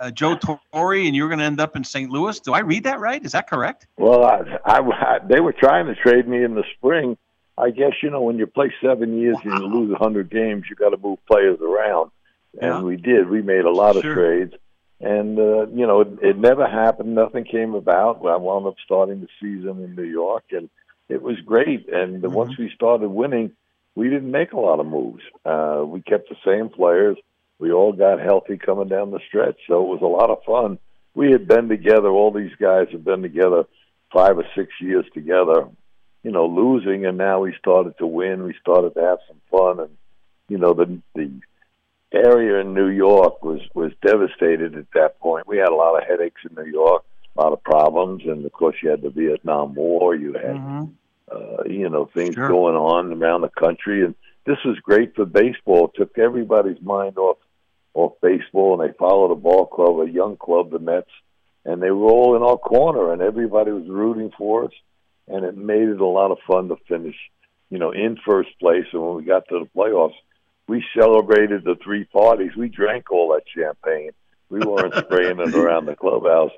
uh, 0.01 0.11
Joe 0.11 0.35
Torre, 0.35 0.95
and 0.95 1.15
you 1.15 1.23
were 1.23 1.29
going 1.29 1.39
to 1.39 1.45
end 1.45 1.61
up 1.61 1.75
in 1.75 1.83
St. 1.83 2.09
Louis. 2.09 2.39
Do 2.41 2.53
I 2.53 2.59
read 2.59 2.83
that 2.83 2.99
right? 2.99 3.23
Is 3.23 3.31
that 3.31 3.49
correct? 3.49 3.87
Well, 3.97 4.25
I, 4.25 4.41
I, 4.65 4.79
I, 4.79 5.19
they 5.25 5.39
were 5.39 5.53
trying 5.53 5.85
to 5.87 5.95
trade 5.95 6.27
me 6.27 6.43
in 6.43 6.55
the 6.55 6.63
spring 6.75 7.17
I 7.61 7.69
guess 7.69 7.93
you 8.01 8.09
know 8.09 8.21
when 8.21 8.37
you 8.37 8.47
play 8.47 8.73
seven 8.83 9.19
years 9.19 9.37
wow. 9.45 9.51
and 9.51 9.61
you 9.61 9.67
lose 9.67 9.91
a 9.91 9.97
hundred 9.97 10.29
games, 10.31 10.65
you 10.69 10.75
got 10.75 10.89
to 10.89 10.97
move 10.97 11.19
players 11.27 11.59
around, 11.61 12.11
and 12.59 12.61
yeah. 12.61 12.81
we 12.81 12.97
did. 12.97 13.29
We 13.29 13.41
made 13.41 13.65
a 13.65 13.71
lot 13.71 13.93
sure. 13.93 14.11
of 14.11 14.17
trades, 14.17 14.53
and 14.99 15.37
uh, 15.37 15.67
you 15.67 15.85
know 15.85 16.01
it, 16.01 16.07
it 16.21 16.37
never 16.37 16.67
happened. 16.67 17.13
Nothing 17.13 17.43
came 17.43 17.75
about. 17.75 18.25
I 18.25 18.37
wound 18.37 18.65
up 18.65 18.75
starting 18.83 19.21
the 19.21 19.27
season 19.39 19.83
in 19.83 19.95
New 19.95 20.09
York, 20.09 20.45
and 20.51 20.69
it 21.07 21.21
was 21.21 21.39
great. 21.45 21.87
And 21.89 22.23
mm-hmm. 22.23 22.33
once 22.33 22.57
we 22.57 22.71
started 22.73 23.09
winning, 23.09 23.51
we 23.95 24.09
didn't 24.09 24.31
make 24.31 24.53
a 24.53 24.59
lot 24.59 24.79
of 24.79 24.87
moves. 24.87 25.23
Uh, 25.45 25.83
we 25.85 26.01
kept 26.01 26.29
the 26.29 26.37
same 26.45 26.69
players. 26.69 27.17
We 27.61 27.71
all 27.71 27.93
got 27.93 28.19
healthy 28.19 28.57
coming 28.57 28.89
down 28.89 29.11
the 29.11 29.21
stretch, 29.27 29.57
so 29.67 29.83
it 29.83 29.87
was 29.87 30.01
a 30.01 30.05
lot 30.05 30.29
of 30.29 30.43
fun. 30.43 30.79
We 31.13 31.31
had 31.31 31.47
been 31.47 31.69
together. 31.69 32.09
All 32.09 32.31
these 32.31 32.55
guys 32.59 32.87
have 32.91 33.05
been 33.05 33.21
together 33.21 33.63
five 34.11 34.37
or 34.37 34.45
six 34.55 34.73
years 34.81 35.05
together 35.13 35.67
you 36.23 36.31
know, 36.31 36.45
losing, 36.45 37.05
and 37.05 37.17
now 37.17 37.39
we 37.39 37.53
started 37.57 37.97
to 37.97 38.05
win. 38.05 38.43
We 38.43 38.55
started 38.61 38.93
to 38.93 39.01
have 39.01 39.19
some 39.27 39.41
fun, 39.49 39.79
and 39.79 39.97
you 40.49 40.57
know, 40.57 40.73
the 40.73 40.99
the 41.15 41.31
area 42.13 42.59
in 42.59 42.73
New 42.73 42.89
York 42.89 43.43
was 43.43 43.61
was 43.73 43.91
devastated 44.05 44.75
at 44.75 44.91
that 44.93 45.19
point. 45.19 45.47
We 45.47 45.57
had 45.57 45.69
a 45.69 45.75
lot 45.75 45.99
of 45.99 46.07
headaches 46.07 46.41
in 46.47 46.63
New 46.63 46.69
York, 46.69 47.03
a 47.35 47.41
lot 47.41 47.53
of 47.53 47.63
problems, 47.63 48.23
and 48.25 48.45
of 48.45 48.51
course, 48.51 48.75
you 48.83 48.89
had 48.89 49.01
the 49.01 49.09
Vietnam 49.09 49.73
War. 49.73 50.15
You 50.15 50.33
had, 50.33 50.55
mm-hmm. 50.55 50.83
uh, 51.31 51.63
you 51.65 51.89
know, 51.89 52.05
things 52.05 52.35
sure. 52.35 52.47
going 52.47 52.75
on 52.75 53.13
around 53.13 53.41
the 53.41 53.49
country, 53.49 54.05
and 54.05 54.13
this 54.45 54.57
was 54.63 54.77
great 54.79 55.15
for 55.15 55.25
baseball. 55.25 55.87
It 55.87 55.97
took 55.97 56.17
everybody's 56.19 56.81
mind 56.81 57.17
off 57.17 57.37
off 57.93 58.13
baseball, 58.21 58.79
and 58.79 58.89
they 58.89 58.97
followed 58.97 59.31
a 59.31 59.35
ball 59.35 59.65
club, 59.65 59.99
a 59.99 60.11
young 60.11 60.37
club, 60.37 60.71
the 60.71 60.79
Mets, 60.79 61.09
and 61.65 61.81
they 61.81 61.91
were 61.91 62.09
all 62.09 62.35
in 62.35 62.43
our 62.43 62.57
corner, 62.57 63.13
and 63.13 63.21
everybody 63.21 63.71
was 63.71 63.87
rooting 63.87 64.31
for 64.37 64.65
us 64.65 64.71
and 65.31 65.45
it 65.45 65.57
made 65.57 65.87
it 65.87 66.01
a 66.01 66.05
lot 66.05 66.31
of 66.31 66.37
fun 66.47 66.67
to 66.67 66.75
finish, 66.87 67.15
you 67.69 67.79
know, 67.79 67.91
in 67.91 68.17
first 68.25 68.49
place. 68.59 68.85
And 68.91 69.01
when 69.01 69.15
we 69.15 69.23
got 69.23 69.47
to 69.49 69.59
the 69.59 69.69
playoffs, 69.79 70.15
we 70.67 70.83
celebrated 70.97 71.63
the 71.63 71.75
three 71.83 72.05
parties. 72.05 72.51
We 72.55 72.69
drank 72.69 73.11
all 73.11 73.33
that 73.33 73.43
champagne. 73.55 74.11
We 74.49 74.59
weren't 74.59 74.93
spraying 75.05 75.39
it 75.39 75.55
around 75.55 75.85
the 75.85 75.95
clubhouse. 75.95 76.51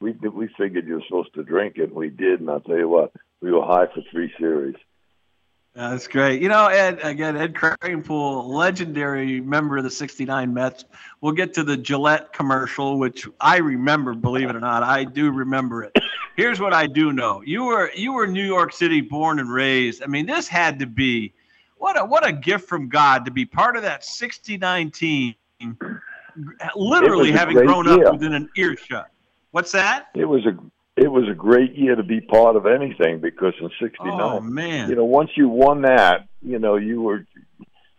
We 0.00 0.12
we 0.12 0.48
figured 0.56 0.86
you 0.86 0.94
were 0.94 1.02
supposed 1.06 1.34
to 1.34 1.42
drink 1.42 1.74
it, 1.76 1.88
and 1.88 1.92
we 1.92 2.08
did. 2.08 2.40
And 2.40 2.48
I'll 2.50 2.60
tell 2.60 2.78
you 2.78 2.88
what, 2.88 3.12
we 3.42 3.52
were 3.52 3.64
high 3.64 3.86
for 3.86 4.02
three 4.10 4.32
series. 4.38 4.76
That's 5.74 6.08
great. 6.08 6.42
You 6.42 6.48
know, 6.48 6.66
Ed, 6.66 6.98
again, 7.02 7.36
Ed 7.36 7.54
Kranepool, 7.54 8.44
legendary 8.48 9.40
member 9.40 9.78
of 9.78 9.84
the 9.84 9.90
69 9.90 10.52
Mets. 10.52 10.84
We'll 11.20 11.32
get 11.32 11.54
to 11.54 11.62
the 11.62 11.76
Gillette 11.76 12.32
commercial, 12.32 12.98
which 12.98 13.28
I 13.40 13.58
remember, 13.58 14.14
believe 14.14 14.50
it 14.50 14.56
or 14.56 14.60
not. 14.60 14.82
I 14.82 15.04
do 15.04 15.30
remember 15.30 15.84
it. 15.84 15.96
Here's 16.36 16.58
what 16.58 16.72
I 16.72 16.86
do 16.86 17.12
know. 17.12 17.42
You 17.46 17.64
were 17.64 17.90
you 17.94 18.12
were 18.12 18.26
New 18.26 18.44
York 18.44 18.72
City 18.72 19.00
born 19.00 19.38
and 19.38 19.52
raised. 19.52 20.02
I 20.02 20.06
mean, 20.06 20.26
this 20.26 20.48
had 20.48 20.78
to 20.80 20.86
be 20.86 21.32
what 21.76 22.00
a 22.00 22.04
what 22.04 22.26
a 22.26 22.32
gift 22.32 22.68
from 22.68 22.88
God 22.88 23.24
to 23.24 23.30
be 23.30 23.44
part 23.44 23.76
of 23.76 23.82
that 23.82 24.04
69 24.04 24.90
team, 24.90 25.34
literally 26.74 27.30
having 27.30 27.56
grown 27.56 27.86
year. 27.86 28.06
up 28.06 28.14
within 28.14 28.32
an 28.32 28.48
earshot. 28.56 29.10
What's 29.52 29.72
that? 29.72 30.08
It 30.14 30.24
was 30.24 30.46
a 30.46 30.56
it 31.00 31.10
was 31.10 31.26
a 31.28 31.34
great 31.34 31.74
year 31.74 31.96
to 31.96 32.02
be 32.02 32.20
part 32.20 32.56
of 32.56 32.66
anything 32.66 33.20
because 33.20 33.54
in 33.58 33.70
'69, 33.80 34.20
oh, 34.20 34.40
man. 34.40 34.90
you 34.90 34.94
know, 34.94 35.04
once 35.04 35.30
you 35.34 35.48
won 35.48 35.80
that, 35.82 36.28
you 36.42 36.58
know, 36.58 36.76
you 36.76 37.00
were, 37.00 37.26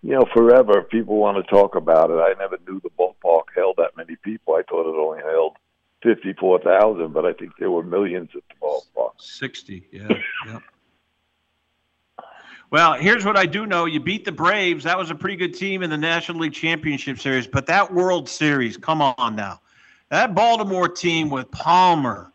you 0.04 0.14
know, 0.14 0.26
forever. 0.32 0.84
People 0.84 1.16
want 1.16 1.44
to 1.44 1.52
talk 1.52 1.76
about 1.76 2.12
it. 2.12 2.14
I 2.14 2.36
never 2.38 2.60
knew 2.68 2.80
the 2.80 2.92
ballpark 2.92 3.46
held 3.56 3.78
that 3.78 3.98
many 3.98 4.16
people. 4.18 4.54
I 4.54 4.62
thought 4.70 4.88
it 4.88 4.96
only 4.96 5.24
held 5.24 5.58
fifty-four 6.04 6.60
thousand, 6.60 7.12
but 7.12 7.26
I 7.26 7.34
think 7.34 7.54
there 7.58 7.72
were 7.72 7.84
millions 7.84 8.30
at 8.36 8.44
the 8.48 8.56
ballpark. 8.64 9.14
Sixty, 9.18 9.88
yeah, 9.92 10.08
yeah. 10.46 10.60
Well, 12.70 12.94
here's 12.94 13.26
what 13.26 13.36
I 13.36 13.48
do 13.48 13.66
know: 13.66 13.86
you 13.86 14.00
beat 14.00 14.26
the 14.26 14.32
Braves. 14.32 14.84
That 14.84 14.98
was 14.98 15.10
a 15.10 15.16
pretty 15.16 15.38
good 15.38 15.56
team 15.56 15.82
in 15.82 15.90
the 15.90 15.98
National 15.98 16.42
League 16.42 16.54
Championship 16.54 17.20
Series, 17.20 17.48
but 17.48 17.66
that 17.66 17.92
World 17.92 18.30
Series, 18.30 18.78
come 18.78 19.02
on 19.02 19.36
now, 19.36 19.60
that 20.10 20.36
Baltimore 20.36 20.88
team 20.88 21.32
with 21.32 21.50
Palmer 21.50 22.31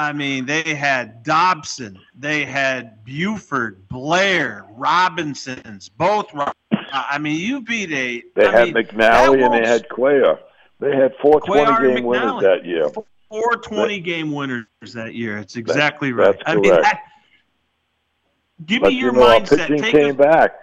I 0.00 0.14
mean, 0.14 0.46
they 0.46 0.74
had 0.74 1.22
Dobson, 1.22 1.98
they 2.18 2.46
had 2.46 3.04
Buford, 3.04 3.86
Blair, 3.88 4.64
Robinsons, 4.70 5.90
both. 5.90 6.32
I 6.72 7.18
mean, 7.18 7.38
you 7.38 7.60
beat 7.60 7.92
a. 7.92 8.22
They 8.34 8.46
I 8.46 8.50
had 8.50 8.74
mean, 8.74 8.84
McNally 8.86 9.44
and 9.44 9.52
they 9.52 9.68
had 9.68 9.86
Cuellar. 9.90 10.38
They 10.78 10.96
had 10.96 11.14
four 11.20 11.42
twenty 11.42 11.94
game 11.94 12.04
winners 12.04 12.40
that 12.40 12.64
year. 12.64 12.88
Four 13.28 13.56
twenty 13.56 14.00
game 14.00 14.32
winners 14.32 14.66
that 14.94 15.14
year. 15.14 15.36
It's 15.36 15.56
exactly 15.56 16.12
that, 16.12 16.16
right. 16.16 16.42
I 16.46 16.54
mean, 16.56 16.70
that, 16.70 17.02
give 18.64 18.80
but, 18.80 18.92
me 18.92 18.98
your 18.98 19.12
you 19.12 19.20
know, 19.20 19.26
mindset. 19.26 19.68
Pitching 19.68 19.82
came 19.82 20.16
back. 20.16 20.54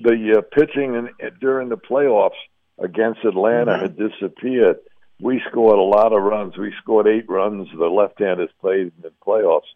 The 0.00 0.38
uh, 0.38 0.42
pitching 0.54 0.94
in, 0.96 1.08
during 1.40 1.70
the 1.70 1.78
playoffs 1.78 2.32
against 2.78 3.24
Atlanta 3.24 3.72
mm-hmm. 3.72 3.82
had 3.82 3.96
disappeared 3.96 4.76
we 5.22 5.40
scored 5.48 5.78
a 5.78 5.82
lot 5.82 6.12
of 6.12 6.22
runs. 6.22 6.56
We 6.58 6.74
scored 6.82 7.06
eight 7.06 7.28
runs. 7.28 7.68
The 7.70 7.86
left-handers 7.86 8.50
played 8.60 8.92
in 8.96 9.02
the 9.02 9.12
playoffs. 9.24 9.70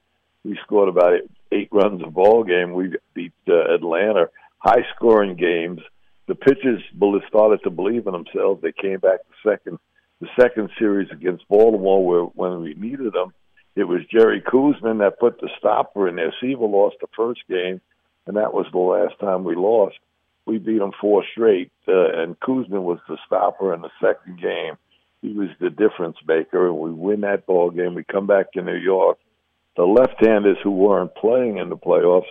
We 0.44 0.59
scored 0.64 0.88
about 0.88 1.20
eight, 1.53 1.68
runs 1.70 2.03
a 2.05 2.11
ball 2.11 2.42
game. 2.42 2.72
We 2.72 2.97
beat 3.14 3.32
uh, 3.49 3.72
Atlanta. 3.72 4.28
High-scoring 4.59 5.36
games. 5.36 5.80
The 6.26 6.34
pitchers 6.34 6.82
started 7.28 7.61
to 7.62 7.70
believe 7.70 8.09
in 8.09 8.12
themselves. 8.12 8.61
They 8.61 8.72
came 8.72 8.99
back 8.99 9.20
the 9.28 9.51
second 9.51 9.78
the 10.20 10.28
second 10.40 10.70
series 10.78 11.11
against 11.12 11.47
Baltimore, 11.47 12.05
where 12.05 12.22
when 12.22 12.62
we 12.62 12.72
needed 12.74 13.12
them, 13.12 13.34
it 13.76 13.84
was 13.84 14.01
Jerry 14.11 14.40
Koosman 14.40 15.01
that 15.01 15.20
put 15.20 15.38
the 15.40 15.51
stopper 15.59 16.09
in 16.09 16.16
there. 16.16 16.34
Seaver 16.40 16.64
lost 16.64 16.97
the 17.03 17.07
first 17.14 17.40
game, 17.49 17.82
and 18.26 18.36
that 18.38 18.55
was 18.55 18.66
the 18.72 18.78
last 18.78 19.20
time 19.20 19.44
we 19.44 19.55
lost. 19.55 19.97
We 20.47 20.59
beat 20.59 20.78
them 20.78 20.92
four 20.99 21.22
straight, 21.32 21.70
uh, 21.86 22.22
and 22.22 22.40
Koosman 22.40 22.82
was 22.82 22.99
the 23.07 23.18
stopper 23.26 23.74
in 23.74 23.82
the 23.82 23.90
second 24.01 24.40
game. 24.40 24.78
He 25.22 25.32
was 25.32 25.48
the 25.60 25.70
difference 25.70 26.16
maker, 26.26 26.68
and 26.68 26.78
we 26.78 26.90
win 26.90 27.22
that 27.22 27.46
ball 27.46 27.70
game. 27.70 27.94
We 27.94 28.04
come 28.04 28.26
back 28.26 28.52
to 28.52 28.62
New 28.62 28.76
York. 28.76 29.18
The 29.76 29.84
left-handers 29.84 30.58
who 30.62 30.70
weren't 30.70 31.14
playing 31.14 31.58
in 31.58 31.68
the 31.68 31.76
playoffs 31.76 32.24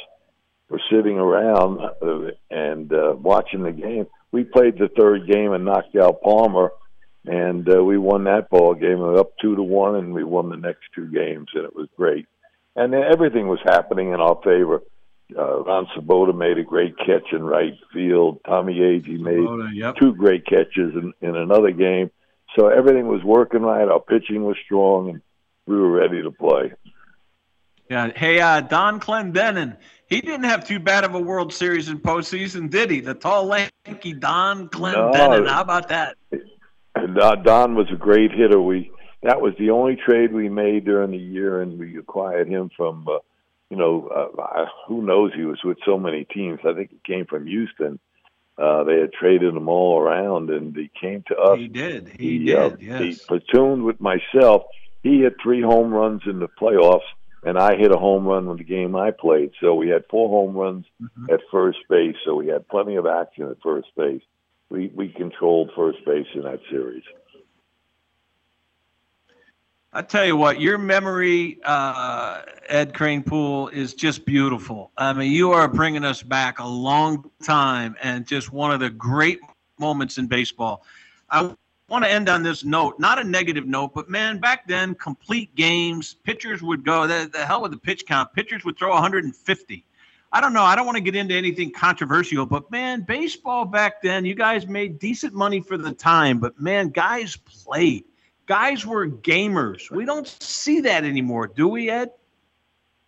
were 0.69 0.81
sitting 0.91 1.17
around 1.17 1.79
uh, 1.79 2.31
and 2.49 2.91
uh, 2.91 3.15
watching 3.17 3.63
the 3.63 3.71
game. 3.71 4.07
We 4.31 4.43
played 4.43 4.77
the 4.77 4.89
third 4.89 5.27
game 5.27 5.51
and 5.51 5.65
knocked 5.65 5.95
out 5.95 6.21
Palmer– 6.21 6.71
and 7.27 7.67
uh, 7.69 7.83
we 7.83 7.97
won 7.97 8.25
that 8.25 8.49
ball 8.49 8.75
game. 8.75 8.99
We 8.99 9.05
were 9.05 9.19
up 9.19 9.37
two 9.41 9.55
to 9.55 9.63
one, 9.63 9.95
and 9.95 10.13
we 10.13 10.23
won 10.23 10.49
the 10.49 10.57
next 10.57 10.83
two 10.93 11.07
games, 11.07 11.47
and 11.53 11.65
it 11.65 11.75
was 11.75 11.87
great. 11.97 12.27
And 12.75 12.93
everything 12.93 13.47
was 13.47 13.59
happening 13.65 14.13
in 14.13 14.19
our 14.19 14.39
favor. 14.43 14.81
Uh, 15.35 15.63
Ron 15.63 15.87
Swoboda 15.93 16.33
made 16.33 16.59
a 16.59 16.63
great 16.63 16.97
catch 16.97 17.31
in 17.31 17.43
right 17.43 17.73
field. 17.91 18.41
Tommy 18.45 18.75
Agee 18.75 19.19
made 19.19 19.37
Swoboda, 19.37 19.69
yep. 19.73 19.95
two 19.95 20.13
great 20.13 20.45
catches 20.45 20.93
in, 20.93 21.13
in 21.21 21.35
another 21.35 21.71
game. 21.71 22.11
So 22.55 22.67
everything 22.67 23.07
was 23.07 23.23
working 23.23 23.61
right. 23.61 23.87
Our 23.87 23.99
pitching 23.99 24.43
was 24.43 24.55
strong, 24.63 25.09
and 25.09 25.21
we 25.65 25.75
were 25.75 25.91
ready 25.91 26.21
to 26.21 26.31
play. 26.31 26.73
Yeah. 27.89 28.11
Hey, 28.15 28.39
uh, 28.39 28.61
Donn 28.61 28.99
Clendenon. 28.99 29.77
He 30.07 30.21
didn't 30.21 30.45
have 30.45 30.65
too 30.65 30.79
bad 30.79 31.03
of 31.03 31.15
a 31.15 31.19
World 31.19 31.53
Series 31.53 31.89
in 31.89 31.99
postseason, 31.99 32.69
did 32.69 32.91
he? 32.91 32.99
The 32.99 33.15
tall, 33.15 33.45
lanky 33.45 34.13
Donn 34.13 34.69
Clendenon. 34.69 35.45
No, 35.45 35.51
How 35.51 35.61
about 35.61 35.89
that? 35.89 36.15
And 36.95 37.19
uh, 37.19 37.35
Don 37.35 37.75
was 37.75 37.87
a 37.91 37.95
great 37.95 38.31
hitter. 38.31 38.61
We 38.61 38.91
that 39.23 39.41
was 39.41 39.53
the 39.57 39.71
only 39.71 39.95
trade 39.95 40.31
we 40.31 40.49
made 40.49 40.85
during 40.85 41.11
the 41.11 41.17
year, 41.17 41.61
and 41.61 41.79
we 41.79 41.97
acquired 41.97 42.47
him 42.47 42.69
from, 42.77 43.07
uh, 43.07 43.17
you 43.71 43.77
know, 43.77 44.07
uh, 44.07 44.65
who 44.87 45.01
knows? 45.01 45.31
He 45.35 45.43
was 45.43 45.59
with 45.63 45.79
so 45.83 45.97
many 45.97 46.25
teams. 46.25 46.59
I 46.63 46.73
think 46.73 46.91
he 46.91 46.99
came 47.03 47.25
from 47.25 47.47
Houston. 47.47 47.99
Uh, 48.57 48.83
they 48.83 48.99
had 48.99 49.11
traded 49.11 49.53
him 49.53 49.67
all 49.67 49.99
around, 49.99 50.49
and 50.49 50.75
he 50.75 50.89
came 50.99 51.23
to 51.27 51.35
us. 51.35 51.59
He 51.59 51.67
did. 51.67 52.07
He, 52.17 52.39
he 52.39 52.55
uh, 52.55 52.69
did. 52.69 52.81
yes. 52.81 53.01
He 53.01 53.11
platooned 53.15 53.83
with 53.83 53.99
myself. 53.99 54.63
He 55.03 55.21
hit 55.21 55.35
three 55.41 55.61
home 55.61 55.93
runs 55.93 56.21
in 56.25 56.39
the 56.39 56.47
playoffs, 56.47 57.07
and 57.43 57.57
I 57.57 57.75
hit 57.75 57.91
a 57.91 57.97
home 57.97 58.25
run 58.25 58.47
in 58.47 58.57
the 58.57 58.63
game 58.63 58.95
I 58.95 59.11
played. 59.11 59.51
So 59.59 59.75
we 59.75 59.89
had 59.89 60.05
four 60.09 60.29
home 60.29 60.55
runs 60.55 60.85
mm-hmm. 61.01 61.33
at 61.33 61.41
first 61.51 61.79
base. 61.89 62.15
So 62.25 62.35
we 62.35 62.47
had 62.47 62.67
plenty 62.67 62.95
of 62.95 63.05
action 63.05 63.49
at 63.49 63.61
first 63.61 63.89
base 63.97 64.21
we 64.69 64.91
we 64.95 65.09
controlled 65.09 65.71
first 65.75 65.99
base 66.05 66.27
in 66.33 66.43
that 66.43 66.59
series. 66.69 67.03
I 69.95 70.01
tell 70.01 70.25
you 70.25 70.35
what, 70.35 70.59
your 70.59 70.77
memory, 70.77 71.57
uh, 71.63 72.41
Ed 72.67 72.93
Kranepool, 72.93 73.71
is 73.71 73.93
just 73.93 74.25
beautiful. 74.25 74.91
I 74.97 75.13
mean, 75.13 75.31
you 75.31 75.53
are 75.53 75.69
bringing 75.69 76.03
us 76.03 76.21
back 76.21 76.59
a 76.59 76.67
long 76.67 77.31
time, 77.41 77.95
and 78.01 78.27
just 78.27 78.51
one 78.51 78.71
of 78.71 78.81
the 78.81 78.89
great 78.89 79.39
moments 79.79 80.17
in 80.17 80.27
baseball. 80.27 80.83
I 81.29 81.55
want 81.87 82.03
to 82.03 82.11
end 82.11 82.27
on 82.27 82.43
this 82.43 82.65
note, 82.65 82.99
not 82.99 83.19
a 83.19 83.23
negative 83.23 83.67
note, 83.67 83.93
but 83.93 84.09
man, 84.09 84.37
back 84.37 84.67
then, 84.67 84.95
complete 84.95 85.55
games, 85.55 86.13
pitchers 86.25 86.61
would 86.61 86.83
go 86.83 87.07
the, 87.07 87.29
the 87.31 87.45
hell 87.45 87.61
with 87.61 87.71
the 87.71 87.77
pitch 87.77 88.05
count. 88.05 88.33
Pitchers 88.33 88.65
would 88.65 88.77
throw 88.77 88.89
150 88.89 89.85
I 90.33 90.41
don't 90.41 90.51
know. 90.51 90.63
I 90.63 90.75
don't 90.75 90.85
want 90.85 90.97
to 90.97 91.01
get 91.01 91.15
into 91.15 91.33
anything 91.33 91.71
controversial, 91.71 92.45
but 92.45 92.69
man, 92.69 93.03
baseball 93.03 93.63
back 93.63 94.01
then, 94.01 94.25
you 94.25 94.35
guys 94.35 94.67
made 94.67 94.99
decent 94.99 95.33
money 95.33 95.61
for 95.61 95.77
the 95.77 95.93
time, 95.93 96.39
but 96.39 96.59
man, 96.59 96.89
guys 96.89 97.37
played. 97.37 98.03
Guys 98.45 98.85
were 98.85 99.07
gamers. 99.07 99.89
We 99.89 100.05
don't 100.05 100.27
see 100.27 100.81
that 100.81 101.03
anymore, 101.03 101.47
do 101.47 101.67
we, 101.67 101.89
Ed? 101.89 102.11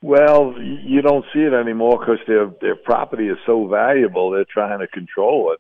Well, 0.01 0.55
you 0.59 1.01
don't 1.01 1.25
see 1.33 1.41
it 1.41 1.53
anymore 1.53 1.99
because 1.99 2.19
their 2.27 2.51
their 2.61 2.75
property 2.75 3.29
is 3.29 3.38
so 3.45 3.67
valuable. 3.67 4.31
They're 4.31 4.45
trying 4.45 4.79
to 4.79 4.88
control 4.88 5.53
it 5.53 5.59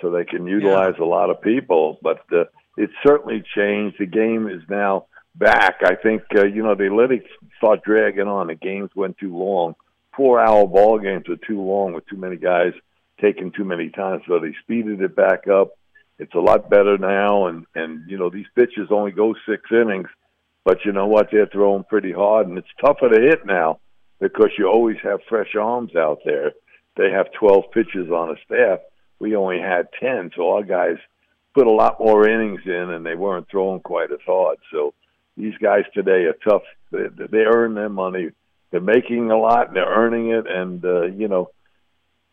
so 0.00 0.10
they 0.10 0.24
can 0.24 0.46
utilize 0.46 0.94
yeah. 0.98 1.04
a 1.04 1.06
lot 1.06 1.30
of 1.30 1.42
people. 1.42 1.98
But 2.02 2.24
uh, 2.32 2.44
it's 2.76 2.92
certainly 3.06 3.42
changed. 3.54 3.96
The 3.98 4.06
game 4.06 4.48
is 4.48 4.62
now 4.70 5.06
back. 5.34 5.80
I 5.84 5.96
think 5.96 6.22
uh, 6.34 6.46
you 6.46 6.62
know 6.62 6.72
let 6.72 7.12
it 7.12 7.24
start 7.58 7.84
dragging 7.84 8.26
on. 8.26 8.46
The 8.46 8.54
games 8.54 8.90
went 8.94 9.18
too 9.18 9.36
long 9.36 9.74
four 10.16 10.40
hour 10.40 10.66
ball 10.66 10.98
games 10.98 11.28
are 11.28 11.36
too 11.36 11.60
long 11.60 11.92
with 11.92 12.06
too 12.06 12.16
many 12.16 12.36
guys 12.36 12.72
taking 13.20 13.52
too 13.52 13.64
many 13.64 13.90
times. 13.90 14.22
So 14.26 14.38
they 14.38 14.54
speeded 14.62 15.00
it 15.00 15.16
back 15.16 15.48
up. 15.48 15.76
It's 16.18 16.34
a 16.34 16.40
lot 16.40 16.70
better 16.70 16.96
now, 16.98 17.46
and 17.46 17.66
and 17.74 18.08
you 18.08 18.18
know 18.18 18.30
these 18.30 18.46
pitches 18.54 18.88
only 18.90 19.12
go 19.12 19.34
six 19.48 19.62
innings, 19.70 20.08
but 20.64 20.78
you 20.84 20.92
know 20.92 21.06
what? 21.06 21.28
They're 21.30 21.46
throwing 21.46 21.84
pretty 21.84 22.12
hard, 22.12 22.46
and 22.46 22.58
it's 22.58 22.68
tougher 22.80 23.08
to 23.08 23.20
hit 23.20 23.44
now 23.46 23.80
because 24.20 24.50
you 24.58 24.68
always 24.68 24.96
have 25.02 25.20
fresh 25.28 25.54
arms 25.60 25.94
out 25.96 26.18
there. 26.24 26.52
They 26.96 27.10
have 27.10 27.26
12 27.38 27.64
pitches 27.72 28.08
on 28.10 28.30
a 28.30 28.40
staff. 28.44 28.78
We 29.18 29.34
only 29.34 29.58
had 29.58 29.88
10, 30.00 30.30
so 30.36 30.52
our 30.52 30.62
guys 30.62 30.96
put 31.52 31.66
a 31.66 31.70
lot 31.70 31.98
more 31.98 32.28
innings 32.28 32.60
in, 32.64 32.90
and 32.90 33.04
they 33.04 33.16
weren't 33.16 33.48
throwing 33.50 33.80
quite 33.80 34.12
as 34.12 34.20
hard. 34.24 34.58
So 34.70 34.94
these 35.36 35.54
guys 35.60 35.82
today 35.92 36.26
are 36.26 36.36
tough. 36.48 36.62
They, 36.92 37.06
they 37.30 37.38
earn 37.38 37.74
their 37.74 37.88
money 37.88 38.30
they're 38.74 38.80
making 38.80 39.30
a 39.30 39.38
lot 39.38 39.68
and 39.68 39.76
they're 39.76 39.86
earning 39.86 40.30
it, 40.30 40.46
and 40.48 40.84
uh, 40.84 41.02
you 41.02 41.28
know 41.28 41.50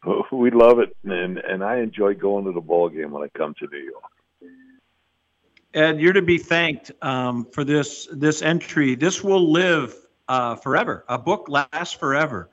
we 0.31 0.51
love 0.51 0.79
it, 0.79 0.95
and 1.03 1.37
and 1.37 1.63
I 1.63 1.77
enjoy 1.77 2.15
going 2.15 2.45
to 2.45 2.51
the 2.51 2.61
ball 2.61 2.89
game 2.89 3.11
when 3.11 3.23
I 3.23 3.27
come 3.37 3.53
to 3.59 3.67
New 3.67 3.77
York. 3.77 4.03
Ed, 5.73 6.01
you're 6.01 6.13
to 6.13 6.21
be 6.21 6.37
thanked 6.37 6.91
um, 7.01 7.45
for 7.45 7.63
this 7.63 8.07
this 8.11 8.41
entry. 8.41 8.95
This 8.95 9.23
will 9.23 9.51
live 9.51 9.95
uh, 10.27 10.55
forever. 10.55 11.05
A 11.07 11.17
book 11.17 11.47
lasts 11.47 11.93
forever. 11.93 12.49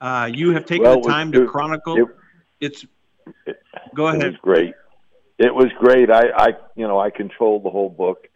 Uh, 0.00 0.30
you 0.32 0.50
have 0.50 0.64
taken 0.64 0.84
well, 0.84 1.00
the 1.00 1.08
time 1.08 1.32
to 1.32 1.46
chronicle. 1.46 1.96
It, 1.96 2.08
it's 2.60 2.86
it, 3.46 3.62
go 3.94 4.08
ahead. 4.08 4.22
It 4.22 4.26
was 4.28 4.36
great. 4.42 4.74
It 5.38 5.54
was 5.54 5.70
great. 5.78 6.10
I, 6.10 6.28
I 6.36 6.48
you 6.76 6.86
know, 6.86 6.98
I 6.98 7.10
controlled 7.10 7.64
the 7.64 7.70
whole 7.70 7.90
book. 7.90 8.28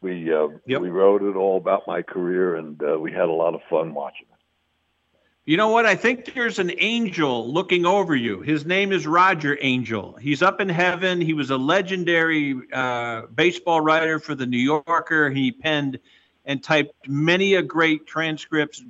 We 0.00 0.32
uh, 0.32 0.48
yep. 0.66 0.80
we 0.80 0.88
wrote 0.88 1.22
it 1.22 1.36
all 1.36 1.56
about 1.56 1.82
my 1.86 2.02
career, 2.02 2.56
and 2.56 2.80
uh, 2.82 2.98
we 2.98 3.12
had 3.12 3.28
a 3.28 3.32
lot 3.32 3.54
of 3.54 3.60
fun 3.68 3.94
watching. 3.94 4.26
You 5.46 5.58
know 5.58 5.68
what? 5.68 5.84
I 5.84 5.94
think 5.94 6.32
there's 6.32 6.58
an 6.58 6.72
angel 6.78 7.52
looking 7.52 7.84
over 7.84 8.16
you. 8.16 8.40
His 8.40 8.64
name 8.64 8.92
is 8.92 9.06
Roger 9.06 9.58
Angell. 9.60 10.14
He's 10.14 10.40
up 10.40 10.58
in 10.58 10.70
heaven. 10.70 11.20
He 11.20 11.34
was 11.34 11.50
a 11.50 11.58
legendary 11.58 12.58
uh, 12.72 13.26
baseball 13.26 13.82
writer 13.82 14.18
for 14.18 14.34
the 14.34 14.46
New 14.46 14.56
Yorker. 14.56 15.28
He 15.28 15.52
penned 15.52 15.98
and 16.46 16.62
typed 16.62 16.94
many 17.06 17.56
a 17.56 17.62
great 17.62 18.06
transcripts. 18.06 18.82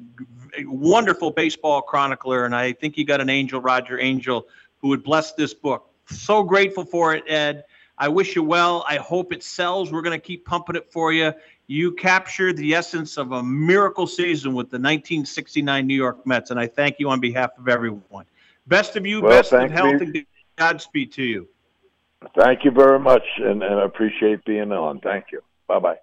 Wonderful 0.60 1.32
baseball 1.32 1.82
chronicler, 1.82 2.44
and 2.44 2.54
I 2.54 2.72
think 2.72 2.96
you 2.96 3.04
got 3.04 3.20
an 3.20 3.30
angel, 3.30 3.60
Roger 3.60 3.98
Angell, 3.98 4.46
who 4.78 4.88
would 4.90 5.02
bless 5.02 5.32
this 5.32 5.54
book. 5.54 5.90
So 6.08 6.44
grateful 6.44 6.84
for 6.84 7.16
it, 7.16 7.24
Ed. 7.26 7.64
I 7.98 8.08
wish 8.08 8.36
you 8.36 8.44
well. 8.44 8.84
I 8.88 8.98
hope 8.98 9.32
it 9.32 9.42
sells. 9.42 9.90
We're 9.90 10.02
going 10.02 10.20
to 10.20 10.24
keep 10.24 10.44
pumping 10.44 10.76
it 10.76 10.92
for 10.92 11.12
you 11.12 11.32
you 11.66 11.92
captured 11.92 12.56
the 12.56 12.74
essence 12.74 13.16
of 13.16 13.32
a 13.32 13.42
miracle 13.42 14.06
season 14.06 14.54
with 14.54 14.70
the 14.70 14.76
1969 14.76 15.86
New 15.86 15.94
York 15.94 16.26
Mets, 16.26 16.50
and 16.50 16.60
I 16.60 16.66
thank 16.66 16.98
you 16.98 17.08
on 17.08 17.20
behalf 17.20 17.50
of 17.58 17.68
everyone. 17.68 18.26
Best 18.66 18.96
of 18.96 19.06
you, 19.06 19.22
well, 19.22 19.30
best 19.30 19.52
of 19.52 19.70
health, 19.70 20.00
you. 20.00 20.00
and 20.00 20.26
Godspeed 20.56 21.12
to 21.12 21.22
you. 21.22 21.48
Thank 22.38 22.64
you 22.64 22.70
very 22.70 22.98
much, 22.98 23.24
and, 23.38 23.62
and 23.62 23.80
I 23.80 23.84
appreciate 23.84 24.44
being 24.44 24.72
on. 24.72 25.00
Thank 25.00 25.26
you. 25.32 25.42
Bye 25.66 25.78
bye. 25.78 25.98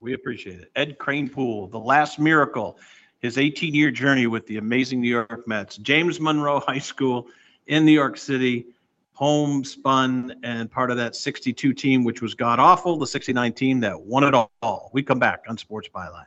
We 0.00 0.12
appreciate 0.12 0.60
it. 0.60 0.70
Ed 0.76 0.98
Kranepool, 0.98 1.70
the 1.70 1.80
last 1.80 2.18
miracle, 2.18 2.78
his 3.20 3.38
18 3.38 3.74
year 3.74 3.90
journey 3.90 4.26
with 4.26 4.46
the 4.46 4.58
amazing 4.58 5.00
New 5.00 5.08
York 5.08 5.46
Mets. 5.46 5.76
James 5.78 6.20
Monroe 6.20 6.60
High 6.60 6.78
School 6.78 7.28
in 7.66 7.84
New 7.84 7.92
York 7.92 8.16
City 8.16 8.66
homespun 9.14 10.34
and 10.42 10.70
part 10.70 10.90
of 10.90 10.96
that 10.96 11.16
62 11.16 11.72
team, 11.72 12.04
which 12.04 12.20
was 12.20 12.34
god 12.34 12.58
awful, 12.58 12.98
the 12.98 13.06
69 13.06 13.52
team 13.52 13.80
that 13.80 14.00
won 14.00 14.24
it 14.24 14.34
all. 14.34 14.90
We 14.92 15.02
come 15.02 15.18
back 15.18 15.44
on 15.48 15.56
Sports 15.56 15.88
Byline. 15.94 16.26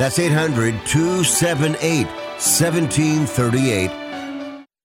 That's 0.00 0.18
800 0.18 0.86
278 0.86 2.06
1738. 2.06 3.99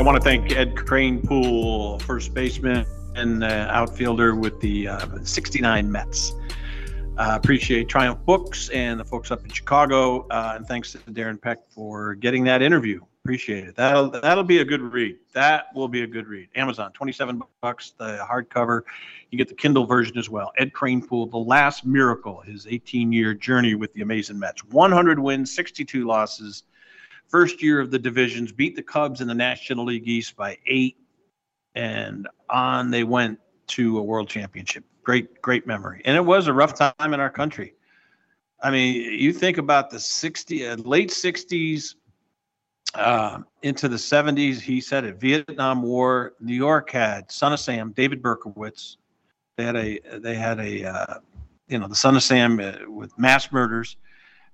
I 0.00 0.02
want 0.02 0.16
to 0.16 0.24
thank 0.24 0.50
Ed 0.56 0.76
Kranepool, 0.76 2.00
first 2.00 2.32
baseman 2.32 2.86
and 3.16 3.44
uh, 3.44 3.68
outfielder 3.70 4.34
with 4.34 4.58
the 4.58 4.88
uh, 4.88 5.18
69 5.22 5.92
Mets. 5.92 6.32
Uh, 7.18 7.36
appreciate 7.36 7.90
Triumph 7.90 8.18
Books 8.24 8.70
and 8.70 8.98
the 8.98 9.04
folks 9.04 9.30
up 9.30 9.44
in 9.44 9.50
Chicago, 9.50 10.26
uh, 10.28 10.54
and 10.56 10.66
thanks 10.66 10.92
to 10.92 10.98
Darren 11.00 11.38
Peck 11.38 11.58
for 11.68 12.14
getting 12.14 12.44
that 12.44 12.62
interview. 12.62 13.02
Appreciate 13.22 13.64
it. 13.64 13.76
That'll 13.76 14.08
that'll 14.08 14.42
be 14.42 14.60
a 14.60 14.64
good 14.64 14.80
read. 14.80 15.18
That 15.34 15.66
will 15.74 15.86
be 15.86 16.02
a 16.02 16.06
good 16.06 16.28
read. 16.28 16.48
Amazon, 16.54 16.92
27 16.92 17.42
bucks, 17.60 17.92
the 17.98 18.26
hardcover. 18.26 18.84
You 19.30 19.36
get 19.36 19.48
the 19.48 19.54
Kindle 19.54 19.84
version 19.84 20.16
as 20.16 20.30
well. 20.30 20.50
Ed 20.56 20.72
Kranepool, 20.72 21.30
The 21.30 21.36
Last 21.36 21.84
Miracle, 21.84 22.40
his 22.40 22.64
18-year 22.64 23.34
journey 23.34 23.74
with 23.74 23.92
the 23.92 24.00
amazing 24.00 24.38
Mets. 24.38 24.64
100 24.64 25.18
wins, 25.18 25.54
62 25.54 26.06
losses 26.06 26.62
first 27.30 27.62
year 27.62 27.80
of 27.80 27.90
the 27.90 27.98
divisions, 27.98 28.52
beat 28.52 28.76
the 28.76 28.82
Cubs 28.82 29.20
in 29.20 29.28
the 29.28 29.34
National 29.34 29.84
League 29.86 30.06
East 30.06 30.36
by 30.36 30.58
eight, 30.66 30.96
and 31.74 32.28
on 32.50 32.90
they 32.90 33.04
went 33.04 33.38
to 33.68 33.98
a 33.98 34.02
world 34.02 34.28
championship. 34.28 34.84
Great, 35.04 35.40
great 35.40 35.66
memory. 35.66 36.02
And 36.04 36.16
it 36.16 36.24
was 36.24 36.48
a 36.48 36.52
rough 36.52 36.74
time 36.74 37.14
in 37.14 37.20
our 37.20 37.30
country. 37.30 37.74
I 38.62 38.70
mean, 38.70 38.94
you 38.94 39.32
think 39.32 39.56
about 39.58 39.90
the 39.90 39.98
60, 39.98 40.66
uh, 40.66 40.76
late 40.76 41.10
60s 41.10 41.94
uh, 42.94 43.38
into 43.62 43.88
the 43.88 43.96
70s, 43.96 44.60
he 44.60 44.80
said 44.80 45.04
it, 45.04 45.18
Vietnam 45.18 45.82
War, 45.82 46.34
New 46.40 46.54
York 46.54 46.90
had 46.90 47.30
Son 47.30 47.52
of 47.52 47.60
Sam, 47.60 47.92
David 47.92 48.20
Berkowitz. 48.20 48.96
They 49.56 49.64
had 49.64 49.76
a, 49.76 50.00
they 50.18 50.34
had 50.34 50.58
a, 50.58 50.84
uh, 50.84 51.14
you 51.68 51.78
know, 51.78 51.86
the 51.86 51.94
Son 51.94 52.16
of 52.16 52.22
Sam 52.22 52.60
uh, 52.60 52.90
with 52.90 53.16
mass 53.18 53.50
murders. 53.52 53.96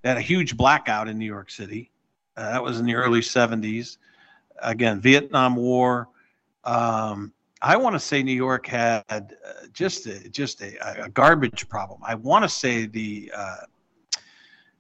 They 0.02 0.10
had 0.10 0.18
a 0.18 0.22
huge 0.22 0.56
blackout 0.56 1.08
in 1.08 1.18
New 1.18 1.26
York 1.26 1.50
City 1.50 1.90
uh, 2.36 2.50
that 2.50 2.62
was 2.62 2.80
in 2.80 2.86
the 2.86 2.94
early 2.94 3.20
70s. 3.20 3.98
Again, 4.62 5.00
Vietnam 5.00 5.56
War. 5.56 6.08
Um, 6.64 7.32
I 7.62 7.76
want 7.76 7.94
to 7.94 8.00
say 8.00 8.22
New 8.22 8.32
York 8.32 8.66
had 8.66 9.04
uh, 9.10 9.20
just 9.72 10.06
a, 10.06 10.28
just 10.28 10.60
a, 10.60 11.04
a, 11.04 11.08
garbage 11.08 11.68
problem. 11.68 12.00
I 12.04 12.14
want 12.14 12.42
to 12.44 12.48
say 12.48 12.86
the 12.86 13.32
uh, 13.34 13.56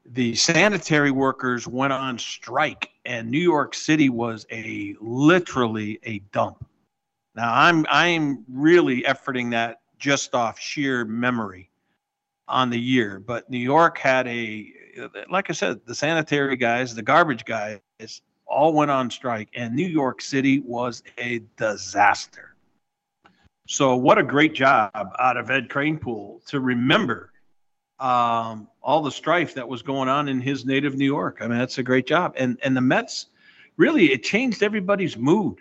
the 0.04 0.34
sanitary 0.34 1.10
workers 1.10 1.66
went 1.66 1.92
on 1.92 2.18
strike, 2.18 2.90
and 3.04 3.30
New 3.30 3.40
York 3.40 3.74
City 3.74 4.08
was 4.08 4.46
a 4.52 4.94
literally 5.00 5.98
a 6.04 6.18
dump. 6.32 6.64
Now 7.34 7.52
I'm 7.52 7.86
I'm 7.88 8.44
really 8.48 9.02
efforting 9.02 9.50
that 9.52 9.80
just 9.98 10.34
off 10.34 10.58
sheer 10.58 11.04
memory 11.04 11.70
on 12.48 12.70
the 12.70 12.78
year, 12.78 13.18
but 13.18 13.48
New 13.50 13.58
York 13.58 13.98
had 13.98 14.28
a 14.28 14.72
like 15.30 15.50
I 15.50 15.52
said, 15.52 15.80
the 15.86 15.94
sanitary 15.94 16.56
guys, 16.56 16.94
the 16.94 17.02
garbage 17.02 17.44
guys, 17.44 17.80
all 18.46 18.72
went 18.72 18.90
on 18.90 19.10
strike, 19.10 19.48
and 19.54 19.74
New 19.74 19.86
York 19.86 20.22
City 20.22 20.60
was 20.60 21.02
a 21.18 21.40
disaster. 21.56 22.54
So, 23.68 23.96
what 23.96 24.18
a 24.18 24.22
great 24.22 24.54
job 24.54 24.90
out 25.18 25.36
of 25.36 25.50
Ed 25.50 25.68
Kranepool 25.68 26.44
to 26.46 26.60
remember 26.60 27.32
um, 27.98 28.68
all 28.82 29.02
the 29.02 29.10
strife 29.10 29.54
that 29.54 29.66
was 29.66 29.82
going 29.82 30.08
on 30.08 30.28
in 30.28 30.40
his 30.40 30.64
native 30.64 30.96
New 30.96 31.04
York. 31.04 31.38
I 31.40 31.48
mean, 31.48 31.58
that's 31.58 31.78
a 31.78 31.82
great 31.82 32.06
job. 32.06 32.34
And 32.36 32.58
and 32.62 32.76
the 32.76 32.80
Mets, 32.80 33.26
really, 33.76 34.12
it 34.12 34.22
changed 34.22 34.62
everybody's 34.62 35.16
mood. 35.16 35.58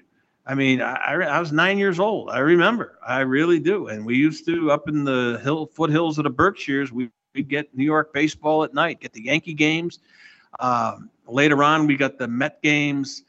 I 0.47 0.53
mean, 0.53 0.79
I, 0.79 1.13
I 1.13 1.39
was 1.39 1.51
nine 1.51 1.79
years 1.79 1.99
old. 1.99 2.29
I 2.29 2.37
remember. 2.37 2.99
I 3.05 3.21
really 3.21 3.59
do. 3.59 3.87
And 3.87 4.05
we 4.05 4.15
used 4.15 4.45
to 4.45 4.71
up 4.71 4.87
in 4.87 5.03
the 5.03 5.39
hill 5.43 5.65
foothills 5.65 6.19
of 6.19 6.25
the 6.25 6.29
Berkshires. 6.29 6.91
We 6.91 7.09
we 7.35 7.43
get 7.43 7.75
New 7.75 7.83
York 7.83 8.13
baseball 8.13 8.63
at 8.63 8.73
night, 8.73 8.99
get 9.01 9.13
the 9.13 9.23
Yankee 9.23 9.53
games. 9.53 9.99
Um, 10.59 11.09
later 11.27 11.63
on, 11.63 11.87
we 11.87 11.97
got 11.97 12.17
the 12.17 12.27
Met 12.27 12.61
games. 12.61 13.23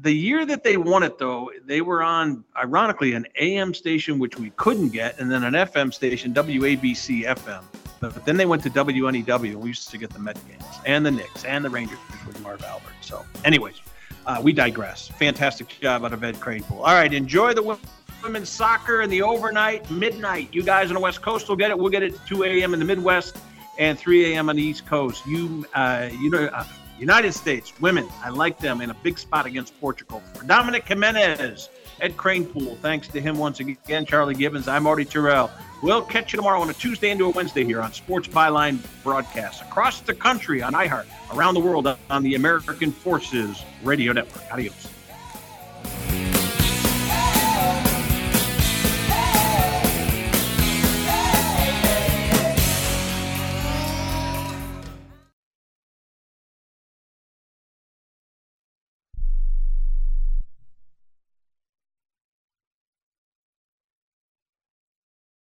The 0.00 0.12
year 0.12 0.46
that 0.46 0.62
they 0.62 0.76
won 0.76 1.02
it, 1.02 1.18
though, 1.18 1.50
they 1.66 1.80
were 1.80 2.02
on, 2.02 2.44
ironically, 2.56 3.14
an 3.14 3.26
AM 3.40 3.74
station, 3.74 4.20
which 4.20 4.38
we 4.38 4.50
couldn't 4.50 4.90
get, 4.90 5.18
and 5.18 5.30
then 5.30 5.42
an 5.42 5.54
FM 5.54 5.92
station, 5.92 6.32
WABC 6.32 7.24
FM. 7.24 7.64
But, 8.00 8.14
but 8.14 8.24
then 8.24 8.36
they 8.36 8.46
went 8.46 8.62
to 8.62 8.70
WNEW, 8.70 9.50
and 9.50 9.60
we 9.60 9.68
used 9.70 9.90
to 9.90 9.98
get 9.98 10.10
the 10.10 10.20
Met 10.20 10.38
games 10.46 10.62
and 10.86 11.04
the 11.04 11.10
Knicks 11.10 11.44
and 11.44 11.64
the 11.64 11.70
Rangers 11.70 11.98
with 12.26 12.40
Marv 12.42 12.62
Albert. 12.62 12.92
So, 13.00 13.24
anyways, 13.44 13.80
uh, 14.24 14.40
we 14.40 14.52
digress. 14.52 15.08
Fantastic 15.08 15.68
job 15.80 16.04
out 16.04 16.12
of 16.12 16.22
Ed 16.22 16.36
Kranepool. 16.36 16.78
All 16.78 16.94
right, 16.94 17.12
enjoy 17.12 17.54
the 17.54 17.76
women's 18.22 18.48
soccer 18.48 19.00
and 19.00 19.10
the 19.10 19.22
overnight, 19.22 19.90
midnight. 19.90 20.48
You 20.52 20.62
guys 20.62 20.90
on 20.90 20.94
the 20.94 21.00
West 21.00 21.22
Coast 21.22 21.48
will 21.48 21.56
get 21.56 21.70
it. 21.70 21.78
We'll 21.78 21.90
get 21.90 22.04
it 22.04 22.14
at 22.14 22.26
2 22.28 22.44
a.m. 22.44 22.72
in 22.72 22.78
the 22.78 22.86
Midwest 22.86 23.36
and 23.78 23.98
3 23.98 24.34
a.m. 24.34 24.48
on 24.48 24.56
the 24.56 24.62
East 24.62 24.86
Coast. 24.86 25.26
You, 25.26 25.66
uh, 25.74 26.08
you 26.20 26.30
know, 26.30 26.46
uh, 26.46 26.64
United 26.98 27.32
States 27.32 27.72
women, 27.80 28.08
I 28.24 28.30
like 28.30 28.58
them 28.58 28.80
in 28.80 28.90
a 28.90 28.94
big 28.94 29.18
spot 29.18 29.46
against 29.46 29.78
Portugal. 29.80 30.20
For 30.34 30.44
Dominic 30.44 30.86
Jimenez, 30.86 31.68
Ed 32.00 32.16
Kranepool, 32.16 32.76
thanks 32.78 33.08
to 33.08 33.20
him 33.20 33.38
once 33.38 33.60
again. 33.60 34.04
Charlie 34.04 34.34
Gibbons, 34.34 34.66
I'm 34.66 34.82
Marty 34.82 35.04
Tirrell. 35.04 35.50
We'll 35.80 36.02
catch 36.02 36.32
you 36.32 36.38
tomorrow 36.38 36.60
on 36.60 36.70
a 36.70 36.74
Tuesday 36.74 37.10
into 37.10 37.26
a 37.26 37.30
Wednesday 37.30 37.64
here 37.64 37.80
on 37.80 37.92
Sports 37.92 38.26
Byline 38.26 38.80
broadcast 39.04 39.62
across 39.62 40.00
the 40.00 40.14
country 40.14 40.60
on 40.60 40.72
iHeart, 40.72 41.06
around 41.32 41.54
the 41.54 41.60
world 41.60 41.86
on 42.10 42.22
the 42.22 42.34
American 42.34 42.90
Forces 42.90 43.62
Radio 43.84 44.12
Network. 44.12 44.42
Adios. 44.52 44.88